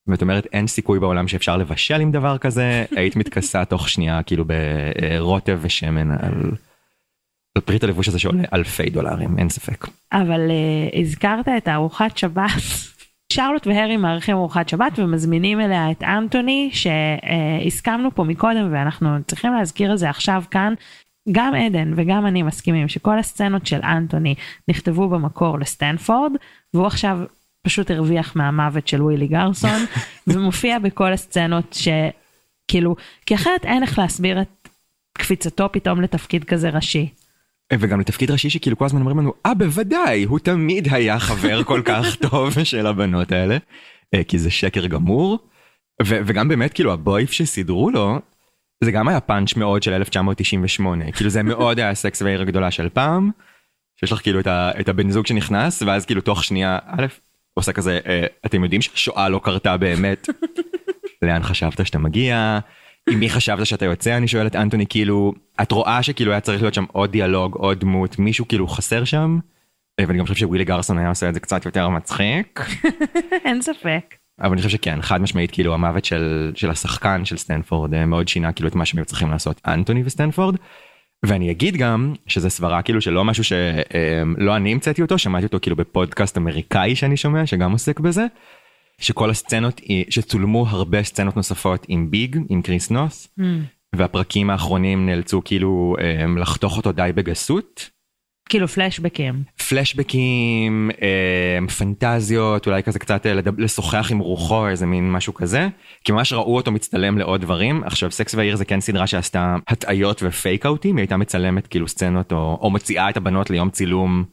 ואת 0.07 0.23
אומרת 0.23 0.47
אין 0.52 0.67
סיכוי 0.67 1.00
בעולם 1.00 1.29
שאפשר 1.29 1.57
לבשל 1.57 2.00
עם 2.00 2.12
דבר 2.12 2.38
כזה, 2.38 2.85
היית 2.97 3.17
מתכסה 3.17 3.64
תוך 3.64 3.88
שנייה 3.88 4.23
כאילו 4.23 4.45
ברוטב 5.19 5.59
ושמן 5.62 6.11
על... 6.11 6.50
פריט 7.65 7.85
הלבוש 7.85 8.08
הזה 8.08 8.19
שעולה 8.19 8.43
אלפי 8.52 8.91
דולרים, 8.91 9.39
אין 9.39 9.49
ספק. 9.49 9.87
אבל 10.13 10.41
uh, 10.49 10.99
הזכרת 11.00 11.49
את 11.49 11.69
הארוחת 11.69 12.17
שבת. 12.17 12.50
שרלוט 13.32 13.66
והרי 13.66 13.97
מארחים 13.97 14.36
ארוחת 14.36 14.69
שבת 14.69 14.99
ומזמינים 14.99 15.60
אליה 15.60 15.90
את 15.90 16.02
אנטוני 16.02 16.71
שהסכמנו 16.73 18.14
פה 18.14 18.25
מקודם 18.25 18.69
ואנחנו 18.73 19.08
צריכים 19.26 19.54
להזכיר 19.54 19.93
את 19.93 19.99
זה 19.99 20.10
עכשיו 20.10 20.43
כאן. 20.50 20.75
גם 21.32 21.54
עדן 21.54 21.93
וגם 21.97 22.26
אני 22.26 22.43
מסכימים 22.43 22.88
שכל 22.88 23.19
הסצנות 23.19 23.66
של 23.66 23.80
אנטוני 23.82 24.34
נכתבו 24.69 25.08
במקור 25.08 25.58
לסטנפורד 25.58 26.32
והוא 26.75 26.86
עכשיו 26.86 27.19
פשוט 27.62 27.90
הרוויח 27.90 28.36
מהמוות 28.36 28.88
של 28.88 29.02
ווילי 29.02 29.26
גרסון 29.26 29.84
ומופיע 30.26 30.78
בכל 30.78 31.12
הסצנות 31.12 31.76
שכאילו 31.76 32.97
כי 33.26 33.34
אחרת 33.34 33.64
אין 33.64 33.82
איך 33.82 33.99
להסביר 33.99 34.43
את 34.43 34.69
קפיצתו 35.12 35.69
פתאום 35.73 36.00
לתפקיד 36.00 36.45
כזה 36.45 36.71
ראשי. 36.71 37.08
וגם 37.78 38.00
לתפקיד 38.00 38.30
ראשי 38.30 38.50
שכאילו 38.50 38.78
כל 38.78 38.85
הזמן 38.85 39.00
אומרים 39.00 39.19
לנו 39.19 39.33
אה 39.47 39.54
בוודאי 39.54 40.25
הוא 40.25 40.39
תמיד 40.39 40.89
היה 40.91 41.19
חבר 41.19 41.63
כל 41.65 41.83
כך 41.85 42.17
טוב 42.30 42.65
של 42.65 42.87
הבנות 42.87 43.33
האלה. 43.33 43.56
אה, 44.15 44.25
כי 44.25 44.39
זה 44.39 44.50
שקר 44.50 44.87
גמור. 44.87 45.39
ו- 46.02 46.21
וגם 46.26 46.49
באמת 46.49 46.73
כאילו 46.73 46.93
הבויף 46.93 47.33
שסידרו 47.33 47.91
לו 47.91 48.19
זה 48.85 48.93
גם 48.93 49.09
היה 49.09 49.21
פאנץ' 49.21 49.56
מאוד 49.56 49.83
של 49.83 49.93
1998 49.93 51.13
כאילו 51.13 51.30
זה 51.30 51.43
מאוד 51.43 51.78
היה 51.78 51.95
סקס 51.95 52.23
ועיר 52.23 52.43
הגדולה 52.43 52.71
של 52.71 52.89
פעם. 52.89 53.30
שיש 54.00 54.13
לך 54.13 54.23
כאילו 54.23 54.41
את, 54.41 54.47
ה- 54.47 54.71
את 54.80 54.89
הבן 54.89 55.11
זוג 55.11 55.26
שנכנס 55.26 55.83
ואז 55.83 56.06
כאילו 56.06 56.21
תוך 56.21 56.45
שנייה 56.45 56.78
א' 56.87 57.06
עושה 57.54 57.73
כזה 57.73 57.99
אה, 58.06 58.26
אתם 58.47 58.63
יודעים 58.65 58.83
שהשואה 58.83 59.28
לא 59.28 59.41
קרתה 59.45 59.76
באמת? 59.76 60.28
לאן 61.23 61.43
חשבת 61.43 61.87
שאתה 61.87 61.99
מגיע 61.99 62.59
עם 63.10 63.19
מי 63.21 63.30
חשבת 63.30 63.67
שאתה 63.67 63.84
יוצא 63.84 64.17
אני 64.17 64.28
שואל 64.28 64.47
את 64.47 64.56
אנטוני 64.56 64.86
כאילו 64.86 65.32
את 65.63 65.73
רואה 65.73 66.02
שכאילו 66.02 66.32
היה 66.32 66.41
צריך 66.41 66.63
להיות 66.63 66.75
שם 66.75 66.84
עוד 66.93 67.10
דיאלוג 67.10 67.54
עוד 67.54 67.80
דמות 67.80 68.19
מישהו 68.19 68.49
כאילו 68.49 68.69
חסר 68.69 69.04
שם. 69.04 69.39
אה, 70.00 70.04
ואני 70.08 70.19
גם 70.19 70.25
חושב 70.25 70.34
שווילי 70.34 70.65
גרסון 70.65 70.99
היה 70.99 71.08
עושה 71.08 71.28
את 71.28 71.34
זה 71.34 71.41
קצת 71.41 71.65
יותר 71.65 71.89
מצחיק. 71.89 72.60
אין 73.47 73.63
ספק. 73.63 74.15
אבל 74.41 74.52
אני 74.52 74.56
חושב 74.56 74.69
שכן 74.69 75.02
חד 75.02 75.21
משמעית 75.21 75.50
כאילו 75.50 75.75
המוות 75.75 76.04
של 76.04 76.52
של 76.54 76.71
השחקן 76.71 77.25
של 77.25 77.36
סטנפורד 77.36 77.95
אה, 77.95 78.06
מאוד 78.06 78.28
שינה 78.28 78.52
כאילו 78.52 78.69
את 78.69 78.75
מה 78.75 78.84
שהם 78.84 79.04
צריכים 79.04 79.30
לעשות 79.30 79.60
אנטוני 79.67 80.02
וסטנפורד. 80.04 80.56
ואני 81.26 81.50
אגיד 81.50 81.76
גם 81.76 82.15
שזה 82.26 82.50
סברה 82.50 82.82
כאילו 82.82 83.00
שלא 83.00 83.25
משהו 83.25 83.45
שלא 83.45 84.50
אה, 84.50 84.56
אני 84.56 84.73
המצאתי 84.73 85.02
אותו 85.02 85.19
שמעתי 85.19 85.47
אותו 85.47 85.58
כאילו 85.63 85.76
בפודקאסט 85.76 86.39
אמריקאי 86.39 86.97
שאני 86.97 87.17
שומע 87.17 87.47
שגם 87.47 87.73
עוסק 87.73 88.00
בזה. 88.00 88.26
שכל 89.00 89.30
הסצנות 89.30 89.80
שצולמו 90.10 90.67
הרבה 90.69 91.02
סצנות 91.02 91.36
נוספות 91.36 91.86
עם 91.89 92.10
ביג 92.10 92.39
עם 92.49 92.63
כריס 92.63 92.91
נות' 92.91 93.28
mm. 93.41 93.43
והפרקים 93.97 94.50
האחרונים 94.50 95.06
נאלצו 95.06 95.43
כאילו 95.45 95.97
um, 95.99 96.41
לחתוך 96.41 96.76
אותו 96.76 96.93
די 96.93 97.10
בגסות. 97.15 97.91
כאילו 98.49 98.69
פלשבקים. 98.69 99.43
פלשבקים, 99.69 100.91
um, 100.91 101.71
פנטזיות, 101.71 102.67
אולי 102.67 102.82
כזה 102.82 102.99
קצת 102.99 103.26
אה, 103.26 103.34
לשוחח 103.58 104.08
עם 104.10 104.19
רוחו, 104.19 104.69
איזה 104.69 104.86
מין 104.86 105.13
משהו 105.13 105.34
כזה. 105.34 105.69
כי 106.04 106.13
ממש 106.13 106.32
ראו 106.32 106.56
אותו 106.56 106.73
מצטלם 106.73 107.19
לעוד 107.19 107.41
דברים. 107.41 107.84
עכשיו 107.84 108.10
סקס 108.10 108.34
והעיר 108.34 108.56
זה 108.56 108.65
כן 108.65 108.80
סדרה 108.80 109.06
שעשתה 109.06 109.56
הטעיות 109.69 110.23
ו 110.23 110.31
fake 110.31 110.67
out-ים, 110.67 110.97
היא 110.97 111.02
הייתה 111.02 111.17
מצלמת 111.17 111.67
כאילו 111.67 111.89
סצנות 111.89 112.32
או, 112.32 112.58
או 112.60 112.71
מוציאה 112.71 113.10
את 113.10 113.17
הבנות 113.17 113.50
ליום 113.50 113.71
צילום. 113.71 114.25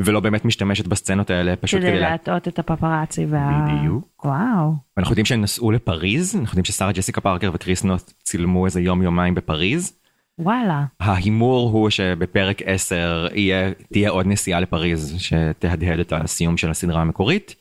ולא 0.00 0.20
באמת 0.20 0.44
משתמשת 0.44 0.86
בסצנות 0.86 1.30
האלה 1.30 1.56
פשוט 1.56 1.80
כדי 1.80 1.98
להטעות 1.98 2.48
את 2.48 2.58
הפפראצי 2.58 3.26
וה... 3.26 3.66
בדיוק. 3.68 4.24
וואו. 4.24 4.74
אנחנו 4.98 5.12
יודעים 5.12 5.26
שהם 5.26 5.40
נסעו 5.40 5.70
לפריז, 5.70 6.34
אנחנו 6.34 6.50
יודעים 6.50 6.64
ששרה 6.64 6.92
ג'סיקה 6.92 7.20
פארקר 7.20 7.50
וקריס 7.54 7.84
נוס 7.84 8.14
צילמו 8.22 8.66
איזה 8.66 8.80
יום 8.80 9.02
יומיים 9.02 9.34
בפריז. 9.34 9.98
וואלה. 10.38 10.84
ההימור 11.00 11.70
הוא 11.70 11.90
שבפרק 11.90 12.62
10 12.64 13.26
יהיה, 13.34 13.70
תהיה 13.92 14.10
עוד 14.10 14.26
נסיעה 14.26 14.60
לפריז 14.60 15.14
שתהדהד 15.18 15.98
את 15.98 16.12
הסיום 16.12 16.56
של 16.56 16.70
הסדרה 16.70 17.00
המקורית. 17.00 17.54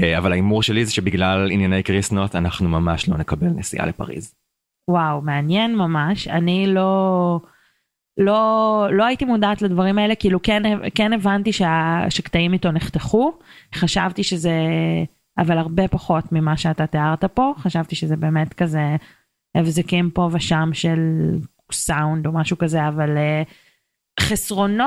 אה, 0.00 0.18
אבל 0.18 0.32
ההימור 0.32 0.62
שלי 0.62 0.84
זה 0.84 0.92
שבגלל 0.92 1.50
ענייני 1.50 1.82
קריס 1.82 2.12
נוט 2.12 2.34
אנחנו 2.34 2.68
ממש 2.68 3.08
לא 3.08 3.18
נקבל 3.18 3.46
נסיעה 3.46 3.86
לפריז. 3.86 4.34
וואו 4.90 5.20
מעניין 5.20 5.76
ממש 5.76 6.28
אני 6.28 6.66
לא. 6.66 7.40
לא, 8.18 8.86
לא 8.92 9.04
הייתי 9.04 9.24
מודעת 9.24 9.62
לדברים 9.62 9.98
האלה, 9.98 10.14
כאילו 10.14 10.42
כן, 10.42 10.62
כן 10.94 11.12
הבנתי 11.12 11.52
שה, 11.52 12.04
שקטעים 12.10 12.52
איתו 12.52 12.72
נחתכו, 12.72 13.32
חשבתי 13.74 14.22
שזה, 14.22 14.52
אבל 15.38 15.58
הרבה 15.58 15.88
פחות 15.88 16.32
ממה 16.32 16.56
שאתה 16.56 16.86
תיארת 16.86 17.24
פה, 17.24 17.54
חשבתי 17.58 17.96
שזה 17.96 18.16
באמת 18.16 18.54
כזה 18.54 18.96
הבזקים 19.54 20.10
פה 20.10 20.28
ושם 20.32 20.70
של 20.72 20.98
סאונד 21.72 22.26
או 22.26 22.32
משהו 22.32 22.58
כזה, 22.58 22.88
אבל 22.88 23.10
uh, 23.16 24.20
חסרונו 24.20 24.84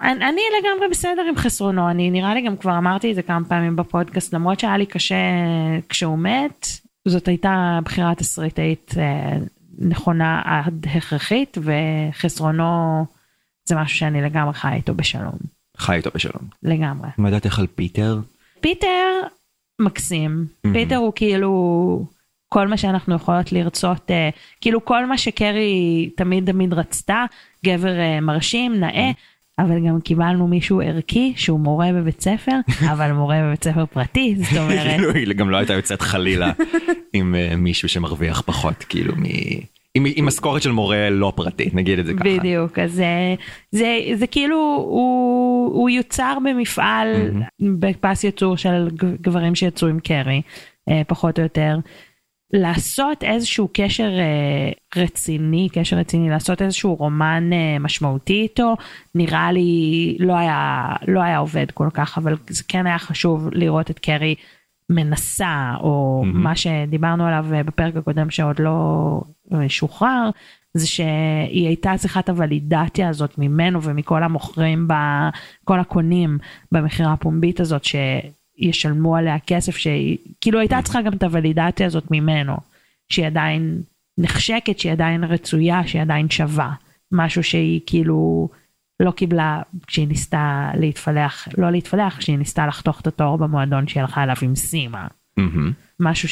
אני, 0.00 0.28
אני 0.28 0.40
לגמרי 0.60 0.88
בסדר 0.90 1.22
עם 1.28 1.36
חסרונו, 1.36 1.90
אני 1.90 2.10
נראה 2.10 2.34
לי 2.34 2.42
גם 2.42 2.56
כבר 2.56 2.78
אמרתי 2.78 3.10
את 3.10 3.14
זה 3.14 3.22
כמה 3.22 3.44
פעמים 3.44 3.76
בפודקאסט, 3.76 4.34
למרות 4.34 4.60
שהיה 4.60 4.76
לי 4.76 4.86
קשה 4.86 5.14
כשהוא 5.88 6.18
מת, 6.18 6.66
זאת 7.08 7.28
הייתה 7.28 7.78
בחירה 7.84 8.14
תסריטאית 8.14 8.94
אה, 8.98 9.38
נכונה 9.78 10.42
עד 10.44 10.86
הכרחית, 10.96 11.58
וחסרונו 12.12 13.04
זה 13.64 13.76
משהו 13.76 13.98
שאני 13.98 14.22
לגמרי 14.22 14.54
חי 14.54 14.72
איתו 14.74 14.94
בשלום. 14.94 15.38
חי 15.76 15.96
איתו 15.96 16.10
בשלום. 16.14 16.42
לגמרי. 16.62 17.08
מה 17.18 17.30
דעתך 17.30 17.58
על 17.58 17.66
פיטר? 17.74 18.18
פיטר 18.60 19.20
מקסים, 19.80 20.46
Mhm. 20.66 20.70
פיטר 20.72 20.96
הוא 20.96 21.12
כאילו 21.16 22.06
כל 22.48 22.68
מה 22.68 22.76
שאנחנו 22.76 23.14
יכולות 23.14 23.52
לרצות, 23.52 24.10
אה, 24.10 24.28
כאילו 24.60 24.84
כל 24.84 25.06
מה 25.06 25.18
שקרי 25.18 26.10
תמיד 26.16 26.50
תמיד 26.50 26.72
רצתה, 26.72 27.24
גבר 27.66 27.98
אה, 27.98 28.20
מרשים, 28.20 28.80
נאה. 28.80 29.10
אבל 29.58 29.86
גם 29.86 30.00
קיבלנו 30.00 30.48
מישהו 30.48 30.80
ערכי 30.80 31.32
שהוא 31.36 31.60
מורה 31.60 31.92
בבית 31.92 32.20
ספר, 32.20 32.56
אבל 32.92 33.12
מורה 33.12 33.42
בבית 33.42 33.64
ספר 33.64 33.86
פרטי, 33.86 34.34
זאת 34.36 34.58
אומרת, 34.58 34.86
כאילו 34.86 35.14
היא 35.14 35.34
גם 35.34 35.50
לא 35.50 35.56
הייתה 35.56 35.72
יוצאת 35.72 36.02
חלילה 36.02 36.52
עם 37.12 37.34
אה, 37.34 37.56
מישהו 37.56 37.88
שמרוויח 37.88 38.40
פחות 38.40 38.84
כאילו 38.88 39.12
מ... 39.16 39.22
עם, 39.94 40.06
עם 40.16 40.26
משכורת 40.26 40.62
של 40.62 40.70
מורה 40.70 41.10
לא 41.10 41.32
פרטית 41.36 41.74
נגיד 41.74 41.98
את 41.98 42.06
זה 42.06 42.14
ככה. 42.14 42.24
בדיוק, 42.24 42.78
אז 42.78 42.92
זה, 42.92 43.34
זה, 43.72 43.98
זה 44.14 44.26
כאילו, 44.26 44.56
הוא, 44.88 45.74
הוא 45.74 45.90
יוצר 45.90 46.38
במפעל, 46.44 47.08
בפס 47.60 48.24
ייצור 48.24 48.56
של 48.56 48.88
גברים 49.20 49.54
שיצאו 49.54 49.88
עם 49.88 50.00
קרי, 50.00 50.42
אה, 50.88 51.02
פחות 51.06 51.38
או 51.38 51.42
יותר. 51.42 51.76
לעשות 52.52 53.24
איזשהו 53.24 53.68
קשר 53.72 54.10
אה, 54.18 55.02
רציני, 55.02 55.68
קשר 55.72 55.96
רציני, 55.96 56.30
לעשות 56.30 56.62
איזשהו 56.62 56.94
רומן 56.94 57.50
אה, 57.52 57.78
משמעותי 57.80 58.42
איתו, 58.42 58.76
נראה 59.14 59.52
לי 59.52 60.16
לא 60.20 60.36
היה, 60.36 60.86
לא 61.08 61.22
היה 61.22 61.38
עובד 61.38 61.70
כל 61.70 61.88
כך, 61.94 62.18
אבל 62.18 62.36
זה 62.48 62.62
כן 62.68 62.86
היה 62.86 62.98
חשוב 62.98 63.48
לראות 63.52 63.90
את 63.90 63.98
קרי 63.98 64.34
מנסה, 64.90 65.74
או 65.80 66.22
מהמם. 66.26 66.42
מה 66.42 66.56
שדיברנו 66.56 67.26
עליו 67.26 67.46
אה, 67.54 67.62
בפרק 67.62 67.96
הקודם 67.96 68.30
שעוד 68.30 68.56
לא 68.58 69.20
אה, 69.54 69.68
שוחרר, 69.68 70.30
זה 70.74 70.86
שהיא 70.86 71.66
הייתה 71.66 71.92
צריכה 71.96 72.20
את 72.20 72.28
הוולידציה 72.28 73.08
הזאת 73.08 73.38
ממנו 73.38 73.82
ומכל 73.82 74.22
המוכרים, 74.22 74.88
ב, 74.88 74.92
כל 75.64 75.80
הקונים 75.80 76.38
במכירה 76.72 77.12
הפומבית 77.12 77.60
הזאת, 77.60 77.84
שישלמו 78.58 79.16
עליה 79.16 79.38
כסף, 79.38 79.76
שהיא 79.76 80.18
כאילו 80.40 80.58
הייתה 80.60 80.78
צריכה 80.82 81.02
גם 81.02 81.12
את 81.12 81.22
הוולידציה 81.22 81.86
הזאת 81.86 82.10
ממנו, 82.10 82.56
שהיא 83.08 83.26
עדיין 83.26 83.82
נחשקת, 84.18 84.78
שהיא 84.78 84.92
עדיין 84.92 85.24
רצויה, 85.24 85.86
שהיא 85.86 86.02
עדיין 86.02 86.30
שווה. 86.30 86.72
משהו 87.12 87.42
שהיא 87.44 87.80
כאילו 87.86 88.48
לא 89.00 89.10
קיבלה 89.10 89.62
כשהיא 89.86 90.08
ניסתה 90.08 90.70
להתפלח, 90.74 91.48
לא 91.58 91.70
להתפלח, 91.70 92.18
כשהיא 92.18 92.38
ניסתה 92.38 92.66
לחתוך 92.66 93.00
את 93.00 93.06
התור 93.06 93.38
במועדון 93.38 93.88
שהיא 93.88 94.00
הלכה 94.00 94.22
אליו 94.22 94.36
עם 94.42 94.56
סימה. 94.56 95.06
מהמם. 95.36 95.72
משהו 96.00 96.28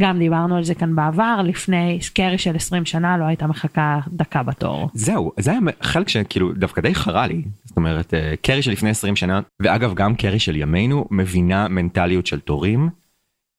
שגם 0.00 0.18
דיברנו 0.18 0.56
על 0.56 0.64
זה 0.64 0.74
כאן 0.74 0.96
בעבר, 0.96 1.40
לפני 1.44 1.98
שקרי 2.00 2.38
של 2.38 2.56
20 2.56 2.84
שנה 2.84 3.18
לא 3.18 3.24
הייתה 3.24 3.46
מחכה 3.46 4.00
דקה 4.08 4.42
בתור. 4.42 4.90
זהו 4.94 5.32
זה 5.40 5.50
היה 5.50 5.60
חלק 5.82 6.08
שכאילו 6.08 6.52
דווקא 6.52 6.80
די 6.80 6.94
חרה 6.94 7.26
לי 7.26 7.42
זאת 7.64 7.76
אומרת 7.76 8.14
אה, 8.14 8.34
קרי 8.42 8.62
של 8.62 8.72
לפני 8.72 8.90
20 8.90 9.16
שנה 9.16 9.40
ואגב 9.62 9.94
גם 9.94 10.14
קרי 10.14 10.38
של 10.38 10.56
ימינו 10.56 11.06
מבינה 11.10 11.68
מנטליות 11.68 12.26
של 12.26 12.40
תורים 12.40 12.88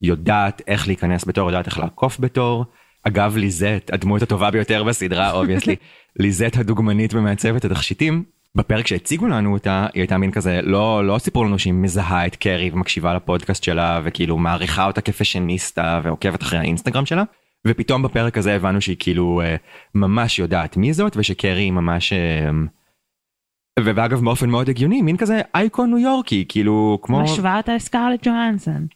יודעת 0.01 0.61
איך 0.67 0.87
להיכנס 0.87 1.25
בתור 1.27 1.49
יודעת 1.49 1.67
איך 1.67 1.79
לעקוף 1.79 2.19
בתור. 2.19 2.65
אגב 3.07 3.37
ליזט 3.37 3.93
הדמות 3.93 4.21
הטובה 4.21 4.51
ביותר 4.51 4.83
בסדרה 4.83 5.31
obviously 5.31 5.75
ליזט 6.19 6.57
הדוגמנית 6.57 7.13
ומעצבת 7.13 7.65
התכשיטים. 7.65 8.23
בפרק 8.55 8.87
שהציגו 8.87 9.27
לנו 9.27 9.53
אותה 9.53 9.87
היא 9.93 10.01
הייתה 10.01 10.17
מין 10.17 10.31
כזה 10.31 10.59
לא 10.63 11.07
לא 11.07 11.17
סיפרו 11.17 11.43
לנו 11.43 11.59
שהיא 11.59 11.73
מזהה 11.73 12.27
את 12.27 12.35
קרי 12.35 12.69
ומקשיבה 12.73 13.13
לפודקאסט 13.13 13.63
שלה 13.63 14.01
וכאילו 14.03 14.37
מעריכה 14.37 14.85
אותה 14.85 15.01
כפשניסטה 15.01 16.01
ועוקבת 16.03 16.41
אחרי 16.41 16.59
האינסטגרם 16.59 17.05
שלה. 17.05 17.23
ופתאום 17.67 18.03
בפרק 18.03 18.37
הזה 18.37 18.55
הבנו 18.55 18.81
שהיא 18.81 18.95
כאילו 18.99 19.41
אה, 19.41 19.55
ממש 19.95 20.39
יודעת 20.39 20.77
מי 20.77 20.93
זאת 20.93 21.17
ושקרי 21.17 21.61
היא 21.61 21.71
ממש 21.71 22.13
אה, 22.13 22.49
ואגב 23.79 24.21
באופן 24.21 24.49
מאוד 24.49 24.69
הגיוני 24.69 25.01
מין 25.01 25.17
כזה 25.17 25.41
אייקון 25.55 25.89
ניו 25.89 25.99
יורקי 25.99 26.45
כאילו 26.49 26.99
כמו 27.01 27.21
משווה 27.21 27.57
אותה 27.57 27.75
לסקרלט 27.75 28.27
ג'והנסון. 28.27 28.87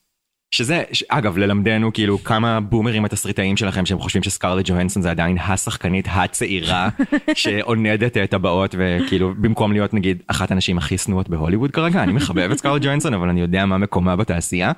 שזה 0.52 0.84
ש- 0.92 1.04
אגב 1.10 1.38
ללמדנו 1.38 1.94
כאילו 1.94 2.24
כמה 2.24 2.60
בומרים 2.60 3.06
התסריטאים 3.06 3.58
שלכם 3.58 3.86
שהם 3.86 4.00
חושבים 4.00 4.24
שסקרלט 4.24 4.70
ג'והנסון 4.70 5.04
זה 5.04 5.12
עדיין 5.12 5.38
השחקנית 5.38 6.08
הצעירה 6.12 6.90
שעונדת 7.34 8.18
את 8.18 8.34
הבאות 8.34 8.76
וכאילו 8.78 9.34
במקום 9.36 9.72
להיות 9.72 9.94
נגיד 9.94 10.24
אחת 10.28 10.52
הנשים 10.52 10.78
הכי 10.78 10.98
שנואות 10.98 11.30
בהוליווד 11.30 11.72
כרגע 11.72 12.04
אני 12.04 12.14
מחבב 12.14 12.52
את 12.52 12.58
סקרלט 12.58 12.82
ג'והנסון 12.86 13.14
אבל 13.14 13.30
אני 13.30 13.42
יודע 13.42 13.66
מה 13.66 13.78
מקומה 13.78 14.16
בתעשייה. 14.16 14.72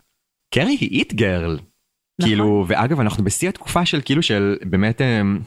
קרי 0.54 0.78
היא 0.80 0.90
it 0.90 1.14
girl. 1.14 1.60
כאילו 2.22 2.66
ואגב 2.68 3.00
אנחנו 3.00 3.24
בשיא 3.24 3.50
התקופה 3.50 3.86
של 3.86 4.02
כאילו 4.06 4.22
של 4.24 4.58
באמת 4.66 5.02
אמ, 5.02 5.40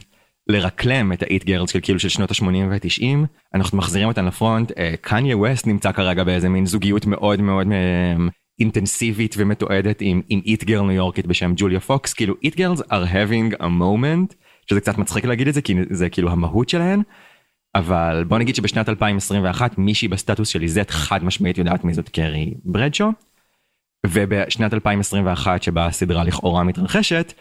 לרקליים 0.48 1.12
את 1.12 1.22
ה 1.22 1.30
it 1.30 1.44
girls 1.44 1.70
של 1.70 1.80
כאילו 1.82 1.98
של 1.98 2.08
שנות 2.08 2.30
ה-80 2.30 2.44
וה-90 2.70 3.26
אנחנו 3.54 3.78
מחזירים 3.78 4.08
אותן 4.08 4.24
ל 4.24 4.32
front 4.32 4.72
אה, 4.78 4.94
קניה 5.00 5.36
ווסט 5.36 5.66
נמצא 5.66 5.92
כרגע 5.92 6.24
באיזה 6.24 6.48
מין 6.48 6.66
זוגיות 6.66 7.06
מאוד 7.06 7.40
מאוד 7.40 7.66
אמ, 7.66 8.28
אינטנסיבית 8.60 9.34
ומתועדת 9.38 9.98
עם 10.00 10.22
עם 10.28 10.40
it 10.44 10.64
girl 10.64 10.86
ניו 10.86 10.92
יורקית 10.96 11.26
בשם 11.26 11.52
ג'וליה 11.56 11.80
פוקס 11.80 12.12
כאילו 12.12 12.34
it 12.42 12.56
girls 12.56 12.80
are 12.80 13.06
having 13.12 13.56
a 13.60 13.64
moment 13.64 14.34
שזה 14.70 14.80
קצת 14.80 14.98
מצחיק 14.98 15.24
להגיד 15.24 15.48
את 15.48 15.54
זה 15.54 15.62
כי 15.62 15.74
זה 15.90 16.08
כאילו 16.08 16.30
המהות 16.30 16.68
שלהן. 16.68 17.02
אבל 17.74 18.24
בוא 18.28 18.38
נגיד 18.38 18.54
שבשנת 18.54 18.88
2021 18.88 19.78
מישהי 19.78 20.08
ב 20.08 20.14
status 20.14 20.48
של 20.48 20.58
ליזט 20.58 20.90
חד 20.90 21.24
משמעית 21.24 21.58
יודעת 21.58 21.84
מי 21.84 21.94
זאת 21.94 22.08
קרי 22.08 22.54
ברדשו. 22.64 23.12
ובשנת 24.06 24.74
2021 24.74 25.62
שבה 25.62 25.86
הסדרה 25.86 26.24
לכאורה 26.24 26.64
מתרחשת, 26.64 27.32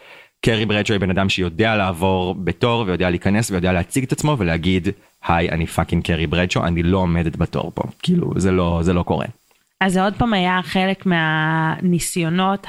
קרי 0.44 0.66
ברדשו 0.66 0.92
היא 0.92 1.00
בן 1.00 1.10
אדם 1.10 1.28
שיודע 1.28 1.76
לעבור 1.76 2.34
בתור 2.34 2.84
ויודע 2.86 3.10
להיכנס 3.10 3.50
ויודע 3.50 3.72
להציג 3.72 4.04
את 4.04 4.12
עצמו 4.12 4.36
ולהגיד 4.38 4.88
היי 5.26 5.50
אני 5.50 5.66
fucking 5.66 6.04
קרי 6.04 6.26
ברדשו 6.26 6.64
אני 6.64 6.82
לא 6.82 6.98
עומדת 6.98 7.36
בתור 7.36 7.72
פה 7.74 7.82
כאילו 8.02 8.32
זה 8.36 8.52
לא 8.52 8.78
זה 8.82 8.92
לא 8.92 9.02
קורה. 9.02 9.26
אז 9.84 9.92
זה 9.92 10.04
עוד 10.04 10.14
פעם 10.14 10.32
היה 10.34 10.60
חלק 10.62 11.06
מהניסיונות 11.06 12.66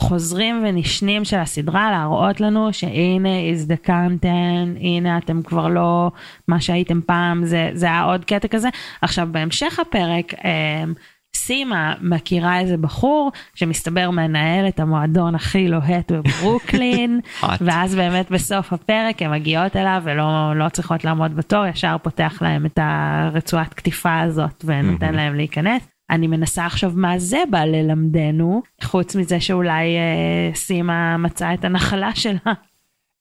החוזרים 0.00 0.64
ונשנים 0.66 1.24
של 1.24 1.36
הסדרה 1.36 1.90
להראות 1.90 2.40
לנו 2.40 2.72
שהנה 2.72 3.28
is 3.28 3.68
the 3.68 3.86
content, 3.86 4.78
הנה 4.80 5.18
אתם 5.18 5.42
כבר 5.42 5.68
לא 5.68 6.10
מה 6.48 6.60
שהייתם 6.60 7.00
פעם, 7.06 7.44
זה, 7.44 7.70
זה 7.74 7.86
היה 7.86 8.02
עוד 8.02 8.24
קטע 8.24 8.48
כזה. 8.48 8.68
עכשיו 9.02 9.28
בהמשך 9.32 9.78
הפרק, 9.78 10.34
אמ, 10.34 10.94
סימה 11.36 11.94
מכירה 12.00 12.60
איזה 12.60 12.76
בחור 12.76 13.32
שמסתבר 13.54 14.10
מנהל 14.10 14.68
את 14.68 14.80
המועדון 14.80 15.34
הכי 15.34 15.68
לוהט 15.68 16.12
בברוקלין. 16.12 17.20
ואז 17.66 17.94
באמת 17.94 18.30
בסוף 18.30 18.72
הפרק 18.72 19.22
הן 19.22 19.30
מגיעות 19.30 19.76
אליו 19.76 20.02
ולא 20.04 20.56
לא 20.56 20.68
צריכות 20.68 21.04
לעמוד 21.04 21.36
בתור, 21.36 21.66
ישר 21.66 21.96
פותח 22.02 22.38
להם 22.42 22.66
את 22.66 22.78
הרצועת 22.82 23.74
קטיפה 23.74 24.20
הזאת 24.20 24.64
ונותן 24.64 25.06
מהמם. 25.06 25.16
להם 25.16 25.34
להיכנס. 25.34 25.99
אני 26.10 26.26
מנסה 26.26 26.66
עכשיו 26.66 26.92
מה 26.94 27.18
זה 27.18 27.38
בא 27.50 27.64
ללמדנו, 27.64 28.62
חוץ 28.82 29.16
מזה 29.16 29.40
שאולי 29.40 29.96
אה, 29.96 30.54
סימה 30.54 31.16
מצאה 31.16 31.54
את 31.54 31.64
הנחלה 31.64 32.14
שלה. 32.14 32.52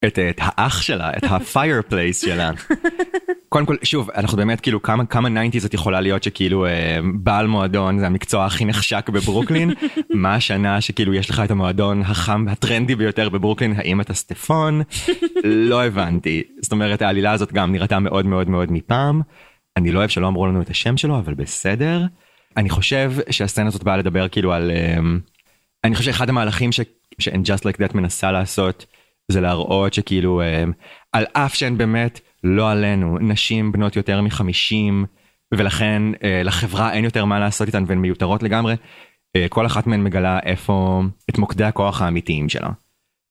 את, 0.06 0.20
את 0.20 0.40
האח 0.40 0.82
שלה 0.82 1.12
את 1.18 1.24
ה-fireplace 1.24 2.26
שלה. 2.26 2.52
קודם 3.50 3.66
כל 3.66 3.76
שוב 3.84 4.10
אנחנו 4.12 4.38
באמת 4.38 4.62
כאילו 4.62 4.82
כמה 4.82 5.06
כמה 5.06 5.30
90's 5.30 5.66
את 5.66 5.74
יכולה 5.74 6.02
להיות 6.02 6.24
שכאילו 6.24 6.66
אה, 6.66 7.00
בעל 7.14 7.48
מועדון 7.48 8.00
זה 8.00 8.06
המקצוע 8.06 8.46
הכי 8.46 8.66
נחשק 8.66 9.10
בברוקלין? 9.10 9.74
מה 10.14 10.36
השנה 10.36 10.82
שכאילו 10.82 11.14
יש 11.14 11.30
לך 11.30 11.42
את 11.46 11.52
המועדון 11.52 12.02
החם 12.02 12.46
והטרנדי 12.48 12.96
ביותר 12.96 13.30
בברוקלין? 13.30 13.74
האם 13.78 14.02
אתה 14.02 14.14
סטפון? 14.14 14.82
לא 15.44 15.84
הבנתי. 15.84 16.44
זאת 16.62 16.72
אומרת 16.72 17.02
העלילה 17.02 17.32
הזאת 17.32 17.54
גם 17.54 17.72
נראתה 17.72 18.00
מאוד 18.00 18.26
מאוד 18.26 18.50
מאוד 18.50 18.72
מפעם. 18.72 19.22
אני 19.78 19.92
לא 19.92 20.00
אוהב 20.00 20.10
שלא 20.10 20.28
אמרו 20.28 20.48
לנו 20.48 20.62
את 20.62 20.70
השם 20.70 20.98
שלו 20.98 21.20
אבל 21.20 21.34
בסדר 21.34 22.06
אני 22.58 22.70
חושב 22.70 23.14
שהסצנה 23.30 23.68
הזאת 23.68 23.84
באה 23.84 23.98
לדבר 23.98 24.28
כאילו 24.28 24.54
על 24.54 24.72
אה, 24.72 24.98
אני 25.84 25.96
חושב 25.96 26.12
שאחד 26.12 26.30
המהלכים 26.30 26.72
ש- 26.72 26.80
ש-And 27.20 27.46
Just 27.46 27.62
Like 27.62 27.78
That 27.78 27.98
מנסה 27.98 28.32
לעשות 28.32 28.86
זה 29.32 29.42
להראות 29.42 29.94
שכאילו 29.94 30.42
אה, 30.42 30.64
על 31.14 31.26
אף 31.34 31.56
שהן 31.56 31.78
באמת 31.78 32.20
לא 32.44 32.72
עלינו 32.72 33.20
נשים 33.20 33.72
בנות 33.72 33.96
יותר 33.96 34.22
מחמישים 34.22 35.06
ולכן 35.54 36.02
אה, 36.24 36.44
לחברה 36.44 36.94
אין 36.94 37.04
יותר 37.04 37.26
מה 37.26 37.40
לעשות 37.40 37.68
איתן 37.68 37.84
והן 37.88 37.98
מיותרות 37.98 38.44
לגמרי 38.44 38.76
אה, 39.36 39.46
כל 39.50 39.66
אחת 39.66 39.88
מהן 39.88 40.04
מגלה 40.04 40.40
איפה 40.44 41.02
את 41.30 41.38
מוקדי 41.38 41.64
הכוח 41.64 42.02
האמיתיים 42.02 42.50
שלה. 42.50 42.70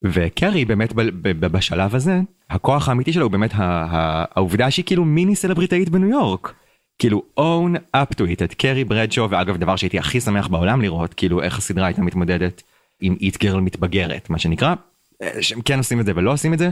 וקרי 0.04 0.64
באמת 0.64 0.92
בשלב 1.40 1.94
הזה 1.94 2.20
הכוח 2.50 2.88
האמיתי 2.88 3.12
שלה 3.12 3.22
הוא 3.22 3.30
באמת 3.30 3.50
העובדה 3.56 4.70
שהיא 4.70 4.84
כאילו 4.84 5.04
מיני 5.04 5.36
סלבריטאית 5.36 5.88
בניו 5.88 6.08
יורק. 6.08 6.54
כאילו 6.98 7.22
own 7.40 7.96
up 7.96 8.14
to 8.14 8.20
it 8.20 8.44
את 8.44 8.54
קרי 8.54 8.84
ברדשו 8.84 9.30
ואגב 9.30 9.56
דבר 9.56 9.76
שהייתי 9.76 9.98
הכי 9.98 10.20
שמח 10.20 10.46
בעולם 10.46 10.82
לראות 10.82 11.14
כאילו 11.14 11.42
איך 11.42 11.58
הסדרה 11.58 11.86
הייתה 11.86 12.02
מתמודדת 12.02 12.62
עם 13.00 13.16
איט 13.20 13.36
גרל 13.36 13.60
מתבגרת 13.60 14.30
מה 14.30 14.38
שנקרא. 14.38 14.74
אה, 15.22 15.42
שהם 15.42 15.60
כן 15.62 15.78
עושים 15.78 16.00
את 16.00 16.06
זה 16.06 16.12
ולא 16.16 16.32
עושים 16.32 16.54
את 16.54 16.58
זה 16.58 16.70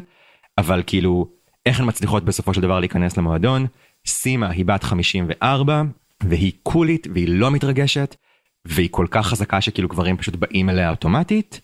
אבל 0.58 0.82
כאילו 0.86 1.28
איך 1.66 1.80
הן 1.80 1.88
מצליחות 1.88 2.24
בסופו 2.24 2.54
של 2.54 2.60
דבר 2.60 2.80
להיכנס 2.80 3.16
למועדון. 3.16 3.66
סימה 4.06 4.50
היא 4.50 4.64
בת 4.64 4.84
54, 4.84 5.82
והיא 6.22 6.52
קולית, 6.62 7.06
והיא 7.14 7.28
לא 7.28 7.50
מתרגשת, 7.50 8.16
והיא 8.64 8.88
כל 8.90 9.06
כך 9.10 9.26
חזקה 9.26 9.60
שכאילו 9.60 9.88
גברים 9.88 10.16
פשוט 10.16 10.36
באים 10.36 10.70
אליה 10.70 10.90
אוטומטית, 10.90 11.60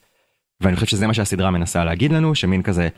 ואני 0.61 0.75
חושב 0.75 0.87
שזה 0.87 1.07
מה 1.07 1.15
שהסדרה 1.15 1.51
מנסה 1.51 1.85
להגיד 1.85 2.13
לנו, 2.13 2.35
שמין 2.35 2.63
כזה, 2.63 2.89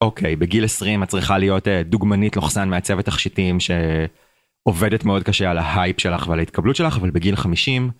אוקיי, 0.00 0.36
בגיל 0.36 0.64
20 0.64 1.02
את 1.02 1.08
צריכה 1.08 1.38
להיות 1.38 1.68
אה, 1.68 1.82
דוגמנית 1.82 2.36
לוחסן 2.36 2.68
מעצבת 2.68 3.04
תכשיטים 3.04 3.60
שעובדת 4.64 5.04
מאוד 5.04 5.22
קשה 5.22 5.50
על 5.50 5.58
ההייפ 5.58 6.00
שלך 6.00 6.28
ועל 6.28 6.38
ההתקבלות 6.38 6.76
שלך, 6.76 6.96
אבל 6.96 7.10
בגיל 7.10 7.36
50 7.36 7.90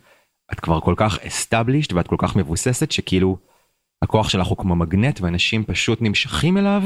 את 0.52 0.60
כבר 0.60 0.80
כל 0.80 0.94
כך 0.96 1.18
established 1.18 1.94
ואת 1.94 2.08
כל 2.08 2.16
כך 2.18 2.36
מבוססת 2.36 2.90
שכאילו 2.90 3.36
הכוח 4.02 4.28
שלך 4.28 4.46
הוא 4.46 4.58
כמו 4.58 4.76
מגנט 4.76 5.20
ואנשים 5.20 5.64
פשוט 5.64 6.02
נמשכים 6.02 6.58
אליו, 6.58 6.82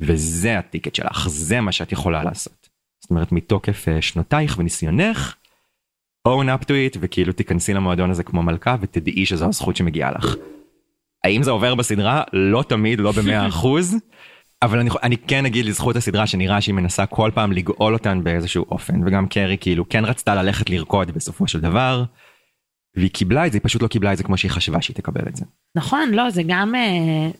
וזה 0.00 0.58
הטיקט 0.58 0.94
שלך, 0.94 1.28
זה 1.28 1.60
מה 1.60 1.72
שאת 1.72 1.92
יכולה 1.92 2.24
לעשות. 2.24 2.68
זאת 3.02 3.10
אומרת 3.10 3.32
מתוקף 3.32 3.88
אה, 3.88 4.02
שנותייך 4.02 4.58
וניסיונך, 4.58 5.34
own 6.28 6.60
up 6.60 6.64
to 6.64 6.68
it 6.68 6.98
וכאילו 7.00 7.32
תיכנסי 7.32 7.74
למועדון 7.74 8.10
הזה 8.10 8.22
כמו 8.22 8.42
מלכה 8.42 8.76
ותדעי 8.80 9.26
שזו 9.26 9.48
הזכות 9.48 9.76
שמגיעה 9.76 10.10
לך. 10.10 10.34
האם 11.24 11.42
זה 11.42 11.50
עובר 11.50 11.74
בסדרה? 11.74 12.22
לא 12.32 12.64
תמיד, 12.68 13.00
לא 13.00 13.12
במאה 13.12 13.48
אחוז. 13.48 13.96
אבל 14.62 14.78
אני, 14.78 14.90
אני 15.02 15.16
כן 15.16 15.46
אגיד 15.46 15.66
לזכות 15.66 15.96
הסדרה 15.96 16.26
שנראה 16.26 16.60
שהיא 16.60 16.74
מנסה 16.74 17.06
כל 17.06 17.30
פעם 17.34 17.52
לגאול 17.52 17.92
אותן 17.92 18.24
באיזשהו 18.24 18.64
אופן 18.70 19.06
וגם 19.06 19.26
קרי 19.26 19.56
כאילו 19.60 19.88
כן 19.88 20.04
רצתה 20.04 20.34
ללכת 20.34 20.70
לרקוד 20.70 21.10
בסופו 21.10 21.48
של 21.48 21.60
דבר. 21.60 22.04
והיא 22.96 23.10
קיבלה 23.10 23.46
את 23.46 23.52
זה 23.52 23.58
היא 23.58 23.64
פשוט 23.64 23.82
לא 23.82 23.88
קיבלה 23.88 24.12
את 24.12 24.18
זה 24.18 24.24
כמו 24.24 24.36
שהיא 24.36 24.50
חשבה 24.50 24.82
שהיא 24.82 24.96
תקבל 24.96 25.28
את 25.28 25.36
זה. 25.36 25.44
נכון 25.76 26.10
לא 26.12 26.30
זה 26.30 26.42
גם 26.46 26.74
אה, 26.74 27.30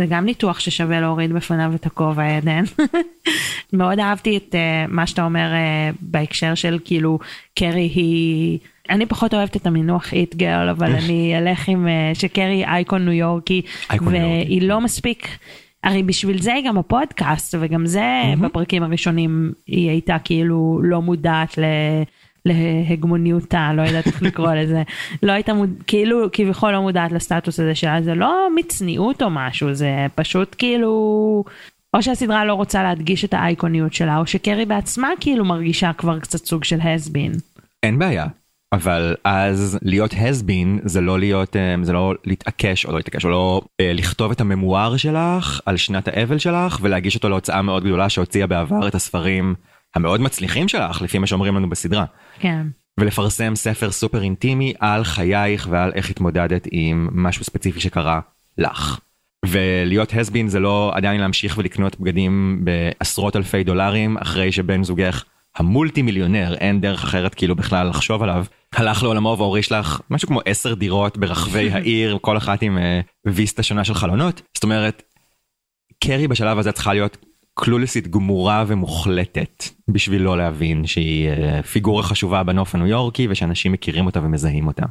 זה 0.00 0.06
גם 0.06 0.24
ניתוח 0.24 0.60
ששווה 0.60 1.00
להוריד 1.00 1.32
בפניו 1.32 1.72
את 1.74 1.86
הכובע 1.86 2.36
עדן. 2.36 2.64
מאוד 3.72 3.98
אהבתי 3.98 4.36
את 4.36 4.54
uh, 4.54 4.92
מה 4.92 5.06
שאתה 5.06 5.24
אומר 5.24 5.52
uh, 5.52 5.96
בהקשר 6.00 6.54
של 6.54 6.78
כאילו 6.84 7.18
קרי 7.58 7.90
היא 7.94 8.58
אני 8.90 9.06
פחות 9.06 9.34
אוהבת 9.34 9.56
את 9.56 9.66
המינוח 9.66 10.12
איט 10.12 10.34
גרל 10.34 10.68
אבל 10.68 10.94
אני 11.04 11.38
אלך 11.38 11.68
עם 11.68 11.88
שקרי 12.14 12.64
אייקון 12.64 13.04
ניו 13.04 13.12
יורקי 13.12 13.62
והיא 13.90 14.62
לא 14.62 14.80
מספיק. 14.80 15.28
הרי 15.84 16.02
בשביל 16.02 16.42
זה 16.42 16.54
היא 16.54 16.68
גם 16.68 16.78
הפודקאסט 16.78 17.54
וגם 17.60 17.86
זה 17.86 18.00
mm-hmm. 18.00 18.40
בפרקים 18.42 18.82
הראשונים 18.82 19.52
היא 19.66 19.90
הייתה 19.90 20.16
כאילו 20.24 20.80
לא 20.82 21.02
מודעת 21.02 21.58
ל... 21.58 21.62
להגמוניותה, 22.44 23.72
לא 23.74 23.82
יודעת 23.82 24.06
איך 24.06 24.22
לקרוא 24.26 24.52
לזה, 24.52 24.82
לא 25.22 25.32
הייתה 25.32 25.54
מוד... 25.54 25.70
כאילו 25.86 26.32
כביכול 26.32 26.72
לא 26.72 26.80
מודעת 26.80 27.12
לסטטוס 27.12 27.60
הזה 27.60 27.74
שלה, 27.74 28.02
זה 28.02 28.14
לא 28.14 28.48
מצניעות 28.56 29.22
או 29.22 29.30
משהו, 29.30 29.74
זה 29.74 30.06
פשוט 30.14 30.54
כאילו, 30.58 31.44
או 31.94 32.02
שהסדרה 32.02 32.44
לא 32.44 32.54
רוצה 32.54 32.82
להדגיש 32.82 33.24
את 33.24 33.34
האייקוניות 33.34 33.94
שלה, 33.94 34.18
או 34.18 34.26
שקרי 34.26 34.66
בעצמה 34.66 35.08
כאילו 35.20 35.44
מרגישה 35.44 35.92
כבר 35.92 36.18
קצת 36.18 36.46
סוג 36.46 36.64
של 36.64 36.80
הסבין. 36.80 37.32
אין 37.82 37.98
בעיה, 37.98 38.26
אבל 38.72 39.16
אז 39.24 39.78
להיות 39.82 40.14
הסבין 40.18 40.80
זה 40.84 41.00
לא 41.00 41.18
להיות, 41.18 41.56
אה, 41.56 41.74
זה 41.82 41.92
לא 41.92 42.14
להתעקש 42.24 42.86
או 42.86 42.90
לא 42.90 42.96
להתעקש, 42.96 43.24
או 43.24 43.30
לא 43.30 43.60
אה, 43.80 43.92
לכתוב 43.92 44.30
את 44.30 44.40
הממואר 44.40 44.96
שלך 44.96 45.60
על 45.66 45.76
שנת 45.76 46.08
האבל 46.08 46.38
שלך 46.38 46.78
ולהגיש 46.82 47.14
אותו 47.14 47.28
להוצאה 47.28 47.62
מאוד 47.62 47.84
גדולה 47.84 48.08
שהוציאה 48.08 48.46
בעבר 48.46 48.88
את 48.88 48.94
הספרים. 48.94 49.54
המאוד 49.94 50.20
מצליחים 50.20 50.68
שלך 50.68 51.02
לפי 51.02 51.18
מה 51.18 51.26
שאומרים 51.26 51.56
לנו 51.56 51.68
בסדרה. 51.68 52.04
כן. 52.38 52.66
ולפרסם 53.00 53.56
ספר 53.56 53.90
סופר 53.90 54.22
אינטימי 54.22 54.72
על 54.80 55.04
חייך 55.04 55.68
ועל 55.70 55.92
איך 55.94 56.10
התמודדת 56.10 56.68
עם 56.70 57.08
משהו 57.12 57.44
ספציפי 57.44 57.80
שקרה 57.80 58.20
לך. 58.58 59.00
ולהיות 59.46 60.12
הסבין 60.14 60.48
זה 60.48 60.60
לא 60.60 60.92
עדיין 60.94 61.20
להמשיך 61.20 61.58
ולקנות 61.58 62.00
בגדים 62.00 62.64
בעשרות 62.64 63.36
אלפי 63.36 63.64
דולרים 63.64 64.16
אחרי 64.18 64.52
שבן 64.52 64.84
זוגך 64.84 65.24
המולטי 65.56 66.02
מיליונר 66.02 66.54
אין 66.54 66.80
דרך 66.80 67.04
אחרת 67.04 67.34
כאילו 67.34 67.56
בכלל 67.56 67.88
לחשוב 67.88 68.22
עליו 68.22 68.44
הלך 68.74 69.02
לעולמו 69.02 69.34
והוריש 69.38 69.72
לך 69.72 70.00
משהו 70.10 70.28
כמו 70.28 70.40
עשר 70.44 70.74
דירות 70.74 71.18
ברחבי 71.18 71.70
העיר 71.74 72.18
כל 72.20 72.36
אחת 72.36 72.62
עם 72.62 72.78
uh, 72.78 73.30
ויסטה 73.32 73.62
שונה 73.62 73.84
של 73.84 73.94
חלונות 73.94 74.42
זאת 74.54 74.64
אומרת 74.64 75.02
קרי 76.04 76.28
בשלב 76.28 76.58
הזה 76.58 76.72
צריכה 76.72 76.92
להיות 76.92 77.16
קלולסית 77.54 78.08
גמורה 78.08 78.64
ומוחלטת 78.66 79.64
בשביל 79.88 80.22
לא 80.22 80.38
להבין 80.38 80.86
שהיא 80.86 81.28
אה, 81.28 81.62
פיגורה 81.62 82.02
חשובה 82.02 82.42
בנוף 82.42 82.74
הניו 82.74 82.86
יורקי 82.86 83.26
ושאנשים 83.30 83.72
מכירים 83.72 84.06
אותה 84.06 84.20
ומזהים 84.22 84.66
אותה. 84.66 84.86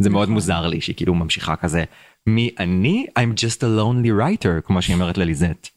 זה 0.00 0.10
מאוד 0.10 0.22
נכון. 0.22 0.34
מוזר 0.34 0.66
לי 0.66 0.80
שהיא 0.80 0.96
כאילו 0.96 1.14
ממשיכה 1.14 1.56
כזה 1.56 1.84
מי 2.28 2.50
אני 2.58 3.06
I'm 3.18 3.32
just 3.40 3.58
a 3.58 3.80
lonely 3.80 4.20
writer 4.20 4.60
כמו 4.64 4.82
שהיא 4.82 4.94
אומרת 4.94 5.18
לליזט. 5.18 5.68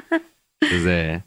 זה 0.84 1.18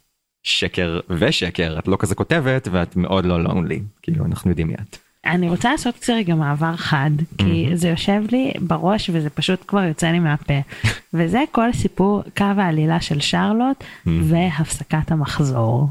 שקר 0.43 0.99
ושקר 1.09 1.79
את 1.79 1.87
לא 1.87 1.97
כזה 1.99 2.15
כותבת 2.15 2.67
ואת 2.71 2.95
מאוד 2.95 3.25
לא 3.25 3.43
lonely 3.43 3.79
כאילו 4.01 4.25
אנחנו 4.25 4.49
יודעים 4.49 4.67
מי 4.67 4.73
את. 4.73 4.97
אני 5.25 5.49
רוצה 5.49 5.71
לעשות 5.71 5.95
קצת 5.95 6.13
רגע 6.13 6.35
מעבר 6.35 6.75
חד 6.75 7.11
כי 7.37 7.69
זה 7.73 7.87
יושב 7.87 8.23
לי 8.31 8.51
בראש 8.61 9.09
וזה 9.13 9.29
פשוט 9.29 9.63
כבר 9.67 9.83
יוצא 9.83 10.07
לי 10.07 10.19
מהפה 10.19 10.53
וזה 11.13 11.43
כל 11.51 11.69
הסיפור 11.69 12.23
קו 12.37 12.45
העלילה 12.57 13.01
של 13.01 13.19
שרלוט 13.19 13.83
והפסקת 14.05 15.11
המחזור. 15.11 15.89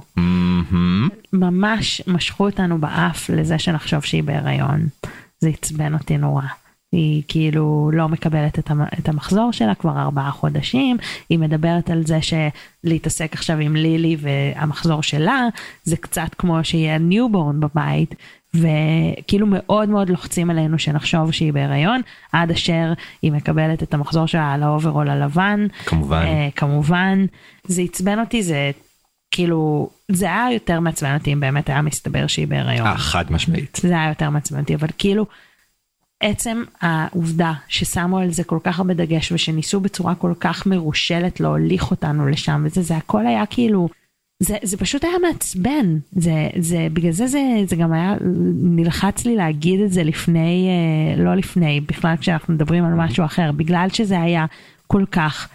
ממש 1.32 2.02
משכו 2.06 2.44
אותנו 2.44 2.78
באף 2.78 3.30
לזה 3.30 3.58
שנחשוב 3.58 4.04
שהיא 4.04 4.22
בהיריון. 4.22 4.86
זה 5.40 5.48
עצבן 5.48 5.94
אותי 5.94 6.18
נורא. 6.18 6.42
היא 6.92 7.22
כאילו 7.28 7.90
לא 7.94 8.08
מקבלת 8.08 8.58
את 8.98 9.08
המחזור 9.08 9.52
שלה 9.52 9.74
כבר 9.74 10.00
ארבעה 10.00 10.30
חודשים, 10.30 10.96
היא 11.28 11.38
מדברת 11.38 11.90
על 11.90 12.02
זה 12.06 12.18
שלהתעסק 12.22 13.32
עכשיו 13.32 13.58
עם 13.58 13.76
לילי 13.76 14.16
והמחזור 14.20 15.02
שלה, 15.02 15.46
זה 15.84 15.96
קצת 15.96 16.34
כמו 16.38 16.64
שיהיה 16.64 16.98
newborn 16.98 17.60
בבית, 17.60 18.14
וכאילו 18.54 19.46
מאוד 19.50 19.88
מאוד 19.88 20.10
לוחצים 20.10 20.50
עלינו 20.50 20.78
שנחשוב 20.78 21.32
שהיא 21.32 21.52
בהיריון 21.52 22.00
עד 22.32 22.50
אשר 22.50 22.92
היא 23.22 23.32
מקבלת 23.32 23.82
את 23.82 23.94
המחזור 23.94 24.26
שלה 24.26 24.52
על 24.52 24.62
האוברול 24.62 25.10
הלבן. 25.10 25.66
כמובן. 25.86 26.24
uh, 26.24 26.56
כמובן. 26.56 27.26
זה 27.64 27.82
עצבן 27.82 28.20
אותי 28.20 28.42
זה 28.42 28.70
כאילו 29.30 29.90
זה 30.08 30.26
היה 30.26 30.52
יותר 30.52 30.80
מעצבן 30.80 31.14
אותי 31.14 31.32
אם 31.32 31.40
באמת 31.40 31.68
היה 31.68 31.82
מסתבר 31.82 32.26
שהיא 32.26 32.48
בהיריון. 32.48 32.86
אה, 32.86 32.90
אה, 32.90 32.98
חד 32.98 33.32
משמעית. 33.32 33.80
זה 33.82 33.94
היה 33.94 34.08
יותר 34.08 34.30
מעצבן 34.30 34.60
אותי 34.60 34.74
אבל 34.74 34.88
כאילו 34.98 35.26
עצם 36.20 36.62
העובדה 36.80 37.52
ששמו 37.68 38.18
על 38.18 38.30
זה 38.30 38.44
כל 38.44 38.58
כך 38.64 38.78
הרבה 38.78 38.94
דגש 38.94 39.32
ושניסו 39.32 39.80
בצורה 39.80 40.14
כל 40.14 40.32
כך 40.40 40.66
מרושלת 40.66 41.40
להוליך 41.40 41.90
אותנו 41.90 42.28
לשם 42.28 42.62
וזה 42.66 42.82
זה 42.82 42.96
הכל 42.96 43.26
היה 43.26 43.46
כאילו 43.46 43.88
זה, 44.42 44.56
זה 44.62 44.76
פשוט 44.76 45.04
היה 45.04 45.18
מעצבן, 45.22 45.98
זה, 46.12 46.48
זה, 46.58 46.86
בגלל 46.92 47.12
זה, 47.12 47.26
זה 47.26 47.40
זה 47.66 47.76
גם 47.76 47.92
היה, 47.92 48.14
נלחץ 48.62 49.24
לי 49.24 49.36
להגיד 49.36 49.80
את 49.80 49.92
זה 49.92 50.02
לפני, 50.02 50.68
אה, 50.68 51.22
לא 51.22 51.34
לפני, 51.34 51.80
בכלל 51.80 52.16
כשאנחנו 52.16 52.54
מדברים 52.54 52.84
על 52.84 52.94
משהו 52.94 53.24
אחר, 53.24 53.52
בגלל 53.52 53.88
שזה 53.92 54.20
היה 54.20 54.46
כל 54.86 55.04
כך 55.12 55.48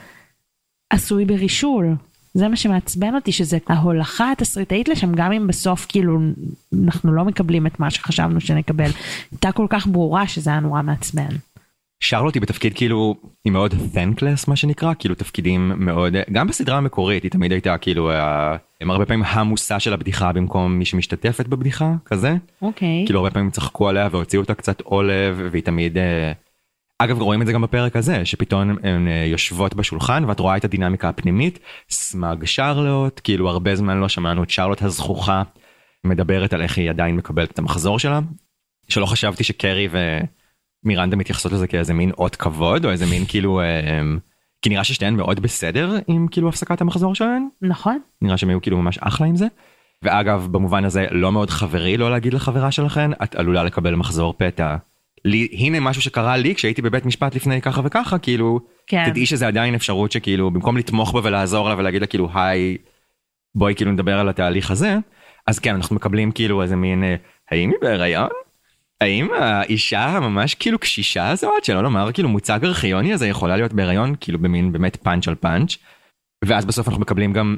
עשוי 0.90 1.26
ברישול. 1.26 1.96
זה 2.36 2.48
מה 2.48 2.56
שמעצבן 2.56 3.16
אותי, 3.16 3.32
שזה 3.32 3.58
ההולכה 3.68 4.32
התסריטאית 4.32 4.88
לשם, 4.88 5.14
גם 5.16 5.32
אם 5.32 5.48
בסוף 5.48 5.86
כאילו 5.90 6.20
אנחנו 6.86 7.14
לא 7.14 7.26
מקבלים 7.26 7.68
את 7.68 7.80
מה 7.80 7.92
שחשבנו 7.92 8.42
שנקבל, 8.42 8.90
הייתה 9.32 9.52
כל 9.52 9.66
כך 9.70 9.88
ברורה 9.88 10.28
שזה 10.28 10.50
היה 10.50 10.60
נורא 10.60 10.82
מעצבן. 10.82 11.30
שרלוט 12.00 12.34
היא 12.34 12.42
בתפקיד 12.42 12.74
כאילו 12.74 13.16
היא 13.46 13.54
מאוד 13.54 13.74
thankless 13.74 14.46
מה 14.48 14.56
שנקרא 14.56 14.94
כאילו 15.00 15.16
תפקידים 15.16 15.72
מאוד 15.76 16.14
גם 16.32 16.48
בסדרה 16.48 16.78
המקורית 16.78 17.24
היא 17.24 17.32
תמיד 17.32 17.52
הייתה 17.52 17.78
כאילו 17.78 18.12
הם 18.82 18.92
הרבה 18.92 19.06
פעמים 19.06 19.24
המושא 19.28 19.80
של 19.80 19.94
הבדיחה 19.94 20.32
במקום 20.32 20.72
מי 20.72 20.86
שמשתתפת 20.86 21.48
בבדיחה 21.48 21.94
כזה. 22.06 22.36
אוקיי. 22.62 23.04
כאילו 23.06 23.20
הרבה 23.20 23.32
פעמים 23.32 23.52
צחקו 23.52 23.90
עליה 23.90 24.08
והוציאו 24.12 24.42
אותה 24.42 24.54
קצת 24.54 24.82
עולב 24.82 25.42
והיא 25.52 25.64
תמיד 25.64 25.98
אה, 25.98 26.32
אגב 27.00 27.22
רואים 27.22 27.42
את 27.42 27.48
זה 27.48 27.54
גם 27.54 27.62
בפרק 27.62 27.96
הזה 27.96 28.26
שפתאום 28.26 28.62
הן 28.84 29.08
אה, 29.08 29.26
יושבות 29.26 29.76
בשולחן 29.76 30.26
ואת 30.26 30.40
רואה 30.40 30.58
את 30.58 30.66
הדינמיקה 30.66 31.10
הפנימית 31.10 31.60
סמאג 31.90 32.46
שרלוט 32.46 33.22
כאילו 33.24 33.50
הרבה 33.50 33.76
זמן 33.76 33.98
לא 33.98 34.10
שמענו 34.10 34.44
את 34.44 34.50
שרלוט 34.50 34.82
הזכוכה 34.82 35.44
מדברת 36.04 36.54
על 36.54 36.62
איך 36.62 36.78
היא 36.78 36.90
עדיין 36.90 37.16
מקבלת 37.16 37.52
את 37.52 37.60
המחזור 37.60 38.00
שלה 38.00 38.20
שלא 38.90 39.06
חשבתי 39.06 39.44
שקרי 39.44 39.88
ו... 39.92 40.20
מירנדה 40.86 41.16
מתייחסות 41.16 41.52
לזה 41.52 41.68
כאיזה 41.68 41.94
מין 41.94 42.12
אות 42.12 42.36
כבוד 42.36 42.86
או 42.86 42.92
איזה 42.92 43.06
מין 43.06 43.26
כאילו 43.28 43.62
אה, 43.62 44.02
כי 44.62 44.70
נראה 44.70 44.84
ששתיהן 44.84 45.16
מאוד 45.16 45.40
בסדר 45.40 45.98
עם 46.08 46.28
כאילו 46.32 46.50
הפסקת 46.50 46.82
המחזור 46.82 47.16
שלהן. 47.16 47.48
נכון. 47.62 48.00
נראה 48.22 48.38
שהם 48.38 48.50
היו 48.50 48.62
כאילו 48.62 48.78
ממש 48.78 48.98
אחלה 48.98 49.28
עם 49.28 49.36
זה. 49.36 49.48
ואגב 50.04 50.48
במובן 50.52 50.86
הזה 50.86 51.08
לא 51.12 51.32
מאוד 51.32 51.50
חברי 51.50 51.98
לא 51.98 52.12
להגיד 52.12 52.34
לחברה 52.34 52.72
שלכן 52.72 53.12
את 53.24 53.36
עלולה 53.36 53.64
לקבל 53.64 53.96
מחזור 53.96 54.34
פתע. 54.38 54.76
לי, 55.26 55.48
הנה 55.52 55.80
משהו 55.80 56.02
שקרה 56.02 56.38
לי 56.38 56.56
כשהייתי 56.56 56.82
בבית 56.82 57.06
משפט 57.06 57.36
לפני 57.36 57.62
ככה 57.62 57.82
וככה 57.84 58.18
כאילו 58.18 58.60
כן. 58.88 59.10
תדעי 59.10 59.26
שזה 59.26 59.48
עדיין 59.48 59.76
אפשרות 59.76 60.12
שכאילו 60.12 60.52
במקום 60.52 60.78
לתמוך 60.78 61.14
בה 61.14 61.20
ולעזור 61.24 61.70
לה 61.70 61.76
ולהגיד 61.78 62.02
לה 62.02 62.08
כאילו 62.08 62.30
היי 62.34 62.78
בואי 63.56 63.76
כאילו 63.76 63.92
נדבר 63.92 64.20
על 64.20 64.30
התהליך 64.30 64.72
הזה. 64.72 64.98
אז 65.48 65.60
כן 65.60 65.76
אנחנו 65.76 65.96
מקבלים 65.96 66.32
כאילו 66.32 66.62
איזה 66.62 66.76
מין 66.76 67.04
אה, 67.04 67.16
האם 67.52 67.70
היא 67.70 67.78
בהיריון? 67.82 68.30
האם 69.02 69.28
האישה 69.40 70.06
הממש 70.06 70.56
כאילו 70.56 70.80
קשישה 70.80 71.30
הזאת 71.30 71.66
שלא 71.66 71.84
לומר 71.84 72.12
כאילו 72.12 72.30
מוצג 72.30 72.60
ארכיוני 72.64 73.14
הזה 73.14 73.28
יכולה 73.28 73.58
להיות 73.58 73.74
בהיריון? 73.74 74.16
כאילו 74.20 74.40
במין 74.40 74.72
באמת 74.72 74.96
פאנץ' 74.96 75.28
על 75.28 75.36
פאנץ' 75.36 75.78
ואז 76.46 76.66
בסוף 76.66 76.88
אנחנו 76.88 77.02
מקבלים 77.02 77.34
גם 77.34 77.58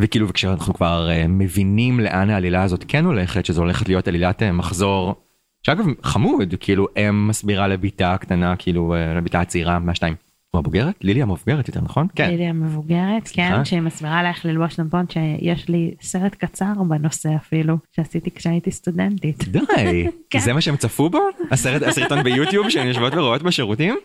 וכאילו 0.00 0.28
וכשאנחנו 0.28 0.74
כבר 0.74 1.08
uh, 1.10 1.28
מבינים 1.28 2.00
לאן 2.00 2.30
העלילה 2.30 2.62
הזאת 2.62 2.84
כן 2.88 3.04
הולכת 3.04 3.46
שזו 3.46 3.62
הולכת 3.62 3.88
להיות 3.88 4.08
עלילת 4.08 4.42
uh, 4.42 4.44
מחזור 4.52 5.22
שאגב 5.62 5.84
חמוד 6.02 6.54
כאילו 6.60 6.86
אם 6.96 7.28
מסבירה 7.28 7.68
לביתה 7.68 8.12
הקטנה 8.12 8.56
כאילו 8.56 8.94
uh, 8.94 9.18
לביתה 9.18 9.40
הצעירה 9.40 9.78
מהשתיים. 9.78 10.14
או 10.54 10.58
הבוגרת? 10.58 10.94
לילי 11.00 11.22
המבוגרת 11.22 11.68
יותר 11.68 11.80
נכון? 11.80 12.06
כן. 12.14 12.30
לילי 12.30 12.46
המבוגרת, 12.46 13.28
כן, 13.32 13.64
שהיא 13.64 13.80
מסבירה 13.80 14.22
לה 14.22 14.28
איך 14.28 14.46
ללבוש 14.46 14.74
טמפון 14.74 15.06
שיש 15.08 15.68
לי 15.68 15.94
סרט 16.00 16.34
קצר 16.34 16.72
בנושא 16.88 17.36
אפילו 17.36 17.78
שעשיתי 17.92 18.30
כשהייתי 18.30 18.70
סטודנטית. 18.70 19.48
די, 19.48 20.06
כן. 20.30 20.38
זה 20.38 20.52
מה 20.52 20.60
שהם 20.60 20.76
צפו 20.76 21.10
בו? 21.10 21.20
הסרט, 21.50 21.82
הסרטון 21.82 22.22
ביוטיוב 22.22 22.70
שהן 22.70 22.86
יושבות 22.86 23.14
ורואות 23.14 23.42
בשירותים? 23.42 23.96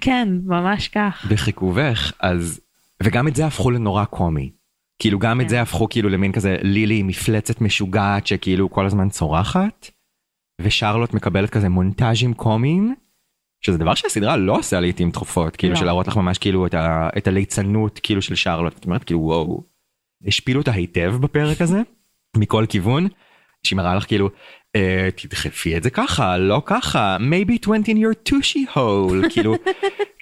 כן, 0.00 0.28
ממש 0.44 0.88
כך. 0.88 1.26
בחיכובך 1.30 2.12
אז 2.20 2.60
וגם 3.02 3.28
את 3.28 3.36
זה 3.36 3.46
הפכו 3.46 3.70
לנורא 3.70 4.04
קומי. 4.04 4.50
כאילו 4.98 5.18
גם 5.18 5.40
את 5.40 5.44
כן. 5.44 5.50
זה 5.50 5.62
הפכו 5.62 5.88
כאילו 5.88 6.08
למין 6.08 6.32
כזה 6.32 6.56
לילי 6.62 7.02
מפלצת 7.02 7.60
משוגעת 7.60 8.26
שכאילו 8.26 8.70
כל 8.70 8.86
הזמן 8.86 9.08
צורחת. 9.08 9.90
ושרלוט 10.60 11.14
מקבלת 11.14 11.50
כזה 11.50 11.68
מונטאז'ים 11.68 12.34
קומיים. 12.34 12.94
שזה 13.60 13.78
דבר 13.78 13.94
שהסדרה 13.94 14.36
לא 14.36 14.58
עושה 14.58 14.80
לעיתים 14.80 15.10
תכופות 15.10 15.56
כאילו 15.56 15.72
לא. 15.72 15.78
של 15.78 15.84
להראות 15.84 16.08
לך 16.08 16.16
ממש 16.16 16.38
כאילו 16.38 16.66
את, 16.66 16.74
ה, 16.74 17.08
את 17.18 17.26
הליצנות 17.28 18.00
כאילו 18.02 18.22
של 18.22 18.34
שרלוט. 18.34 18.74
זאת 18.74 18.84
אומרת 18.84 19.04
כאילו 19.04 19.20
וואו. 19.20 19.62
השפילו 20.26 20.60
אותה 20.60 20.72
היטב 20.72 21.14
בפרק 21.20 21.60
הזה 21.60 21.80
מכל 22.40 22.64
כיוון. 22.68 23.08
שהיא 23.66 23.76
מראה 23.76 23.94
לך 23.94 24.06
כאילו 24.06 24.30
אה, 24.76 25.08
תדחפי 25.16 25.76
את 25.76 25.82
זה 25.82 25.90
ככה 25.90 26.38
לא 26.38 26.62
ככה 26.66 27.16
maybe 27.20 27.52
20 27.62 27.82
in 27.82 27.86
your 27.86 28.30
tushy 28.32 28.76
hole 28.76 29.28
כאילו 29.32 29.54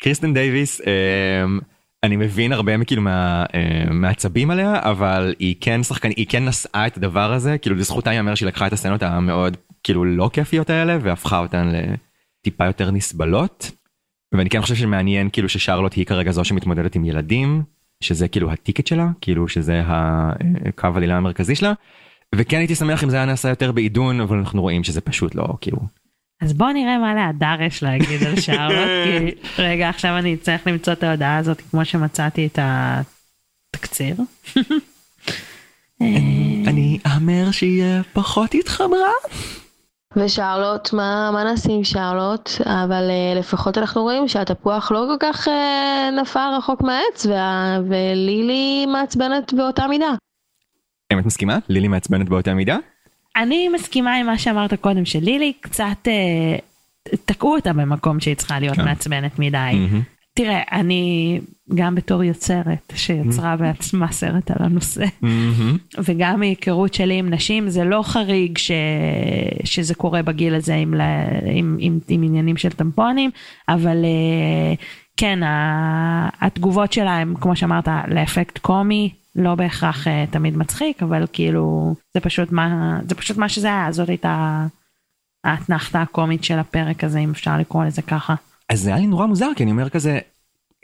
קריסטן 0.01 0.35
דייוויס 0.35 0.81
אה, 0.81 1.45
אני 2.03 2.17
מבין 2.17 2.53
הרבה 2.53 2.77
מכאילו 2.77 3.03
מה, 3.03 3.45
אה, 3.55 3.85
מהעצבים 3.91 4.51
עליה 4.51 4.81
אבל 4.83 5.35
היא 5.39 5.55
כן 5.61 5.83
שחקן 5.83 6.09
היא 6.17 6.27
כן 6.29 6.45
נשאה 6.45 6.87
את 6.87 6.97
הדבר 6.97 7.33
הזה 7.33 7.59
כאילו 7.59 7.77
לזכותה 7.77 8.13
ייאמר 8.13 8.35
שהיא 8.35 8.47
לקחה 8.47 8.67
את 8.67 8.73
הסצנות 8.73 9.03
המאוד 9.03 9.57
כאילו 9.85 10.05
לא 10.05 10.31
כיפיות 10.33 10.71
האלה 10.71 10.99
והפכה 11.01 11.39
אותן 11.39 11.73
לטיפה 11.73 12.67
יותר 12.67 12.91
נסבלות. 12.91 13.71
ואני 14.35 14.51
כן 14.51 14.61
חושב 14.61 14.75
שמעניין 14.75 15.31
כאילו 15.33 15.49
ששרלוט 15.49 15.95
היא 15.95 16.07
כרגע 16.07 16.31
זו 16.31 16.45
שמתמודדת 16.45 16.95
עם 16.95 17.05
ילדים 17.05 17.63
שזה 18.01 18.29
כאילו 18.29 18.53
הטיקט 18.53 18.87
שלה 18.87 19.09
כאילו 19.21 19.49
שזה 19.49 19.83
הקו 19.87 20.89
עלילה 20.95 21.17
המרכזי 21.17 21.55
שלה. 21.55 21.73
וכן 22.35 22.57
הייתי 22.57 22.75
שמח 22.75 23.05
אם 23.05 23.11
זה 23.11 23.17
היה 23.17 23.25
נעשה 23.25 23.49
יותר 23.49 23.73
בעידון 23.73 24.21
אבל 24.21 24.39
אנחנו 24.39 24.63
רואים 24.63 24.85
שזה 24.85 25.01
פשוט 25.01 25.35
לא 25.35 25.47
כאילו 25.61 25.79
אז 26.41 26.53
בוא 26.53 26.73
נראה 26.73 26.99
מה 26.99 27.15
להדר 27.15 27.63
יש 27.63 27.83
להגיד 27.83 28.23
על 28.23 28.41
שרלוט, 28.41 28.89
כי 29.05 29.35
רגע 29.63 29.89
עכשיו 29.89 30.19
אני 30.19 30.37
צריך 30.37 30.67
למצוא 30.67 30.93
את 30.93 31.03
ההודעה 31.03 31.37
הזאת 31.37 31.63
כמו 31.71 31.85
שמצאתי 31.85 32.47
את 32.47 32.59
התקציר. 32.63 34.17
אני 36.67 36.99
אאמר 37.07 37.51
שהיא 37.51 37.85
פחות 38.13 38.55
התחברה. 38.55 39.11
ושרלוט, 40.17 40.93
מה, 40.93 41.31
מה 41.33 41.45
נעשה 41.45 41.73
עם 41.73 41.85
שרלוט? 41.85 42.51
אבל 42.65 43.11
uh, 43.11 43.39
לפחות 43.39 43.79
אנחנו 43.79 44.03
רואים 44.03 44.29
שהתפוח 44.29 44.93
לא 44.93 45.07
כל 45.09 45.17
כך 45.21 45.49
uh, 45.49 45.51
נפל 46.21 46.49
רחוק 46.59 46.83
מהעץ, 46.83 47.27
וה, 47.27 47.79
ולילי 47.89 48.87
מעצבנת 48.87 49.53
באותה 49.53 49.87
מידה. 49.87 50.15
האם 51.11 51.19
את 51.19 51.27
מסכימה? 51.27 51.59
לילי 51.69 51.89
מעצבנת 51.89 52.29
באותה 52.29 52.55
מידה? 52.55 52.77
אני 53.37 53.69
מסכימה 53.69 54.15
עם 54.15 54.27
מה 54.27 54.39
שאמרת 54.39 54.75
קודם 54.75 55.05
שלילי 55.05 55.53
קצת 55.61 56.09
אה, 56.09 56.59
תקעו 57.25 57.57
אותה 57.57 57.73
במקום 57.73 58.21
שהיא 58.21 58.37
צריכה 58.37 58.59
להיות 58.61 58.77
כן. 58.77 58.85
מעצבנת 58.85 59.39
מדי. 59.39 59.59
מהמם. 59.59 60.03
תראה 60.37 60.63
אני 60.73 61.41
גם 61.75 61.95
בתור 61.95 62.25
יוצרת 62.25 62.93
שיצרה 62.95 63.57
בעצמה 63.57 64.13
סרט 64.13 64.51
על 64.51 64.57
הנושא 64.61 65.05
מהמם. 65.23 65.77
וגם 66.05 66.39
מהיכרות 66.39 66.95
שלי 66.95 67.15
עם 67.15 67.31
נשים 67.31 67.69
זה 67.69 67.85
לא 67.85 68.03
חריג 68.03 68.59
ש... 68.59 68.71
שזה 69.65 69.95
קורה 69.95 70.23
בגיל 70.23 70.55
הזה 70.55 70.75
עם. 70.75 70.95
עם, 71.53 71.77
עם, 71.81 71.99
עם 72.09 72.23
עניינים 72.23 72.57
של 72.57 72.71
טמפונים 72.71 73.31
אבל 73.69 74.05
אה, 74.05 74.75
כן 75.17 75.43
ה... 75.43 76.29
התגובות 76.41 76.93
שלה 76.93 77.19
הם 77.19 77.35
כמו 77.41 77.57
שאמרת 77.57 77.89
לאפקט 78.09 78.59
קומי 78.59 79.15
לא 79.37 79.55
בהכרח 79.55 80.09
אה, 80.09 80.25
תמיד 80.31 80.57
מצחיק 80.57 81.03
אבל 81.03 81.27
כאילו 81.33 81.95
זה 82.15 82.21
פשוט 82.21 82.53
מה 82.53 82.99
זה 83.09 83.15
פשוט 83.15 83.37
מה 83.37 83.49
שזה 83.49 83.67
היה 83.67 83.93
זאת 83.93 84.09
הייתה 84.09 84.67
האתנחתה 85.45 86.03
הקומית 86.03 86.45
של 86.45 86.59
הפרק 86.59 87.05
הזה 87.05 87.19
אם 87.19 87.31
אפשר 87.31 87.59
לקרוא 87.59 87.85
לזה 87.85 88.03
ככה. 88.03 88.35
אז 88.69 88.81
זה 88.81 88.91
היה 88.91 88.99
לי 88.99 89.07
נורא 89.07 89.27
מוזר 89.27 89.49
כי 89.57 89.63
אני 89.63 89.71
אומר 89.71 89.89
כזה 89.89 90.19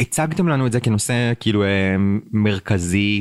הצגתם 0.01 0.49
לנו 0.49 0.67
את 0.67 0.73
זה 0.73 0.81
כנושא 0.81 1.33
כאילו 1.41 1.65
אה, 1.65 1.97
מרכזי 2.33 3.21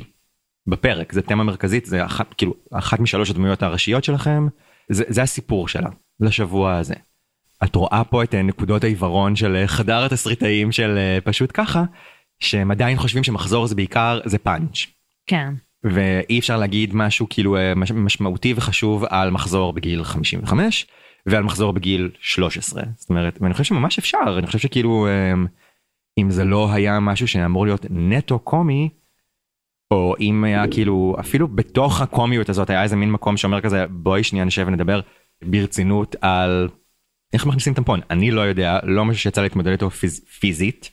בפרק 0.68 1.14
זה 1.14 1.22
תמה 1.22 1.44
מרכזית 1.44 1.86
זה 1.86 2.06
אחת 2.06 2.34
כאילו 2.34 2.54
אחת 2.74 3.00
משלוש 3.00 3.30
הדמויות 3.30 3.64
הראשיות 3.64 4.04
שלכם 4.04 4.48
זה, 4.90 5.04
זה 5.08 5.22
הסיפור 5.22 5.68
שלה 5.68 5.90
לשבוע 6.20 6.78
הזה. 6.78 6.96
את 7.64 7.76
רואה 7.76 8.04
פה 8.04 8.24
את 8.24 8.36
אה, 8.36 8.42
נקודות 8.42 8.84
העיוורון 8.84 9.36
של 9.36 9.56
אה, 9.56 9.68
חדר 9.68 10.06
התסריטאים 10.06 10.72
של 10.72 10.98
פשוט 11.24 11.52
ככה 11.54 11.84
שהם 12.40 12.72
עדיין 12.72 12.98
חושבים 12.98 13.24
שמחזור 13.24 13.68
זה 13.68 13.76
בעיקר 13.76 14.20
זה 14.26 14.38
פאנץ'. 14.38 14.78
כן. 15.28 15.54
ואי 15.84 16.40
אפשר 16.40 16.58
להגיד 16.58 16.96
משהו 16.96 17.28
כאילו 17.30 17.58
מש- 17.76 17.92
משמעותי 17.92 18.54
וחשוב 18.58 19.06
על 19.10 19.30
מחזור 19.32 19.74
בגיל 19.74 20.04
55 20.04 20.88
ועל 21.30 21.44
מחזור 21.44 21.74
בגיל 21.74 22.12
13 22.20 22.84
זאת 22.96 23.10
אומרת 23.10 23.38
ואני 23.42 23.54
חושב 23.54 23.64
שממש 23.64 23.98
אפשר 23.98 24.36
אני 24.38 24.48
חושב 24.48 24.60
שכאילו 24.60 25.08
אה, 25.08 25.34
אם 26.20 26.30
זה 26.30 26.44
לא 26.44 26.72
היה 26.74 27.00
משהו 27.00 27.28
שאמור 27.28 27.66
להיות 27.66 27.86
נטו 27.90 28.40
קומי 28.40 28.90
או 29.92 30.16
אם 30.20 30.44
היה 30.44 30.68
כאילו 30.72 31.16
אפילו 31.20 31.48
בתוך 31.48 32.02
הקומיות 32.02 32.50
הזאת 32.50 32.70
היה 32.70 32.84
איזה 32.84 32.96
מין 32.96 33.12
מקום 33.12 33.38
שאומר 33.38 33.62
כזה 33.62 33.86
בואי 33.90 34.24
שנייה 34.24 34.46
נשב 34.46 34.66
ונדבר 34.68 35.00
ברצינות 35.44 36.16
על 36.22 36.70
איך 37.34 37.46
מכניסים 37.46 37.74
טמפון? 37.74 38.00
אני 38.10 38.32
לא 38.32 38.42
יודע 38.42 38.80
לא 38.84 39.06
משהו 39.06 39.22
שיצא 39.22 39.42
להתמודד 39.42 39.72
איתו 39.72 39.90
פיז, 39.90 40.26
פיזית. 40.40 40.92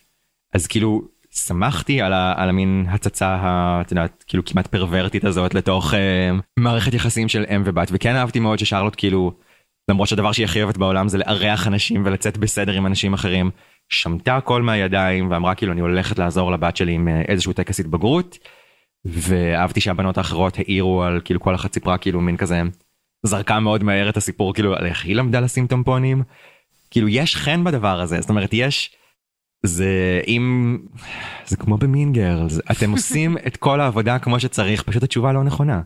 אז 0.53 0.67
כאילו 0.67 1.07
שמחתי 1.31 2.01
על, 2.01 2.13
ה, 2.13 2.33
על 2.37 2.49
המין 2.49 2.85
הצצה 2.89 3.37
את 3.81 3.91
יודעת 3.91 4.23
כאילו 4.27 4.45
כמעט 4.45 4.67
פרוורטית 4.67 5.25
הזאת 5.25 5.53
לתוך 5.53 5.93
אה, 5.93 6.31
מערכת 6.59 6.93
יחסים 6.93 7.27
של 7.27 7.45
אם 7.55 7.61
ובת 7.65 7.87
וכן 7.91 8.15
אהבתי 8.15 8.39
מאוד 8.39 8.59
ששרלוט 8.59 8.93
כאילו 8.97 9.31
למרות 9.89 10.07
שהדבר 10.07 10.31
שהיא 10.31 10.45
הכי 10.45 10.63
אוהבת 10.63 10.77
בעולם 10.77 11.07
זה 11.07 11.17
לארח 11.17 11.67
אנשים 11.67 12.03
ולצאת 12.05 12.37
בסדר 12.37 12.73
עם 12.73 12.85
אנשים 12.85 13.13
אחרים 13.13 13.51
שמטה 13.89 14.37
הכל 14.37 14.61
מהידיים 14.61 15.31
ואמרה 15.31 15.55
כאילו 15.55 15.71
אני 15.71 15.81
הולכת 15.81 16.19
לעזור 16.19 16.51
לבת 16.51 16.77
שלי 16.77 16.91
עם 16.91 17.07
אה, 17.07 17.21
איזשהו 17.21 17.53
טקס 17.53 17.79
התבגרות. 17.79 18.37
ואהבתי 19.05 19.81
שהבנות 19.81 20.17
האחרות 20.17 20.57
העירו 20.57 21.03
על 21.03 21.21
כאילו 21.25 21.39
כל 21.39 21.55
אחת 21.55 21.73
סיפרה 21.73 21.97
כאילו 21.97 22.21
מין 22.21 22.37
כזה 22.37 22.61
זרקה 23.25 23.59
מאוד 23.59 23.83
מהר 23.83 24.09
את 24.09 24.17
הסיפור 24.17 24.53
כאילו 24.53 24.75
על 24.75 24.85
איך 24.85 25.05
היא 25.05 25.15
למדה 25.15 25.39
לשים 25.39 25.67
טמפונים. 25.67 26.23
כאילו 26.91 27.07
יש 27.07 27.35
חן 27.35 27.63
בדבר 27.63 28.01
הזה 28.01 28.21
זאת 28.21 28.29
אומרת 28.29 28.49
יש 28.53 28.95
זה 29.65 30.21
אם 30.27 30.77
זה 31.45 31.57
כמו 31.57 31.77
במין 31.77 32.13
גרלס 32.13 32.59
אתם 32.71 32.91
עושים 32.91 33.37
את 33.47 33.57
כל 33.57 33.81
העבודה 33.81 34.19
כמו 34.19 34.39
שצריך 34.39 34.83
פשוט 34.83 35.03
התשובה 35.03 35.33
לא 35.33 35.43
נכונה. 35.43 35.81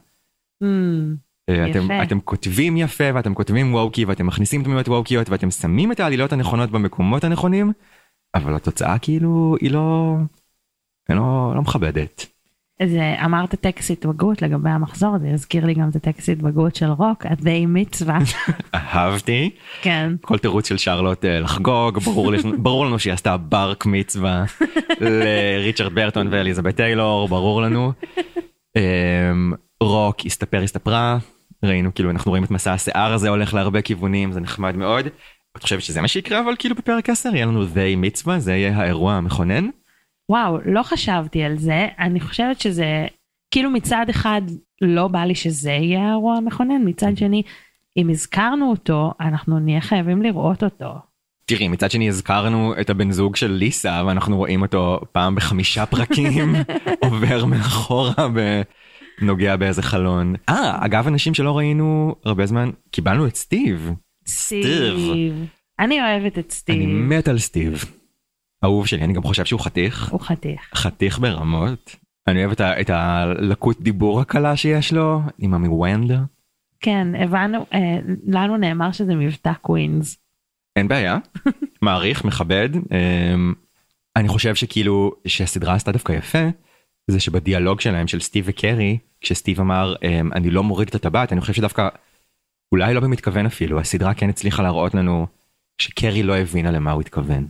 אה, 1.50 1.72
אתם. 1.72 1.88
אתם 2.04 2.20
כותבים 2.20 2.78
יפה 2.78 3.04
ואתם 3.14 3.34
כותבים 3.34 3.74
ווקי 3.74 4.06
ואתם 4.06 4.28
מכניסים 4.28 4.64
דמויות 4.64 4.88
ווקיות 4.88 5.30
ואתם 5.30 5.52
שמים 5.52 5.92
את 5.92 6.00
העלילות 6.00 6.34
הנכונות 6.34 6.72
במקומות 6.72 7.24
הנכונים 7.24 7.72
אבל 8.36 8.56
התוצאה 8.56 9.00
כאילו 9.00 9.56
היא 9.62 9.72
לא 9.72 10.16
היא 11.10 11.18
לא, 11.18 11.52
לא 11.56 11.62
מכבדת. 11.62 12.26
זה 12.86 13.16
אמרת 13.26 13.56
טקס 13.56 13.92
התבגרות 13.92 14.42
לגבי 14.42 14.70
המחזור 14.70 15.18
זה 15.20 15.32
הזכיר 15.34 15.66
לי 15.66 15.74
גם 15.74 15.90
את 15.90 15.96
הטקס 15.96 16.30
התבגרות 16.30 16.76
של 16.76 16.86
רוק 16.86 17.26
הדי 17.26 17.66
מצווה 17.66 18.20
אהבתי 18.76 19.50
כן 19.82 20.14
כל 20.22 20.38
תירוץ 20.38 20.68
של 20.68 20.78
שרלוט 20.78 21.26
אה, 21.26 21.40
לחגוג 21.40 22.00
ברור, 22.00 22.32
ברור 22.64 22.86
לנו 22.86 23.00
שהיא 23.00 23.14
עשתה 23.14 23.38
ברק 23.38 23.86
מצווה 23.86 24.44
לריצ'רד 25.02 25.96
ברטון 25.96 26.28
ואליזבת 26.32 26.76
טיילור 26.76 27.28
ברור 27.28 27.62
לנו. 27.62 27.92
רוק 29.82 30.26
הסתפר 30.26 30.62
הסתפרה 30.64 31.18
ראינו 31.64 31.94
כאילו 31.94 32.10
אנחנו 32.12 32.30
רואים 32.32 32.44
את 32.44 32.52
מסע 32.52 32.74
השיער 32.74 33.14
הזה 33.14 33.30
הולך 33.30 33.54
להרבה 33.54 33.82
כיוונים 33.82 34.32
זה 34.32 34.40
נחמד 34.40 34.76
מאוד. 34.76 35.08
את 35.58 35.64
חושבת 35.64 35.82
שזה 35.82 36.02
מה 36.02 36.08
שיקרה 36.08 36.40
אבל 36.40 36.56
כאילו 36.60 36.76
בפרק 36.76 37.10
10 37.10 37.30
יהיה 37.36 37.46
לנו 37.46 37.66
די 37.66 37.96
מצווה 37.98 38.40
זה 38.40 38.56
יהיה 38.56 38.78
האירוע 38.78 39.14
המכונן. 39.14 39.70
וואו 40.30 40.58
לא 40.66 40.84
חשבתי 40.84 41.44
על 41.44 41.58
זה 41.58 41.88
אני 42.00 42.20
חושבת 42.20 42.62
שזה 42.62 43.06
כאילו 43.52 43.70
מצד 43.70 44.06
אחד 44.10 44.42
לא 44.82 45.08
בא 45.08 45.24
לי 45.24 45.36
שזה 45.36 45.72
יהיה 45.72 46.08
האירוע 46.08 46.38
המכונן 46.38 46.82
מצד 46.86 47.18
שני 47.18 47.44
אם 47.98 48.10
הזכרנו 48.10 48.70
אותו 48.70 49.14
אנחנו 49.22 49.60
נהיה 49.60 49.82
חייבים 49.82 50.22
לראות 50.22 50.64
אותו. 50.64 50.94
תראי 51.46 51.68
מצד 51.68 51.92
שני 51.92 52.10
הזכרנו 52.10 52.74
את 52.82 52.90
הבן 52.90 53.12
זוג 53.12 53.36
של 53.36 53.52
ליסה 53.52 54.04
ואנחנו 54.08 54.38
רואים 54.38 54.62
אותו 54.62 55.00
פעם 55.12 55.36
בחמישה 55.36 55.86
פרקים 55.86 56.56
עובר 57.04 57.46
מאחורה 57.46 58.28
ונוגע 59.22 59.56
באיזה 59.56 59.82
חלון. 59.82 60.36
אה 60.50 60.86
אגב 60.86 61.08
אנשים 61.08 61.34
שלא 61.34 61.58
ראינו 61.58 62.16
הרבה 62.26 62.46
זמן 62.46 62.70
קיבלנו 62.92 63.28
את 63.28 63.36
סטיב. 63.36 63.92
סטיב. 64.28 65.12
אני 65.80 66.02
אוהבת 66.02 66.40
את 66.40 66.52
סטיב. 66.52 66.76
אני 66.76 66.86
מת 66.86 67.28
על 67.28 67.40
סטיב. 67.40 67.86
אהוב 68.64 68.88
שלי 68.88 69.02
אני 69.02 69.14
גם 69.14 69.24
חושב 69.24 69.46
שהוא 69.46 69.60
חתיך 69.60 70.10
הוא 70.12 70.22
חתיך. 70.22 70.70
חתיך 70.74 71.20
ברמות 71.20 71.96
אני 72.28 72.40
אוהב 72.40 72.52
את, 72.52 72.62
ה, 72.62 72.82
את 72.82 72.90
הלקות 72.90 73.82
דיבור 73.82 74.22
הקלה 74.22 74.56
שיש 74.56 74.94
לו 74.94 75.22
עם 75.38 75.54
המירנדה. 75.54 76.20
כן, 76.80 77.08
הבנו, 77.16 77.66
אה, 77.74 78.00
לנו 78.28 78.58
נאמר 78.58 78.92
שזה 78.92 79.16
מבטא 79.16 79.54
קווינס. 79.54 80.18
אין 80.76 80.88
בעיה, 80.88 81.18
מעריך, 81.82 82.26
מכבד. 82.26 82.70
אה, 82.92 83.36
אני 84.16 84.28
חושב 84.28 84.56
שכאילו 84.56 85.12
שהסדרה 85.28 85.74
עשתה 85.74 85.92
דווקא 85.92 86.14
יפה, 86.14 86.50
זה 87.08 87.20
שבדיאלוג 87.20 87.82
שלהם 87.82 88.08
של 88.08 88.20
סטיב 88.20 88.46
וקרי, 88.48 88.98
כשסטיב 89.22 89.60
אמר 89.60 89.96
אה, 90.04 90.22
אני 90.34 90.50
לא 90.50 90.64
מוריד 90.64 90.88
את 90.88 90.96
הטבעת, 90.96 91.34
אני 91.34 91.42
חושב 91.42 91.54
שדווקא, 91.54 91.90
אולי 92.72 92.94
לא 92.94 93.00
במתכוון 93.00 93.46
אפילו, 93.46 93.80
הסדרה 93.80 94.14
כן 94.14 94.30
הצליחה 94.30 94.64
להראות 94.64 94.96
לנו 94.96 95.28
שקרי 95.82 96.24
לא 96.24 96.38
הבינה 96.38 96.72
למה 96.72 96.92
הוא 96.92 97.02
התכוון. 97.02 97.48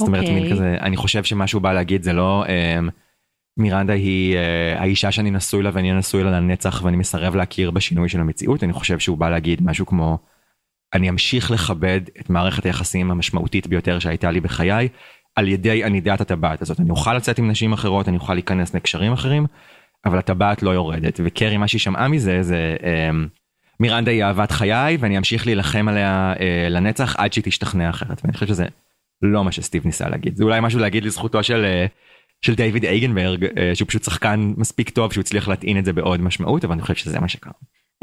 זאת 0.00 0.08
אומרת, 0.08 0.24
מין 0.24 0.42
אוקיי. 0.42 0.52
כזה, 0.52 0.76
אני 0.80 0.96
חושב 0.96 1.24
שמה 1.24 1.46
שהוא 1.46 1.62
בא 1.62 1.72
להגיד 1.72 2.02
זה 2.02 2.12
לא 2.12 2.44
אה, 2.48 2.78
מירנדה 3.56 3.92
היא 3.92 4.36
אה, 4.36 4.80
האישה 4.80 5.12
שאני 5.12 5.30
נשוי 5.30 5.62
לה 5.62 5.70
ואני 5.72 5.92
נשוי 5.92 6.24
לה 6.24 6.30
לנצח 6.30 6.82
ואני 6.84 6.96
מסרב 6.96 7.36
להכיר 7.36 7.70
בשינוי 7.70 8.08
של 8.08 8.20
המציאות, 8.20 8.64
אני 8.64 8.72
חושב 8.72 8.98
שהוא 8.98 9.18
בא 9.18 9.30
להגיד 9.30 9.62
משהו 9.62 9.86
כמו, 9.86 10.18
אני 10.94 11.08
אמשיך 11.10 11.50
לכבד 11.50 12.00
את 12.20 12.30
מערכת 12.30 12.66
היחסים 12.66 13.10
המשמעותית 13.10 13.66
ביותר 13.66 13.98
שהייתה 13.98 14.30
לי 14.30 14.40
בחיי, 14.40 14.88
על 15.36 15.48
ידי 15.48 15.84
ענידת 15.84 16.20
הטבעת 16.20 16.62
הזאת. 16.62 16.80
אני 16.80 16.90
אוכל 16.90 17.14
לצאת 17.14 17.38
עם 17.38 17.50
נשים 17.50 17.72
אחרות, 17.72 18.08
אני 18.08 18.16
אוכל 18.16 18.34
להיכנס 18.34 18.74
לקשרים 18.74 19.12
אחרים, 19.12 19.46
אבל 20.04 20.18
הטבעת 20.18 20.62
לא 20.62 20.70
יורדת. 20.70 21.20
וקרי, 21.24 21.56
מה 21.56 21.68
שהיא 21.68 21.80
שמעה 21.80 22.08
מזה 22.08 22.42
זה, 22.42 22.76
אה, 22.84 23.10
מירנדה 23.80 24.10
היא 24.10 24.24
אהבת 24.24 24.50
חיי 24.50 24.96
ואני 25.00 25.18
אמשיך 25.18 25.46
להילחם 25.46 25.88
עליה 25.88 26.34
אה, 26.40 26.68
לנצח 26.70 27.16
עד 27.16 27.32
שהיא 27.32 27.44
תשתכנע 27.44 27.90
אחרת. 27.90 28.20
ואני 28.24 28.32
חושב 28.32 28.46
שזה 28.46 28.66
לא 29.22 29.44
מה 29.44 29.52
שסטיב 29.52 29.86
ניסה 29.86 30.08
להגיד. 30.08 30.36
זה 30.36 30.44
אולי 30.44 30.60
משהו 30.60 30.80
להגיד 30.80 31.04
לזכותו 31.04 31.42
של, 31.42 31.64
אה, 31.64 31.86
של 32.42 32.54
דיוויד 32.54 32.84
אייגנברג, 32.84 33.44
אה, 33.44 33.74
שהוא 33.74 33.88
פשוט 33.88 34.04
שחקן 34.04 34.52
מספיק 34.56 34.90
טוב 34.90 35.12
שהוא 35.12 35.22
הצליח 35.22 35.48
להטעין 35.48 35.78
את 35.78 35.84
זה 35.84 35.92
בעוד 35.92 36.20
משמעות, 36.20 36.64
אבל 36.64 36.72
אני 36.72 36.82
חושב 36.82 36.94
שזה 36.94 37.20
מה 37.20 37.28
שקרה. 37.28 37.52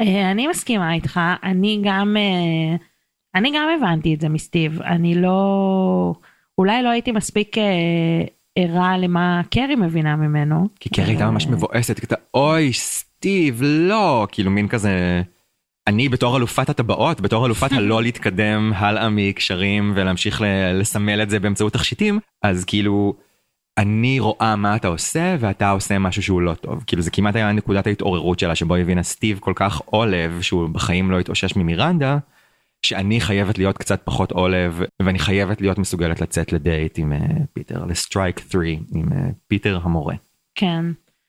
אה, 0.00 0.30
אני 0.30 0.46
מסכימה 0.46 0.94
איתך, 0.94 1.20
אני 1.42 1.80
גם, 1.84 2.16
אה, 2.16 2.76
אני 3.34 3.52
גם 3.54 3.68
הבנתי 3.78 4.14
את 4.14 4.20
זה 4.20 4.28
מסטיב, 4.28 4.82
אני 4.82 5.14
לא, 5.14 6.14
אולי 6.58 6.82
לא 6.82 6.88
הייתי 6.88 7.12
מספיק 7.12 7.58
אה, 7.58 8.24
ערה 8.58 8.98
למה 8.98 9.40
קרי 9.50 9.76
מבינה 9.76 10.16
ממנו. 10.16 10.68
כי 10.80 10.88
קרי 10.88 11.04
הייתה 11.04 11.30
ממש 11.30 11.46
מבואסת, 11.46 12.00
כתה 12.00 12.14
אוי 12.34 12.72
סטיב 12.72 13.60
לא, 13.64 14.26
כאילו 14.32 14.50
מין 14.50 14.68
כזה, 14.68 15.22
אני 15.86 16.08
בתור 16.08 16.36
אלופת 16.36 16.70
הטבעות, 16.70 17.20
בתור 17.20 17.46
אלופת 17.46 17.72
הלא 17.76 18.02
להתקדם 18.02 18.72
הלאה 18.76 19.08
מקשרים 19.10 19.92
ולהמשיך 19.96 20.40
ל- 20.40 20.72
לסמל 20.80 21.22
את 21.22 21.30
זה 21.30 21.40
באמצעות 21.40 21.72
תכשיטים, 21.72 22.18
אז 22.42 22.64
כאילו, 22.64 23.14
אני 23.78 24.20
רואה 24.20 24.56
מה 24.56 24.76
אתה 24.76 24.88
עושה 24.88 25.36
ואתה 25.40 25.70
עושה 25.70 25.98
משהו 25.98 26.22
שהוא 26.22 26.42
לא 26.42 26.54
טוב. 26.54 26.84
כאילו 26.86 27.02
זה 27.02 27.10
כמעט 27.10 27.36
היה 27.36 27.52
נקודת 27.52 27.86
ההתעוררות 27.86 28.38
שלה 28.38 28.54
שבו 28.54 28.74
הבינה 28.76 29.02
סטיב 29.02 29.38
כל 29.38 29.52
כך 29.56 29.80
עולב 29.84 30.42
שהוא 30.42 30.68
בחיים 30.68 31.10
לא 31.10 31.20
התאושש 31.20 31.56
ממירנדה, 31.56 32.18
שאני 32.84 33.20
חייבת 33.20 33.58
להיות 33.58 33.78
קצת 33.78 34.00
פחות 34.04 34.32
עולב 34.32 34.82
ואני 35.02 35.18
חייבת 35.18 35.60
להיות 35.60 35.78
מסוגלת 35.78 36.20
לצאת 36.20 36.52
לדייט 36.52 36.98
עם 36.98 37.12
uh, 37.12 37.16
פיטר, 37.52 37.84
ל 37.84 37.92
strike 37.92 38.40
3 38.50 38.66
עם 38.94 39.08
uh, 39.08 39.16
פיטר 39.46 39.78
המורה. 39.82 40.14
כן, 40.54 40.84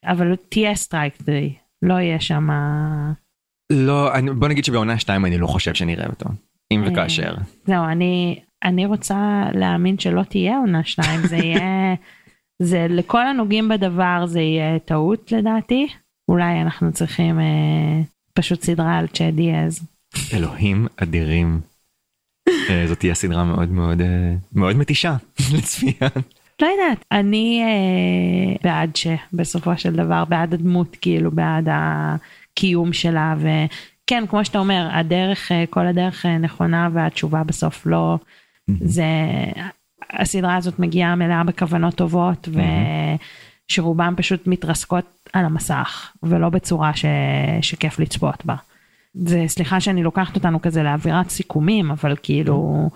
אבל 0.06 0.36
תהיה 0.50 0.76
strike 0.76 1.16
3, 1.16 1.30
לא 1.82 1.94
יהיה 1.94 2.20
שם... 2.20 2.50
לא, 3.72 4.16
אני, 4.16 4.32
בוא 4.32 4.48
נגיד 4.48 4.66
שבעונה 4.66 5.00
2 5.00 5.26
אני 5.26 5.38
לא 5.38 5.48
חושב 5.48 5.74
שנראה 5.74 6.08
אותו, 6.08 6.26
אם 6.72 6.84
אה. 6.84 6.92
וכאשר. 6.92 7.36
זהו, 7.66 7.84
אני, 7.86 8.40
אני 8.64 8.86
רוצה 8.86 9.44
להאמין 9.54 10.00
שלא 10.00 10.24
תהיה 10.24 10.58
עונה 10.58 10.84
2, 10.84 11.22
זה 11.22 11.36
יהיה, 11.36 11.96
זה 12.70 12.88
לכל 12.90 13.28
הנוגעים 13.28 13.70
בדבר 13.70 14.26
זה 14.26 14.42
יהיה 14.42 14.80
טעות 14.80 15.32
לדעתי. 15.32 15.88
אולי 16.30 16.62
אנחנו 16.62 16.92
צריכים 16.92 17.40
אה, 17.40 18.02
פשוט 18.34 18.62
סדרה 18.62 18.98
על 18.98 19.08
צ'אט 19.08 19.34
דיאז. 19.34 19.95
אלוהים 20.34 20.88
אדירים. 20.98 21.62
אה, 22.70 22.88
זאת 22.88 23.00
תהיה 23.00 23.16
סדרה 23.16 23.44
מאוד 23.44 23.70
מאוד 23.70 24.02
אה, 24.02 24.34
מאוד 24.54 24.76
מתישה 24.76 25.16
לצפייה. 25.56 26.10
לא 26.62 26.68
יודעת, 26.68 27.06
אני 27.12 27.62
אה, 27.64 28.56
בעד 28.64 28.96
שבסופו 28.96 29.78
של 29.78 29.96
דבר, 29.96 30.26
בעד 30.26 30.54
הדמות, 30.54 30.96
כאילו, 31.02 31.32
בעד 31.32 31.68
הקיום 31.72 32.94
שלה, 32.94 33.36
וכן, 33.38 34.24
כמו 34.28 34.46
שאתה 34.46 34.60
אומר, 34.60 34.90
הדרך, 34.92 35.52
אה, 35.52 35.64
כל 35.70 35.88
הדרך 35.88 36.26
נכונה 36.26 36.90
והתשובה 36.94 37.44
בסוף 37.44 37.86
לא, 37.86 38.18
זה, 38.82 39.06
הסדרה 40.10 40.56
הזאת 40.56 40.80
מגיעה 40.80 41.16
מלאה 41.16 41.44
בכוונות 41.44 41.96
טובות, 41.96 42.50
ושרובם 43.70 44.14
פשוט 44.18 44.48
מתרסקות 44.48 45.30
על 45.34 45.46
המסך, 45.46 46.12
ולא 46.24 46.50
בצורה 46.50 46.96
ש, 46.96 47.06
שכיף 47.62 48.00
לצפות 48.00 48.46
בה. 48.46 48.56
זה, 49.16 49.44
סליחה 49.48 49.80
שאני 49.80 50.04
לוקחת 50.04 50.36
אותנו 50.36 50.62
כזה 50.62 50.84
לאווירת 50.84 51.30
סיכומים, 51.30 51.92
אבל 51.92 52.16
כאילו, 52.24 52.90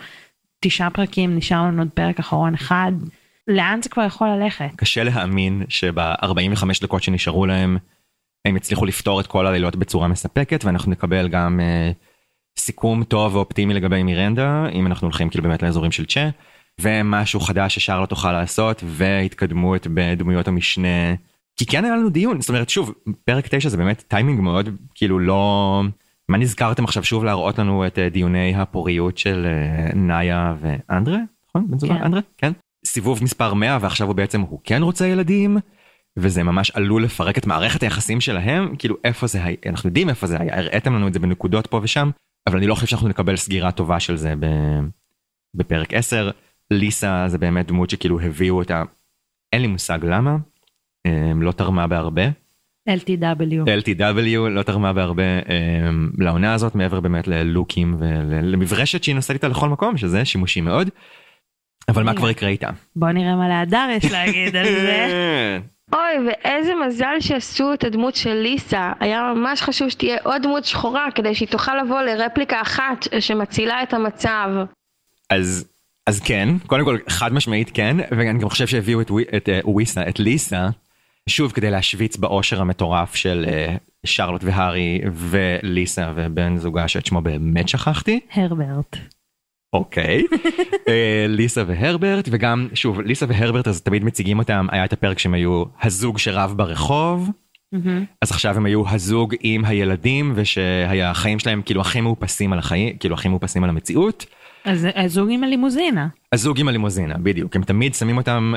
תשעה 0.60 0.90
פרקים, 0.90 1.36
נשאר 1.36 1.62
לנו 1.62 1.82
עוד 1.82 1.90
פרק 1.94 2.20
אחרון 2.20 2.54
אחד. 2.54 2.92
לאן 3.48 3.80
זה 3.84 3.90
כבר 3.90 4.04
יכול 4.04 4.28
ללכת? 4.30 4.70
קשה 4.76 5.04
להאמין 5.04 5.64
שב-45 5.70 6.64
דקות 6.82 7.04
שנשארו 7.04 7.46
להם 7.46 7.78
הם 8.46 8.56
הצליחו 8.56 8.86
לפתור 8.86 9.20
את 9.20 9.28
כל 9.28 9.48
הלילות 9.48 9.76
בצורה 9.76 10.08
מספקת 10.08 10.66
ואנחנו 10.66 10.92
נקבל 10.92 11.28
גם 11.28 11.60
אה, 11.60 11.92
סיכום 12.60 13.04
טוב 13.04 13.36
ואופטימי 13.36 13.74
לגבי 13.74 14.04
מירנדה 14.04 14.66
אם 14.74 14.88
אנחנו 14.88 15.08
הולכים 15.08 15.30
כאילו 15.30 15.44
באמת 15.44 15.64
לאזורים 15.64 15.92
של 15.92 16.06
צ'ה 16.06 16.30
ומשהו 16.82 17.40
חדש 17.40 17.76
ששרלוט 17.76 18.10
תוכל 18.10 18.32
לעשות 18.32 18.84
והתקדמות 18.86 19.88
בדמויות 19.94 20.48
המשנה 20.48 21.14
כי 21.58 21.66
כן 21.66 21.86
היה 21.86 21.96
לנו 21.96 22.10
דיון 22.10 22.42
זאת 22.42 22.50
אומרת 22.50 22.70
שוב 22.70 22.94
פרק 23.26 23.48
9 23.48 23.70
זה 23.70 23.78
באמת 23.78 24.04
טיימינג 24.08 24.40
מאוד 24.40 24.70
כאילו 24.96 25.20
לא 25.20 25.84
מה 26.30 26.38
נזכרתם 26.38 26.84
עכשיו 26.84 27.04
שוב 27.04 27.24
להראות 27.24 27.60
לנו 27.60 27.88
את 27.88 28.00
אה, 28.00 28.10
דיוני 28.10 28.56
הפוריות 28.56 29.18
של 29.18 29.46
אה, 29.46 29.94
נאיה 29.96 30.56
ואנדרה? 30.60 31.18
נכון? 31.50 31.68
בן 31.72 31.80
זוגה? 31.80 31.94
כן. 31.94 32.04
אנדרה? 32.04 32.22
כן. 32.38 32.52
סיבוב 32.86 33.24
מספר 33.24 33.54
100 33.54 33.78
ועכשיו 33.82 34.08
הוא 34.08 34.16
בעצם 34.16 34.42
הוא 34.42 34.60
כן 34.64 34.84
רוצה 34.84 35.08
ילדים 35.08 35.58
וזה 36.18 36.44
ממש 36.44 36.72
עלול 36.72 37.04
לפרק 37.04 37.38
את 37.38 37.48
מערכת 37.48 37.84
היחסים 37.84 38.22
שלהם. 38.22 38.76
כאילו 38.76 38.96
איפה 39.04 39.28
זה 39.28 39.44
היה 39.44 39.56
אנחנו 39.66 39.88
יודעים 39.88 40.10
איפה 40.10 40.28
זה 40.28 40.38
היה 40.40 40.58
הראיתם 40.60 40.94
לנו 40.94 41.08
את 41.08 41.14
זה 41.14 41.20
בנקודות 41.20 41.68
פה 41.68 41.80
ושם 41.84 42.10
אבל 42.48 42.58
אני 42.58 42.68
לא 42.68 42.76
חושב 42.76 42.88
שאנחנו 42.88 43.08
נקבל 43.08 43.36
סגירה 43.36 43.72
טובה 43.72 44.00
של 44.00 44.16
זה 44.16 44.34
ב... 44.40 44.46
בפרק 45.56 45.94
10 45.94 46.30
ליסה 46.72 47.26
זה 47.28 47.38
באמת 47.38 47.68
דמות 47.68 47.90
שכאילו 47.90 48.20
הביאו 48.20 48.58
אותה 48.58 48.84
אין 49.54 49.62
לי 49.62 49.68
מושג 49.68 50.00
למה 50.04 50.38
הם, 51.06 51.42
לא 51.42 51.52
תרמה 51.52 51.88
בהרבה 51.88 52.24
LTW. 52.98 53.70
LTW 53.84 54.50
לא 54.50 54.64
תרמה 54.64 54.94
בהרבה 54.94 55.24
הם, 55.88 56.12
לעונה 56.18 56.54
הזאת 56.54 56.76
מעבר 56.76 57.00
באמת 57.00 57.28
ללוקים 57.28 57.96
ולמברשת 58.00 59.04
שהיא 59.04 59.16
נוסעת 59.16 59.34
איתה 59.36 59.48
לכל 59.48 59.70
מקום 59.70 59.98
שזה 59.98 60.26
שימושי 60.26 60.62
מאוד. 60.62 60.90
אבל 61.90 62.04
מה. 62.04 62.14
כבר 62.14 62.30
יקרה 62.30 62.50
איתה? 62.50 62.70
בוא 62.96 63.10
נראה 63.12 63.36
מה 63.36 63.48
להדר 63.48 63.88
יש 63.98 64.12
להגיד 64.12 64.56
על 64.56 64.66
זה. 64.66 65.08
אוי, 65.94 66.28
ואיזה 66.28 66.74
מזל 66.88 67.16
שעשו 67.20 67.74
את 67.74 67.84
הדמות 67.84 68.16
של 68.16 68.34
ליסה. 68.34 68.92
היה 69.00 69.34
ממש 69.36 69.62
חשוב 69.62 69.90
שתהיה 69.90 70.18
עוד 70.24 70.42
דמות 70.44 70.66
שחורה 70.66 71.08
כדי 71.16 71.36
שהיא 71.36 71.48
תוכל 71.48 71.72
לבוא 71.84 72.02
לרפליקה 72.02 72.62
אחת 72.62 73.06
שמצילה 73.20 73.84
את 73.84 73.94
המצב. 73.94 74.50
אז 75.30 75.68
אז 76.08 76.20
כן 76.20 76.50
קודם 76.68 76.86
כל 76.86 76.98
חד 77.10 77.34
משמעית 77.34 77.72
כן 77.74 77.98
ואני 78.12 78.40
גם 78.40 78.50
חושב 78.50 78.68
שהביאו 78.68 79.02
את, 79.02 79.12
ווי- 79.12 79.26
את 79.38 79.50
אה, 79.50 79.60
וויסה 79.66 80.02
את 80.10 80.20
ליסה 80.20 80.68
שוב 81.30 81.52
כדי 81.52 81.72
להשוויץ 81.72 82.18
באושר 82.18 82.62
המטורף 82.62 83.16
של 83.16 83.46
אה, 83.48 83.76
שרלוט 84.06 84.44
והארי 84.44 85.02
וליסה 85.14 86.12
ובן 86.16 86.58
זוגה 86.58 86.88
שאת 86.88 87.06
שמו 87.06 87.22
באמת 87.22 87.70
שכחתי 87.70 88.20
הרברט. 88.34 88.98
אוקיי 89.74 90.24
אה, 90.88 91.26
ליסה 91.28 91.64
והרברט 91.68 92.30
וגם 92.32 92.68
שוב 92.74 93.02
ליסה 93.02 93.26
והרברט 93.30 93.68
אז 93.68 93.82
תמיד 93.82 94.04
מציגים 94.04 94.40
אותם 94.40 94.68
היה 94.72 94.86
את 94.86 94.94
הפרק 94.94 95.20
שהם 95.20 95.34
היו 95.34 95.64
הזוג 95.82 96.18
שרב 96.18 96.54
ברחוב 96.58 97.30
מהמם. 97.72 98.06
אז 98.22 98.32
עכשיו 98.32 98.58
הם 98.58 98.66
היו 98.66 98.90
הזוג 98.90 99.36
עם 99.42 99.66
הילדים 99.66 100.34
ושהחיים 100.36 101.40
שלהם 101.40 101.62
כאילו 101.62 101.82
הכי 101.82 102.02
מאופסים 102.02 102.54
על 102.54 102.60
החיים 102.60 102.98
כאילו 102.98 103.16
הכי 103.16 103.30
מאופסים 103.30 103.64
על 103.64 103.70
המציאות. 103.70 104.26
אז 104.66 104.88
הזוג 104.96 105.30
עם 105.32 105.44
הלימוזינה. 105.44 106.08
הזוג 106.34 106.60
עם 106.60 106.68
הלימוזינה 106.68 107.18
בדיוק 107.18 107.56
הם 107.56 107.64
תמיד 107.64 107.96
שמים 107.96 108.18
אותם 108.18 108.54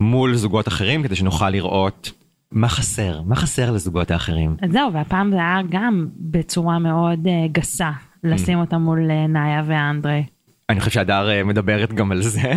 מול 0.00 0.34
זוגות 0.34 0.68
אחרים 0.68 1.02
כדי 1.02 1.16
שנוכל 1.16 1.50
לראות 1.50 2.12
מה 2.52 2.68
חסר 2.68 3.22
מה 3.22 3.36
חסר 3.36 3.70
לזוגות 3.70 4.10
האחרים. 4.10 4.56
אז 4.62 4.72
זהו, 4.72 4.92
והפעם 4.92 5.30
זה 5.30 5.36
היה 5.36 5.58
גם 5.70 6.06
בצורה 6.16 6.78
מאוד 6.78 7.26
אה, 7.26 7.46
גסה 7.52 7.90
לשים 8.24 8.58
אותם 8.58 8.76
מול 8.76 9.10
אה, 9.10 9.26
נאיה 9.26 9.62
ואנדרי. 9.66 10.24
אני 10.70 10.80
חושב 10.80 10.90
שהדר 10.92 11.30
אה, 11.30 11.44
מדברת 11.44 11.92
גם 11.92 12.12
על 12.12 12.22
זה 12.22 12.52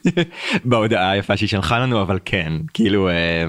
בהודעה 0.64 1.10
היפה 1.10 1.36
שהיא 1.36 1.48
שלחה 1.48 1.78
לנו 1.78 2.02
אבל 2.02 2.18
כן 2.24 2.52
כאילו 2.74 3.08
אה, 3.08 3.44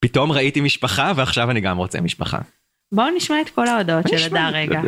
פתאום 0.00 0.32
ראיתי 0.32 0.60
משפחה 0.60 1.12
ועכשיו 1.16 1.50
אני 1.50 1.60
גם 1.60 1.78
רוצה 1.78 2.00
משפחה. 2.00 2.38
בואו 2.94 3.10
נשמע 3.16 3.40
את 3.40 3.50
כל 3.50 3.66
ההודעות 3.66 4.08
של 4.08 4.16
הדר 4.36 4.48
רגע. 4.52 4.80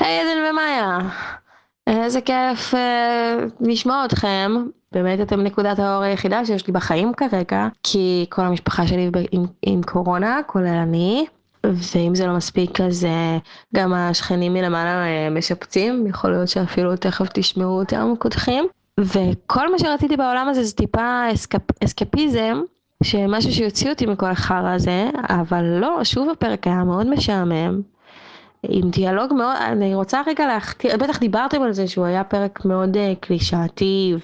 היי 0.00 0.20
עדן 0.20 0.50
ומאיה, 0.50 0.98
איזה 1.86 2.20
כיף 2.20 2.74
לשמוע 3.60 4.04
אתכם. 4.04 4.52
באמת 4.92 5.20
אתם 5.20 5.40
נקודת 5.40 5.78
האור 5.78 6.02
היחידה 6.02 6.44
שיש 6.44 6.66
לי 6.66 6.72
בחיים 6.72 7.12
כרגע, 7.14 7.68
כי 7.82 8.26
כל 8.28 8.42
המשפחה 8.42 8.86
שלי 8.86 9.10
עם, 9.30 9.44
עם 9.62 9.82
קורונה, 9.82 10.40
כולל 10.46 10.66
אני, 10.66 11.26
ואם 11.66 12.14
זה 12.14 12.26
לא 12.26 12.36
מספיק 12.36 12.80
אז 12.80 13.04
uh, 13.04 13.48
גם 13.74 13.94
השכנים 13.94 14.54
מלמעלה 14.54 15.04
uh, 15.04 15.30
משפצים, 15.30 16.06
יכול 16.06 16.30
להיות 16.30 16.48
שאפילו 16.48 16.96
תכף 16.96 17.26
תשמעו 17.32 17.78
אותם 17.78 18.12
קודחים. 18.18 18.66
וכל 19.00 19.72
מה 19.72 19.78
שרציתי 19.78 20.16
בעולם 20.16 20.48
הזה 20.48 20.64
זה 20.64 20.74
טיפה 20.74 21.32
אסקפ, 21.34 21.84
אסקפיזם, 21.84 22.60
שמשהו 23.02 23.52
שיוציא 23.52 23.90
אותי 23.90 24.06
מכל 24.06 24.30
החרא 24.30 24.74
הזה, 24.74 25.10
אבל 25.28 25.64
לא, 25.64 26.04
שוב 26.04 26.30
הפרק 26.30 26.66
היה 26.66 26.84
מאוד 26.84 27.10
משעמם. 27.10 27.80
עם 28.62 28.90
דיאלוג 28.90 29.32
מאוד, 29.32 29.56
אני 29.60 29.94
רוצה 29.94 30.20
רגע 30.26 30.46
להכתיר, 30.46 30.96
בטח 30.96 31.18
דיברתם 31.18 31.62
על 31.62 31.72
זה 31.72 31.88
שהוא 31.88 32.04
היה 32.04 32.24
פרק 32.24 32.64
מאוד 32.64 32.96
uh, 32.96 32.98
קלישאתי 33.20 34.14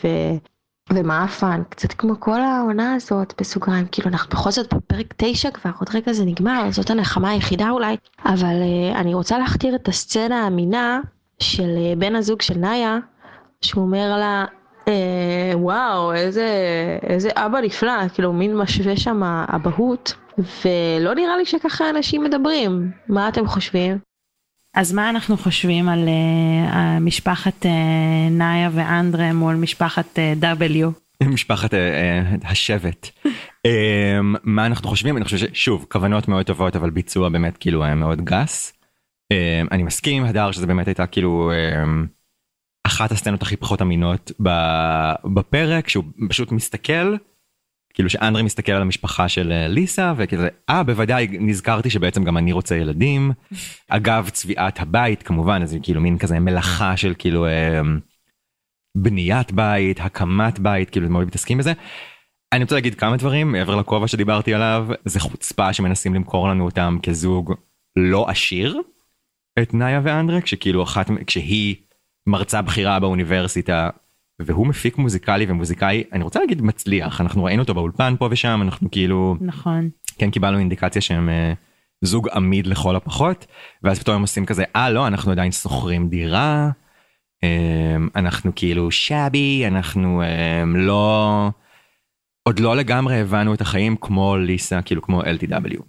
ו... 0.93 0.97
ומאפן, 0.97 1.63
קצת 1.69 1.93
כמו 1.93 2.21
כל 2.21 2.41
העונה 2.41 2.95
הזאת 2.95 3.35
בסוגריים, 3.41 3.87
כאילו 3.93 4.09
אנחנו 4.09 4.31
בכל 4.31 4.51
זאת 4.51 4.75
בפרק 4.75 5.15
9 5.17 5.51
כבר, 5.51 5.71
עוד 5.79 5.89
רגע 5.95 6.13
זה 6.13 6.25
נגמר, 6.25 6.71
זאת 6.71 6.91
הנחמה 6.91 7.31
היחידה 7.31 7.71
אולי, 7.71 7.97
אבל 8.25 8.63
uh, 8.63 8.97
אני 8.97 9.15
רוצה 9.15 9.39
להכתיר 9.39 9.75
את 9.75 9.89
הסצנה 9.89 10.45
האמינה 10.45 11.01
של 11.39 11.77
uh, 11.77 11.99
בן 11.99 12.17
הזוג 12.17 12.43
של 12.43 12.59
נאיה, 12.59 12.99
שהוא 13.61 13.85
אומר 13.85 14.17
לה, 14.19 14.45
אה, 14.89 15.53
וואו, 15.55 16.13
איזה, 16.13 16.49
איזה 17.03 17.31
אבא 17.35 17.61
נפלא, 17.61 18.09
כאילו 18.15 18.33
מין 18.33 18.57
משווה 18.57 18.97
שם 18.97 19.23
אבהות, 19.55 20.15
ולא 20.39 21.15
נראה 21.15 21.37
לי 21.37 21.45
שככה 21.45 21.91
אנשים 21.91 22.23
מדברים. 22.23 22.91
מה 23.09 23.29
אתם 23.29 23.47
חושבים? 23.47 23.99
אז 24.75 24.93
מה 24.93 25.11
אנחנו 25.11 25.37
חושבים 25.37 25.89
על 25.89 26.09
uh, 26.09 27.01
משפחת 27.01 27.67
uh, 27.67 27.69
נאיה 28.31 28.71
ואנדרה 28.73 29.33
מול 29.33 29.55
משפחת 29.55 30.19
uh, 30.19 30.45
W? 30.61 31.25
משפחת 31.29 31.71
uh, 31.71 31.77
uh, 32.43 32.49
השבט. 32.49 33.09
um, 33.27 33.29
מה 34.43 34.67
אנחנו 34.67 34.89
חושבים? 34.89 35.17
אני 35.17 35.25
חושב 35.25 35.37
ששוב, 35.37 35.87
כוונות 35.91 36.29
מאוד 36.29 36.47
טובות, 36.47 36.77
אבל 36.77 36.91
ביצוע 36.91 37.29
באמת 37.29 37.57
כאילו 37.57 37.85
היה 37.85 37.95
מאוד 37.95 38.21
גס. 38.25 38.73
Um, 39.33 39.69
אני 39.71 39.83
מסכים 39.83 40.23
עם 40.23 40.29
הדר 40.29 40.53
שזה 40.53 40.67
באמת 40.67 40.87
הייתה 40.87 41.07
כאילו 41.07 41.53
um, 41.53 42.07
אחת 42.87 43.13
הסצנות 43.13 43.43
הכי 43.43 43.57
פחות 43.57 43.83
אמינות 43.83 44.33
בפרק, 45.35 45.89
שהוא 45.89 46.05
פשוט 46.29 46.53
מסתכל. 46.53 47.17
כאילו 47.95 48.11
שאנדרי 48.11 48.43
מסתכל 48.43 48.73
על 48.73 48.83
המשפחה 48.83 49.29
של 49.29 49.53
אה, 49.53 49.69
ליסה 49.69 50.13
וכזה 50.17 50.49
אה 50.69 50.83
בוודאי 50.83 51.27
נזכרתי 51.41 51.91
שבעצם 51.91 52.25
גם 52.25 52.37
אני 52.37 52.53
רוצה 52.53 52.77
ילדים 52.77 53.33
אגב 53.89 54.29
צביעת 54.29 54.81
הבית 54.81 55.23
כמובן 55.23 55.63
אז 55.63 55.77
כאילו 55.83 56.01
מין 56.01 56.19
כזה 56.19 56.41
מלאכה 56.41 56.97
של 56.97 57.15
כאילו 57.19 57.47
אה, 57.47 57.81
בניית 58.97 59.53
בית 59.53 60.01
הקמת 60.01 60.59
בית 60.59 60.91
כאילו 60.91 61.09
מאוד 61.09 61.27
מתעסקים 61.27 61.59
בזה. 61.59 61.73
אני 62.53 62.63
רוצה 62.63 62.75
להגיד 62.75 62.95
כמה 62.95 63.17
דברים 63.17 63.53
מעבר 63.53 63.77
לכובע 63.77 64.09
שדיברתי 64.09 64.55
עליו 64.55 64.87
זה 65.05 65.21
חוצפה 65.21 65.73
שמנסים 65.73 66.15
למכור 66.15 66.49
לנו 66.49 66.65
אותם 66.65 66.99
כזוג 67.03 67.55
לא 67.97 68.29
עשיר 68.29 68.81
את 69.63 69.75
נאיה 69.75 70.01
ואנדרה 70.05 70.41
כשכאילו 70.41 70.83
אחת 70.83 71.11
כשהיא 71.27 71.77
מרצה 72.27 72.63
בכירה 72.63 73.01
באוניברסיטה 73.01 73.91
והוא 74.43 74.67
מפיק 74.67 74.99
מוזיקלי 74.99 75.47
ומוזיקאי 75.49 76.05
אני 76.13 76.25
רוצה 76.25 76.41
להגיד 76.41 76.63
מצליח 76.63 77.21
אנחנו 77.21 77.45
ראינו 77.45 77.63
אותו 77.63 77.75
באולפן 77.75 78.15
פה 78.19 78.29
ושם 78.31 78.61
אנחנו 78.63 78.91
כאילו 78.91 79.37
נכון 79.41 79.91
כן 80.19 80.31
קיבלנו 80.31 80.59
אינדיקציה 80.59 81.03
שהם 81.03 81.29
uh, 81.29 81.57
זוג 82.07 82.29
עמיד 82.29 82.67
לכל 82.67 82.97
הפחות 82.97 83.47
ואז 83.83 83.99
פתאום 83.99 84.17
הם 84.17 84.23
עושים 84.23 84.47
כזה 84.47 84.65
אה 84.77 84.91
לא 84.91 85.07
אנחנו 85.07 85.33
עדיין 85.33 85.53
שוכרים 85.53 86.09
דירה 86.09 86.71
um, 87.45 88.11
אנחנו 88.17 88.53
כאילו 88.55 88.91
שבי 88.91 89.65
אנחנו 89.67 90.23
um, 90.23 90.77
לא 90.77 91.51
עוד 92.43 92.59
לא 92.59 92.77
לגמרי 92.77 93.21
הבנו 93.21 93.55
את 93.55 93.61
החיים 93.61 93.97
כמו 93.97 94.37
ליסה 94.37 94.83
כאילו 94.83 95.03
כמו 95.03 95.23
LTW 95.23 95.83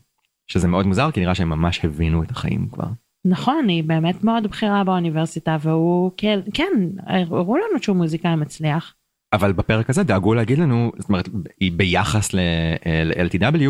שזה 0.47 0.67
מאוד 0.67 0.87
מוזר 0.87 1.11
כי 1.11 1.19
נראה 1.19 1.35
שהם 1.35 1.49
ממש 1.49 1.85
הבינו 1.85 2.23
את 2.23 2.31
החיים 2.31 2.67
כבר. 2.71 2.87
נכון, 3.25 3.67
היא 3.67 3.83
באמת 3.83 4.23
מאוד 4.23 4.47
בכירה 4.47 4.83
באוניברסיטה 4.83 5.57
והוא 5.61 6.11
כן, 6.17 6.39
כן, 6.53 6.73
הראו 7.07 7.57
לנו 7.57 7.83
שהוא 7.83 7.97
מוזיקאי 7.97 8.35
מצליח. 8.35 8.95
אבל 9.33 9.51
בפרק 9.51 9.89
הזה 9.89 10.03
דאגו 10.03 10.33
להגיד 10.33 10.59
לנו, 10.59 10.91
זאת 10.97 11.09
אומרת, 11.09 11.29
ביחס 11.73 12.33
ל-LTW, 12.33 13.69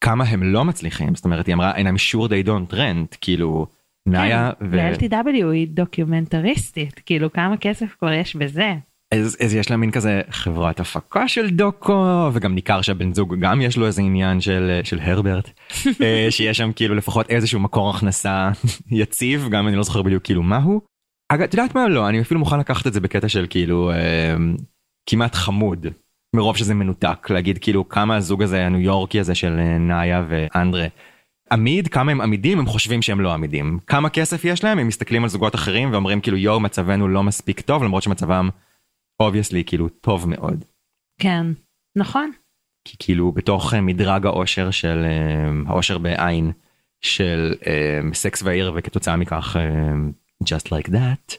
כמה 0.00 0.24
הם 0.24 0.42
לא 0.42 0.64
מצליחים, 0.64 1.14
זאת 1.14 1.24
אומרת, 1.24 1.46
היא 1.46 1.54
אמרה, 1.54 1.74
and 1.76 1.84
I'm 1.84 2.12
sure 2.12 2.28
they 2.28 2.46
don't 2.46 2.74
rent, 2.74 3.16
כאילו, 3.20 3.66
נאיה 4.06 4.52
כן, 4.58 4.66
ו... 4.66 4.70
ו-LTW 4.70 5.46
היא 5.52 5.68
דוקיומנטריסטית, 5.68 7.00
כאילו, 7.06 7.32
כמה 7.32 7.56
כסף 7.56 7.96
כבר 7.98 8.12
יש 8.12 8.36
בזה. 8.36 8.74
אז, 9.14 9.36
אז 9.44 9.54
יש 9.54 9.70
לה 9.70 9.76
מין 9.76 9.90
כזה 9.90 10.20
חברת 10.30 10.80
הפקה 10.80 11.28
של 11.28 11.50
דוקו 11.50 12.30
וגם 12.32 12.54
ניכר 12.54 12.82
שהבן 12.82 13.14
זוג 13.14 13.34
גם 13.40 13.60
יש 13.60 13.76
לו 13.76 13.86
איזה 13.86 14.02
עניין 14.02 14.40
של 14.40 14.80
של 14.84 14.98
הרברט 15.00 15.50
אה, 16.02 16.26
שיש 16.30 16.56
שם 16.58 16.72
כאילו 16.72 16.94
לפחות 16.94 17.30
איזשהו 17.30 17.60
מקור 17.60 17.90
הכנסה 17.90 18.50
יציב 18.90 19.48
גם 19.50 19.68
אני 19.68 19.76
לא 19.76 19.82
זוכר 19.82 20.02
בדיוק 20.02 20.24
כאילו 20.24 20.42
מהו. 20.42 20.80
אגב 21.28 21.42
את 21.42 21.54
יודעת 21.54 21.74
מה 21.74 21.88
לא 21.88 22.08
אני 22.08 22.20
אפילו 22.20 22.40
מוכן 22.40 22.58
לקחת 22.58 22.86
את 22.86 22.92
זה 22.92 23.00
בקטע 23.00 23.28
של 23.28 23.46
כאילו 23.50 23.90
אה, 23.90 24.36
כמעט 25.06 25.34
חמוד 25.34 25.86
מרוב 26.36 26.56
שזה 26.56 26.74
מנותק 26.74 27.30
להגיד 27.30 27.58
כאילו 27.58 27.88
כמה 27.88 28.16
הזוג 28.16 28.42
הזה 28.42 28.66
הניו 28.66 28.80
יורקי 28.80 29.20
הזה 29.20 29.34
של 29.34 29.58
אה, 29.58 29.78
נאיה 29.78 30.24
ואנדרה. 30.28 30.86
עמיד 31.52 31.88
כמה 31.88 32.12
הם 32.12 32.20
עמידים 32.20 32.58
הם 32.58 32.66
חושבים 32.66 33.02
שהם 33.02 33.20
לא 33.20 33.32
עמידים 33.32 33.78
כמה 33.86 34.08
כסף 34.08 34.44
יש 34.44 34.64
להם 34.64 34.78
הם 34.78 34.86
מסתכלים 34.86 35.22
על 35.22 35.28
זוגות 35.28 35.54
אחרים 35.54 35.92
ואומרים 35.92 36.20
כאילו 36.20 36.36
יואו 36.36 36.60
מצבנו 36.60 37.08
לא 37.08 37.22
מספיק 37.22 37.60
טוב 37.60 37.84
למרות 37.84 38.02
שמצבם 38.02 38.48
obviously 39.20 39.64
כאילו 39.64 39.88
טוב 39.88 40.28
מאוד. 40.28 40.64
כן, 41.20 41.46
נכון. 41.96 42.30
כי 42.84 42.96
כאילו 42.98 43.32
בתוך 43.32 43.74
אה, 43.74 43.80
מדרג 43.80 44.26
האושר 44.26 44.70
של 44.70 45.04
אה, 45.04 45.50
האושר 45.66 45.98
בעין 45.98 46.52
של 47.00 47.54
אה, 47.66 48.00
סקס 48.14 48.42
והעיר 48.42 48.72
וכתוצאה 48.76 49.16
מכך 49.16 49.56
just 50.44 50.66
like 50.66 50.88
that. 50.88 51.36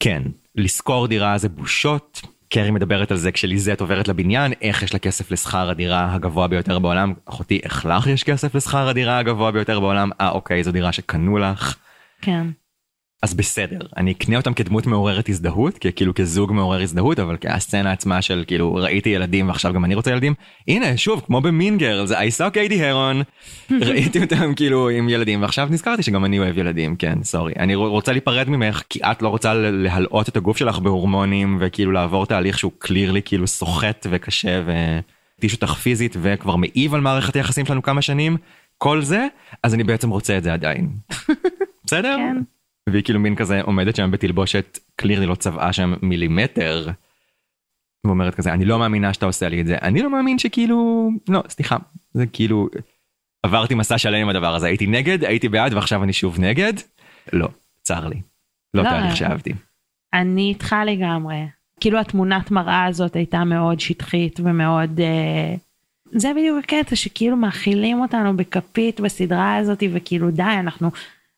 כן, 0.00 0.22
לשכור 0.54 1.08
דירה 1.08 1.38
זה 1.38 1.48
בושות. 1.48 2.22
קרי 2.48 2.70
מדברת 2.70 3.10
על 3.10 3.16
זה 3.16 3.32
כשליזט 3.32 3.80
עוברת 3.80 4.08
לבניין, 4.08 4.52
איך 4.60 4.82
יש 4.82 4.92
לה 4.92 4.98
כסף 4.98 5.30
לשכר 5.30 5.70
הדירה 5.70 6.14
הגבוה 6.14 6.48
ביותר 6.48 6.78
בעולם. 6.78 7.14
אחותי, 7.24 7.60
איך 7.62 7.86
לך 7.86 8.06
יש 8.06 8.24
כסף 8.24 8.54
לשכר 8.54 8.88
הדירה 8.88 9.18
הגבוה 9.18 9.50
ביותר 9.50 9.80
בעולם? 9.80 10.10
אה, 10.20 10.30
אוקיי, 10.30 10.64
זו 10.64 10.72
דירה 10.72 10.92
שקנו 10.92 11.38
לך. 11.38 11.76
כן. 12.22 12.46
אז 13.22 13.34
בסדר 13.34 13.78
אני 13.96 14.12
אקנה 14.12 14.36
אותם 14.36 14.54
כדמות 14.54 14.86
מעוררת 14.86 15.28
הזדהות 15.28 15.78
כאילו 15.96 16.14
כזוג 16.14 16.52
מעורר 16.52 16.82
הזדהות 16.82 17.18
אבל 17.18 17.36
הסצנה 17.48 17.92
עצמה 17.92 18.22
של 18.22 18.44
כאילו 18.46 18.74
ראיתי 18.74 19.08
ילדים 19.08 19.48
ועכשיו 19.48 19.72
גם 19.72 19.84
אני 19.84 19.94
רוצה 19.94 20.10
ילדים. 20.10 20.34
הנה 20.68 20.96
שוב 20.96 21.22
כמו 21.26 21.40
במין 21.40 21.78
גרלס 21.78 22.10
I 22.10 22.40
saw 22.40 22.50
קיידי 22.50 22.84
הרון 22.84 23.22
ראיתי 23.70 24.22
אותם 24.22 24.54
כאילו 24.54 24.88
עם 24.88 25.08
ילדים 25.08 25.42
ועכשיו 25.42 25.68
נזכרתי 25.70 26.02
שגם 26.02 26.24
אני 26.24 26.38
אוהב 26.38 26.58
ילדים 26.58 26.96
כן 26.96 27.22
סורי. 27.22 27.52
אני 27.58 27.74
רוצה 27.74 28.12
להיפרד 28.12 28.48
ממך 28.48 28.82
כי 28.88 29.00
את 29.02 29.22
לא 29.22 29.28
רוצה 29.28 29.54
להלאות 29.54 30.28
את 30.28 30.36
הגוף 30.36 30.56
שלך 30.56 30.78
בהורמונים 30.78 31.58
וכאילו 31.60 31.92
לעבור 31.92 32.26
תהליך 32.26 32.58
שהוא 32.58 32.72
קלירלי 32.78 33.22
כאילו 33.22 33.46
סוחט 33.46 34.06
וקשה 34.10 34.62
ותיש 35.38 35.54
אותך 35.54 35.72
פיזית 35.72 36.16
וכבר 36.22 36.56
מעיב 36.56 36.94
על 36.94 37.00
מערכת 37.00 37.36
היחסים 37.36 37.66
שלנו 37.66 37.82
כמה 37.82 38.02
שנים. 38.02 38.36
כל 38.78 39.02
זה 39.02 39.26
אז 39.62 39.74
אני 39.74 39.84
בעצם 39.84 40.10
רוצה 40.10 40.38
את 40.38 40.42
זה 40.42 40.52
עדיין. 40.52 40.88
בסדר. 41.86 42.16
כן. 42.16 42.57
והיא 42.92 43.02
כאילו 43.04 43.20
מין 43.20 43.34
כזה 43.34 43.60
עומדת 43.60 43.96
שם 43.96 44.10
בתלבושת 44.10 44.78
קלירלי 44.96 45.26
לא 45.26 45.34
צבעה 45.34 45.72
שם 45.72 45.94
מילימטר. 46.02 46.90
ואומרת 48.06 48.34
כזה 48.34 48.52
אני 48.52 48.64
לא 48.64 48.78
מאמינה 48.78 49.12
שאתה 49.12 49.26
עושה 49.26 49.48
לי 49.48 49.60
את 49.60 49.66
זה 49.66 49.76
אני 49.82 50.02
לא 50.02 50.10
מאמין 50.10 50.38
שכאילו 50.38 51.10
לא 51.28 51.42
סליחה 51.48 51.76
זה 52.14 52.26
כאילו 52.26 52.68
עברתי 53.42 53.74
מסע 53.74 53.98
שלם 53.98 54.20
עם 54.20 54.28
הדבר 54.28 54.54
הזה 54.54 54.66
הייתי 54.66 54.86
נגד 54.86 55.24
הייתי 55.24 55.48
בעד 55.48 55.74
ועכשיו 55.74 56.02
אני 56.02 56.12
שוב 56.12 56.40
נגד 56.40 56.72
לא 57.32 57.48
צר 57.82 58.08
לי 58.08 58.20
לא, 58.74 58.82
לא 58.82 58.88
תהליך 58.88 59.16
שאהבתי. 59.16 59.52
אני 60.14 60.48
איתך 60.48 60.76
לגמרי 60.86 61.46
כאילו 61.80 61.98
התמונת 61.98 62.50
מראה 62.50 62.84
הזאת 62.84 63.16
הייתה 63.16 63.44
מאוד 63.44 63.80
שטחית 63.80 64.40
ומאוד 64.40 65.00
אה, 65.00 65.54
זה 66.12 66.30
בדיוק 66.36 66.64
הקטע 66.64 66.96
שכאילו 66.96 67.36
מאכילים 67.36 68.00
אותנו 68.00 68.36
בכפית 68.36 69.00
בסדרה 69.00 69.56
הזאת 69.56 69.82
וכאילו 69.92 70.30
די 70.30 70.42
אנחנו 70.42 70.90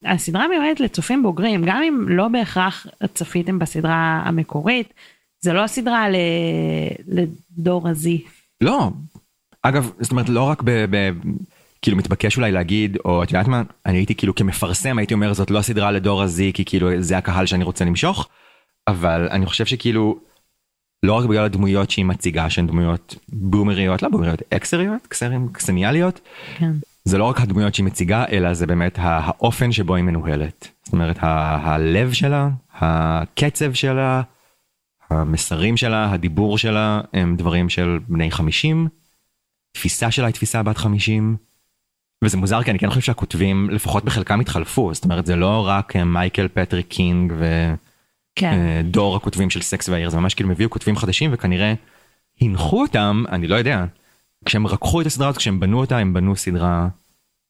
הסדרה 0.04 0.48
מיועדת 0.48 0.80
לצופים 0.80 1.22
בוגרים, 1.22 1.62
גם 1.66 1.82
אם 1.82 2.08
לא 2.08 2.28
בהכרח 2.28 2.86
צפיתם 3.14 3.58
בסדרה 3.58 4.22
המקורית, 4.24 4.94
זה 5.40 5.52
לא 5.52 5.64
הסדרה 5.64 6.08
ל... 6.08 6.16
לדור 7.08 7.88
הזי. 7.88 8.24
לא. 8.60 8.90
אגב, 9.62 9.90
זאת 10.00 10.12
אומרת, 10.12 10.28
לא 10.28 10.42
רק 10.42 10.62
ב... 10.62 10.70
ב... 10.90 11.10
כאילו 11.82 11.96
מתבקש 11.96 12.36
אולי 12.36 12.52
להגיד, 12.52 12.98
או 13.04 13.22
את 13.22 13.30
יודעת 13.30 13.48
מה, 13.48 13.62
אני 13.86 13.98
הייתי 13.98 14.14
כאילו 14.14 14.34
כמפרסם 14.34 14.98
הייתי 14.98 15.14
אומר 15.14 15.32
זאת 15.32 15.50
לא 15.50 15.58
הסדרה 15.58 15.90
לדור 15.90 16.22
הזי, 16.22 16.52
כי 16.54 16.64
כאילו 16.64 16.88
זה 17.02 17.18
הקהל 17.18 17.46
שאני 17.46 17.64
רוצה 17.64 17.84
למשוך, 17.84 18.28
אבל 18.88 19.28
אני 19.30 19.46
חושב 19.46 19.66
שכאילו, 19.66 20.18
לא 21.02 21.12
רק 21.12 21.24
בגלל 21.24 21.44
הדמויות 21.44 21.90
שהיא 21.90 22.04
מציגה 22.04 22.50
שהן 22.50 22.66
דמויות 22.66 23.14
בומריות, 23.28 24.02
לא 24.02 24.08
בומריות, 24.08 24.42
אקסריות, 24.54 25.06
קסרים, 25.06 25.48
קסניאליות, 25.52 26.20
כן. 26.58 26.72
זה 27.10 27.18
לא 27.18 27.24
רק 27.24 27.40
הדמויות 27.40 27.74
שהיא 27.74 27.86
מציגה 27.86 28.24
אלא 28.32 28.54
זה 28.54 28.66
באמת 28.66 28.98
האופן 28.98 29.72
שבו 29.72 29.94
היא 29.94 30.04
מנוהלת. 30.04 30.68
זאת 30.82 30.92
אומרת 30.92 31.16
הלב 31.20 32.12
שלה 32.12 32.48
הקצב 32.74 33.72
שלה 33.72 34.22
המסרים 35.10 35.76
שלה, 35.76 36.12
הדיבור 36.12 36.58
שלה, 36.58 37.00
הם 37.12 37.36
דברים 37.36 37.68
של 37.68 37.98
בני 38.08 38.30
50, 38.30 38.88
תפיסה 39.72 40.10
שלה 40.10 40.26
היא 40.26 40.34
תפיסה 40.34 40.62
בת 40.62 40.76
50, 40.76 41.36
וזה 42.24 42.36
מוזר 42.36 42.62
כי 42.62 42.70
אני 42.70 42.78
כן 42.78 42.88
חושב 42.88 43.00
שהכותבים 43.00 43.70
לפחות 43.70 44.04
בחלקם 44.04 44.40
התחלפו, 44.40 44.94
זאת 44.94 45.04
אומרת 45.04 45.26
זה 45.26 45.36
לא 45.36 45.66
רק 45.66 45.96
אה, 45.96 46.04
מייקל 46.04 46.48
פטריק 46.48 46.86
קינג 46.88 47.32
ודארן. 47.38 49.16
הכותבים 49.16 49.50
של 49.50 49.62
סקס 49.62 49.88
והעיר, 49.88 50.10
זה 50.10 50.16
ממש 50.16 50.34
כאילו 50.34 50.48
הם 50.48 50.52
הביאו 50.52 50.70
כותבים 50.70 50.96
חדשים 50.96 51.30
וכנראה 51.32 51.74
הנחו 52.40 52.82
אותם, 52.82 53.24
אני 53.32 53.46
לא 53.46 53.56
יודע, 53.56 53.84
כשהם 54.44 54.66
רקחו 54.66 55.00
את 55.00 55.06
הסדרה 55.06 55.28
הזאת, 55.28 55.38
כשהם 55.38 55.60
בנו 55.60 55.80
אותה, 55.80 55.98
הם 55.98 56.12
בנו 56.12 56.36
סדרה 56.36 56.88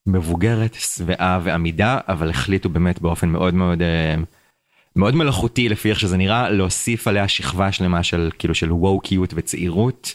מבוגרת, 0.07 0.75
שבעה 0.75 1.41
ועמידה, 1.43 1.99
אבל 2.09 2.31
החליטו 2.31 2.69
באמת 2.69 3.01
באופן 3.01 3.29
מאוד 3.29 3.55
מאוד 3.55 3.83
אה, 3.83 4.15
מאוד 4.97 5.15
מלאכותי 5.15 5.69
לפי 5.69 5.91
איך 5.91 6.01
שזה 6.01 6.17
נראה, 6.17 6.51
להוסיף 6.51 7.09
עליה 7.09 7.29
שכבה 7.29 7.73
שלמה 7.73 8.03
של 8.03 8.31
כאילו 8.39 8.55
של 8.55 8.73
ווקיות 8.73 9.33
וצעירות, 9.37 10.15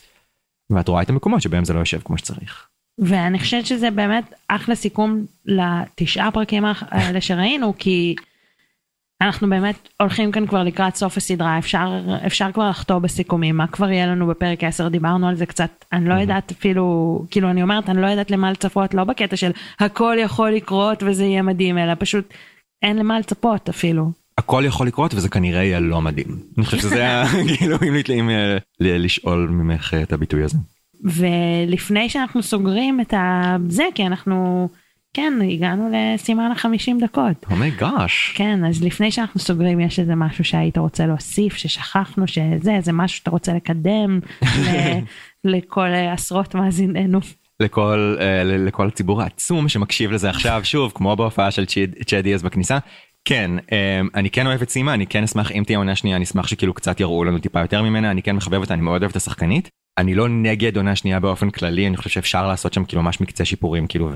ואת 0.70 0.88
רואה 0.88 1.02
את 1.02 1.10
המקומות 1.10 1.42
שבהם 1.42 1.66
זה 1.66 1.74
לא 1.74 1.80
יושב 1.80 2.00
כמו 2.04 2.18
שצריך. 2.18 2.68
ואני 3.00 3.40
חושבת 3.40 3.66
שזה 3.66 3.92
באמת 3.92 4.34
אחלה 4.48 4.76
סיכום 4.76 5.26
לתשעה 5.46 6.32
פרקים 6.32 6.64
האלה 6.66 7.22
שראינו, 7.22 7.74
כי 7.78 8.16
אנחנו 9.22 9.50
באמת 9.50 9.90
הולכים 10.00 10.32
כאן 10.32 10.48
כבר 10.48 10.64
לקראת 10.64 10.96
סוף 10.96 11.18
הסדרה, 11.18 11.58
אפשר, 11.58 12.02
אפשר 12.26 12.52
כבר 12.54 12.70
לחתור 12.70 13.00
בסיכומים, 13.00 13.58
מה 13.58 13.68
כבר 13.68 13.92
יהיה 13.92 14.08
לנו 14.08 14.28
בפרק 14.28 14.64
10, 14.64 14.90
דיברנו 14.90 15.28
על 15.28 15.36
זה 15.36 15.46
קצת, 15.46 15.86
אני 15.94 16.10
לא 16.10 16.14
יודעת 16.14 16.52
אפילו, 16.52 17.26
כאילו 17.32 17.50
אני 17.50 17.62
אומרת, 17.62 17.90
אני 17.90 18.02
לא 18.02 18.08
יודעת 18.08 18.32
למה 18.32 18.52
לצפות, 18.52 18.94
לא 18.94 19.04
בקטע 19.04 19.36
של 19.36 19.52
הכל 19.80 20.18
יכול 20.20 20.52
לקרות 20.52 21.04
וזה 21.04 21.24
יהיה 21.24 21.42
מדהים, 21.42 21.78
אלא 21.78 21.94
פשוט 22.00 22.34
אין 22.82 22.98
למה 22.98 23.20
לצפות 23.20 23.70
אפילו. 23.70 24.12
הכל 24.38 24.64
יכול 24.66 24.88
לקרות 24.88 25.14
וזה 25.14 25.30
כנראה 25.30 25.64
יהיה 25.64 25.80
לא 25.80 26.02
מדהים. 26.02 26.40
אני 26.58 26.66
חושב 26.66 26.78
שזה 26.78 26.96
היה 27.06 27.24
כאילו 27.58 27.78
אם 28.10 28.30
אה, 28.30 28.58
לשאול 28.80 29.48
ממך 29.52 29.94
את 30.04 30.14
הביטוי 30.14 30.44
הזה. 30.44 30.58
ולפני 31.04 32.10
שאנחנו 32.10 32.44
סוגרים 32.44 33.02
את 33.02 33.14
זה, 33.68 33.84
כי 33.96 34.06
אנחנו, 34.06 34.70
כן, 35.16 35.34
הגענו 35.52 35.90
לסימן 35.94 36.52
החמישים 36.52 37.00
דקות. 37.00 37.46
אומייגאש. 37.52 38.32
Oh 38.34 38.38
כן, 38.38 38.66
אז 38.66 38.84
לפני 38.84 39.12
שאנחנו 39.12 39.40
סוגרים, 39.40 39.80
יש 39.80 40.00
איזה 40.00 40.16
משהו 40.16 40.44
שהיית 40.44 40.78
רוצה 40.78 41.06
להוסיף, 41.06 41.54
ששכחנו, 41.54 42.28
שזה, 42.28 42.76
איזה 42.76 42.92
משהו 42.92 43.18
שאתה 43.18 43.32
רוצה 43.32 43.54
לקדם 43.54 44.20
לכל 45.44 45.88
עשרות 46.14 46.56
מאזיננו. 46.56 47.20
לכל, 47.60 48.16
uh, 48.20 48.22
לכל 48.46 48.88
הציבור 48.88 49.22
העצום 49.22 49.70
שמקשיב 49.70 50.12
לזה 50.12 50.30
עכשיו, 50.30 50.62
שוב, 50.64 50.92
כמו 50.96 51.16
בהופעה 51.16 51.52
של 51.52 51.66
צ'די 52.06 52.34
אז 52.34 52.44
בכניסה. 52.44 52.78
כן, 53.26 53.52
um, 53.58 54.10
אני 54.16 54.30
כן 54.30 54.48
אוהב 54.48 54.62
את 54.62 54.70
סימה, 54.70 54.94
אני 54.94 55.08
כן 55.08 55.24
אשמח 55.24 55.52
אם 55.52 55.64
תהיה 55.66 55.78
עונה 55.78 55.96
שנייה, 55.96 56.16
אני 56.16 56.26
אשמח 56.26 56.48
שכאילו 56.48 56.74
קצת 56.74 57.00
יראו 57.00 57.24
לנו 57.24 57.40
טיפה 57.40 57.62
יותר 57.62 57.82
ממנה, 57.82 58.12
אני 58.12 58.24
כן 58.24 58.36
מחבב 58.36 58.60
אותה, 58.60 58.74
אני 58.74 58.82
מאוד 58.82 59.02
אוהב 59.02 59.12
את 59.12 59.16
השחקנית. 59.16 59.70
אני 59.98 60.16
לא 60.16 60.30
נגד 60.30 60.78
עונה 60.78 60.96
שנייה 60.96 61.20
באופן 61.20 61.50
כללי, 61.50 61.88
אני 61.88 61.98
חושב 61.98 62.10
שאפשר 62.10 62.48
לעשות 62.48 62.74
שם 62.74 62.86
כאילו 62.86 63.02
ממש 63.02 63.22
מקצה 63.22 63.46
שיפורים 63.46 63.88
כאילו 63.88 64.12
ו... 64.12 64.16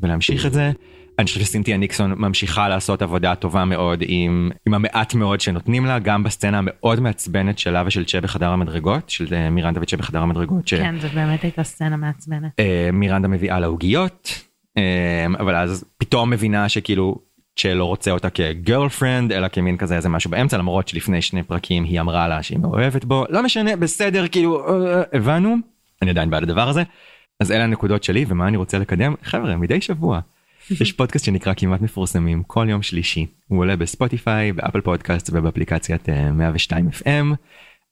ולהמשיך 0.00 0.46
את 0.46 0.52
זה. 0.52 0.72
אני 1.18 1.26
חושב 1.26 1.40
שסינתיה 1.40 1.76
ניקסון 1.76 2.14
ממשיכה 2.16 2.68
לעשות 2.68 3.02
עבודה 3.02 3.34
טובה 3.34 3.64
מאוד 3.64 4.02
עם, 4.06 4.50
עם 4.66 4.74
המעט 4.74 5.14
מאוד 5.14 5.40
שנותנים 5.40 5.86
לה, 5.86 5.98
גם 5.98 6.22
בסצנה 6.22 6.58
המאוד 6.58 7.00
מעצבנת 7.00 7.58
שלה 7.58 7.82
ושל 7.86 8.04
צ'ה 8.04 8.20
בחדר 8.20 8.48
המדרגות, 8.48 9.10
של 9.10 9.26
uh, 9.26 9.50
מירנדה 9.50 9.80
וצ'ה 9.82 9.96
בחדר 9.96 10.18
המדרגות. 10.18 10.68
ש... 10.68 10.74
כן, 10.74 10.94
זאת 11.00 11.14
באמת 11.14 11.42
הייתה 11.42 11.62
סצנה 11.62 11.96
מעצבנת. 11.96 12.60
Uh, 12.60 12.92
מירנדה 12.92 13.28
מביאה 13.28 13.60
לה 13.60 13.66
עוגיות, 13.66 14.40
uh, 14.78 15.40
אבל 15.40 15.56
אז 15.56 15.84
פתאום 15.98 16.30
מבינה 16.30 16.68
שכאילו 16.68 17.18
שלא 17.56 17.84
רוצה 17.84 18.10
אותה 18.10 18.30
כגרלפרנד 18.30 19.32
אלא 19.32 19.48
כמין 19.48 19.76
כזה 19.76 19.96
איזה 19.96 20.08
משהו 20.08 20.30
באמצע 20.30 20.58
למרות 20.58 20.88
שלפני 20.88 21.22
שני 21.22 21.42
פרקים 21.42 21.84
היא 21.84 22.00
אמרה 22.00 22.28
לה 22.28 22.42
שהיא 22.42 22.58
מאוהבת 22.58 23.04
בו 23.04 23.24
לא 23.28 23.42
משנה 23.42 23.76
בסדר 23.76 24.28
כאילו 24.28 24.68
אה, 24.68 25.02
הבנו 25.12 25.56
אני 26.02 26.10
עדיין 26.10 26.30
בעד 26.30 26.42
הדבר 26.42 26.68
הזה 26.68 26.82
אז 27.40 27.52
אלה 27.52 27.64
הנקודות 27.64 28.04
שלי 28.04 28.24
ומה 28.28 28.48
אני 28.48 28.56
רוצה 28.56 28.78
לקדם 28.78 29.14
חבר'ה 29.22 29.56
מדי 29.56 29.80
שבוע. 29.80 30.20
יש 30.80 30.92
פודקאסט 30.92 31.24
שנקרא 31.24 31.52
כמעט 31.56 31.80
מפורסמים 31.80 32.42
כל 32.42 32.66
יום 32.68 32.82
שלישי 32.82 33.26
הוא 33.48 33.58
עולה 33.58 33.76
בספוטיפיי 33.76 34.52
באפל 34.52 34.80
פודקאסט 34.80 35.30
ובאפליקציית 35.32 36.08
102 36.08 36.86
אה, 36.86 36.92
FM. 36.92 37.36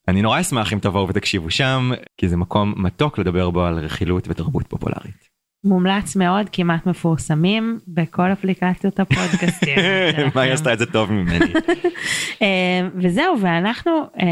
אני 0.08 0.22
נורא 0.22 0.40
אשמח 0.40 0.72
אם 0.72 0.78
תבואו 0.78 1.08
ותקשיבו 1.08 1.50
שם 1.50 1.90
כי 2.16 2.28
זה 2.28 2.36
מקום 2.36 2.74
מתוק 2.76 3.18
לדבר 3.18 3.50
בו 3.50 3.64
על 3.64 3.78
רכילות 3.78 4.28
ותרבות 4.28 4.66
פופולרית. 4.66 5.29
מומלץ 5.64 6.16
מאוד 6.16 6.46
כמעט 6.52 6.86
מפורסמים 6.86 7.78
בכל 7.88 8.32
אפליקציות 8.32 9.00
הפודקאסטים. 9.00 9.76
מה 10.34 10.40
היא 10.40 10.52
עשתה 10.52 10.72
את 10.72 10.78
זה 10.78 10.86
טוב 10.86 11.12
ממני. 11.12 11.52
אה, 12.42 12.88
וזהו 12.94 13.40
ואנחנו 13.40 13.90
אה, 14.20 14.26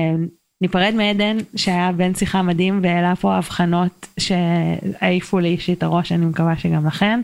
ניפרד 0.60 0.94
מעדן 0.96 1.36
שהיה 1.56 1.92
בן 1.92 2.14
שיחה 2.14 2.42
מדהים 2.42 2.80
והעלה 2.82 3.16
פה 3.16 3.34
הבחנות 3.34 4.06
שהעיפו 4.18 5.38
לי 5.38 5.48
אישית 5.48 5.82
הראש 5.82 6.12
אני 6.12 6.26
מקווה 6.26 6.56
שגם 6.56 6.86
לכם. 6.86 7.20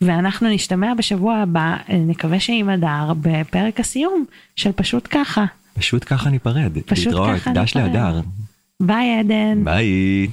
ואנחנו 0.00 0.48
נשתמע 0.48 0.94
בשבוע 0.94 1.36
הבא 1.36 1.76
נקווה 1.88 2.40
שעם 2.40 2.68
הדר 2.68 3.12
בפרק 3.20 3.80
הסיום 3.80 4.24
של 4.56 4.72
פשוט 4.72 5.08
ככה. 5.10 5.44
פשוט 5.74 6.04
ככה 6.06 6.30
ניפרד. 6.30 6.78
פשוט 6.86 7.14
ככה 7.14 7.32
ניפרד. 7.32 7.58
דש 7.58 7.76
להדר. 7.76 8.20
ביי 8.80 9.18
עדן. 9.18 9.64
ביי. 9.64 10.26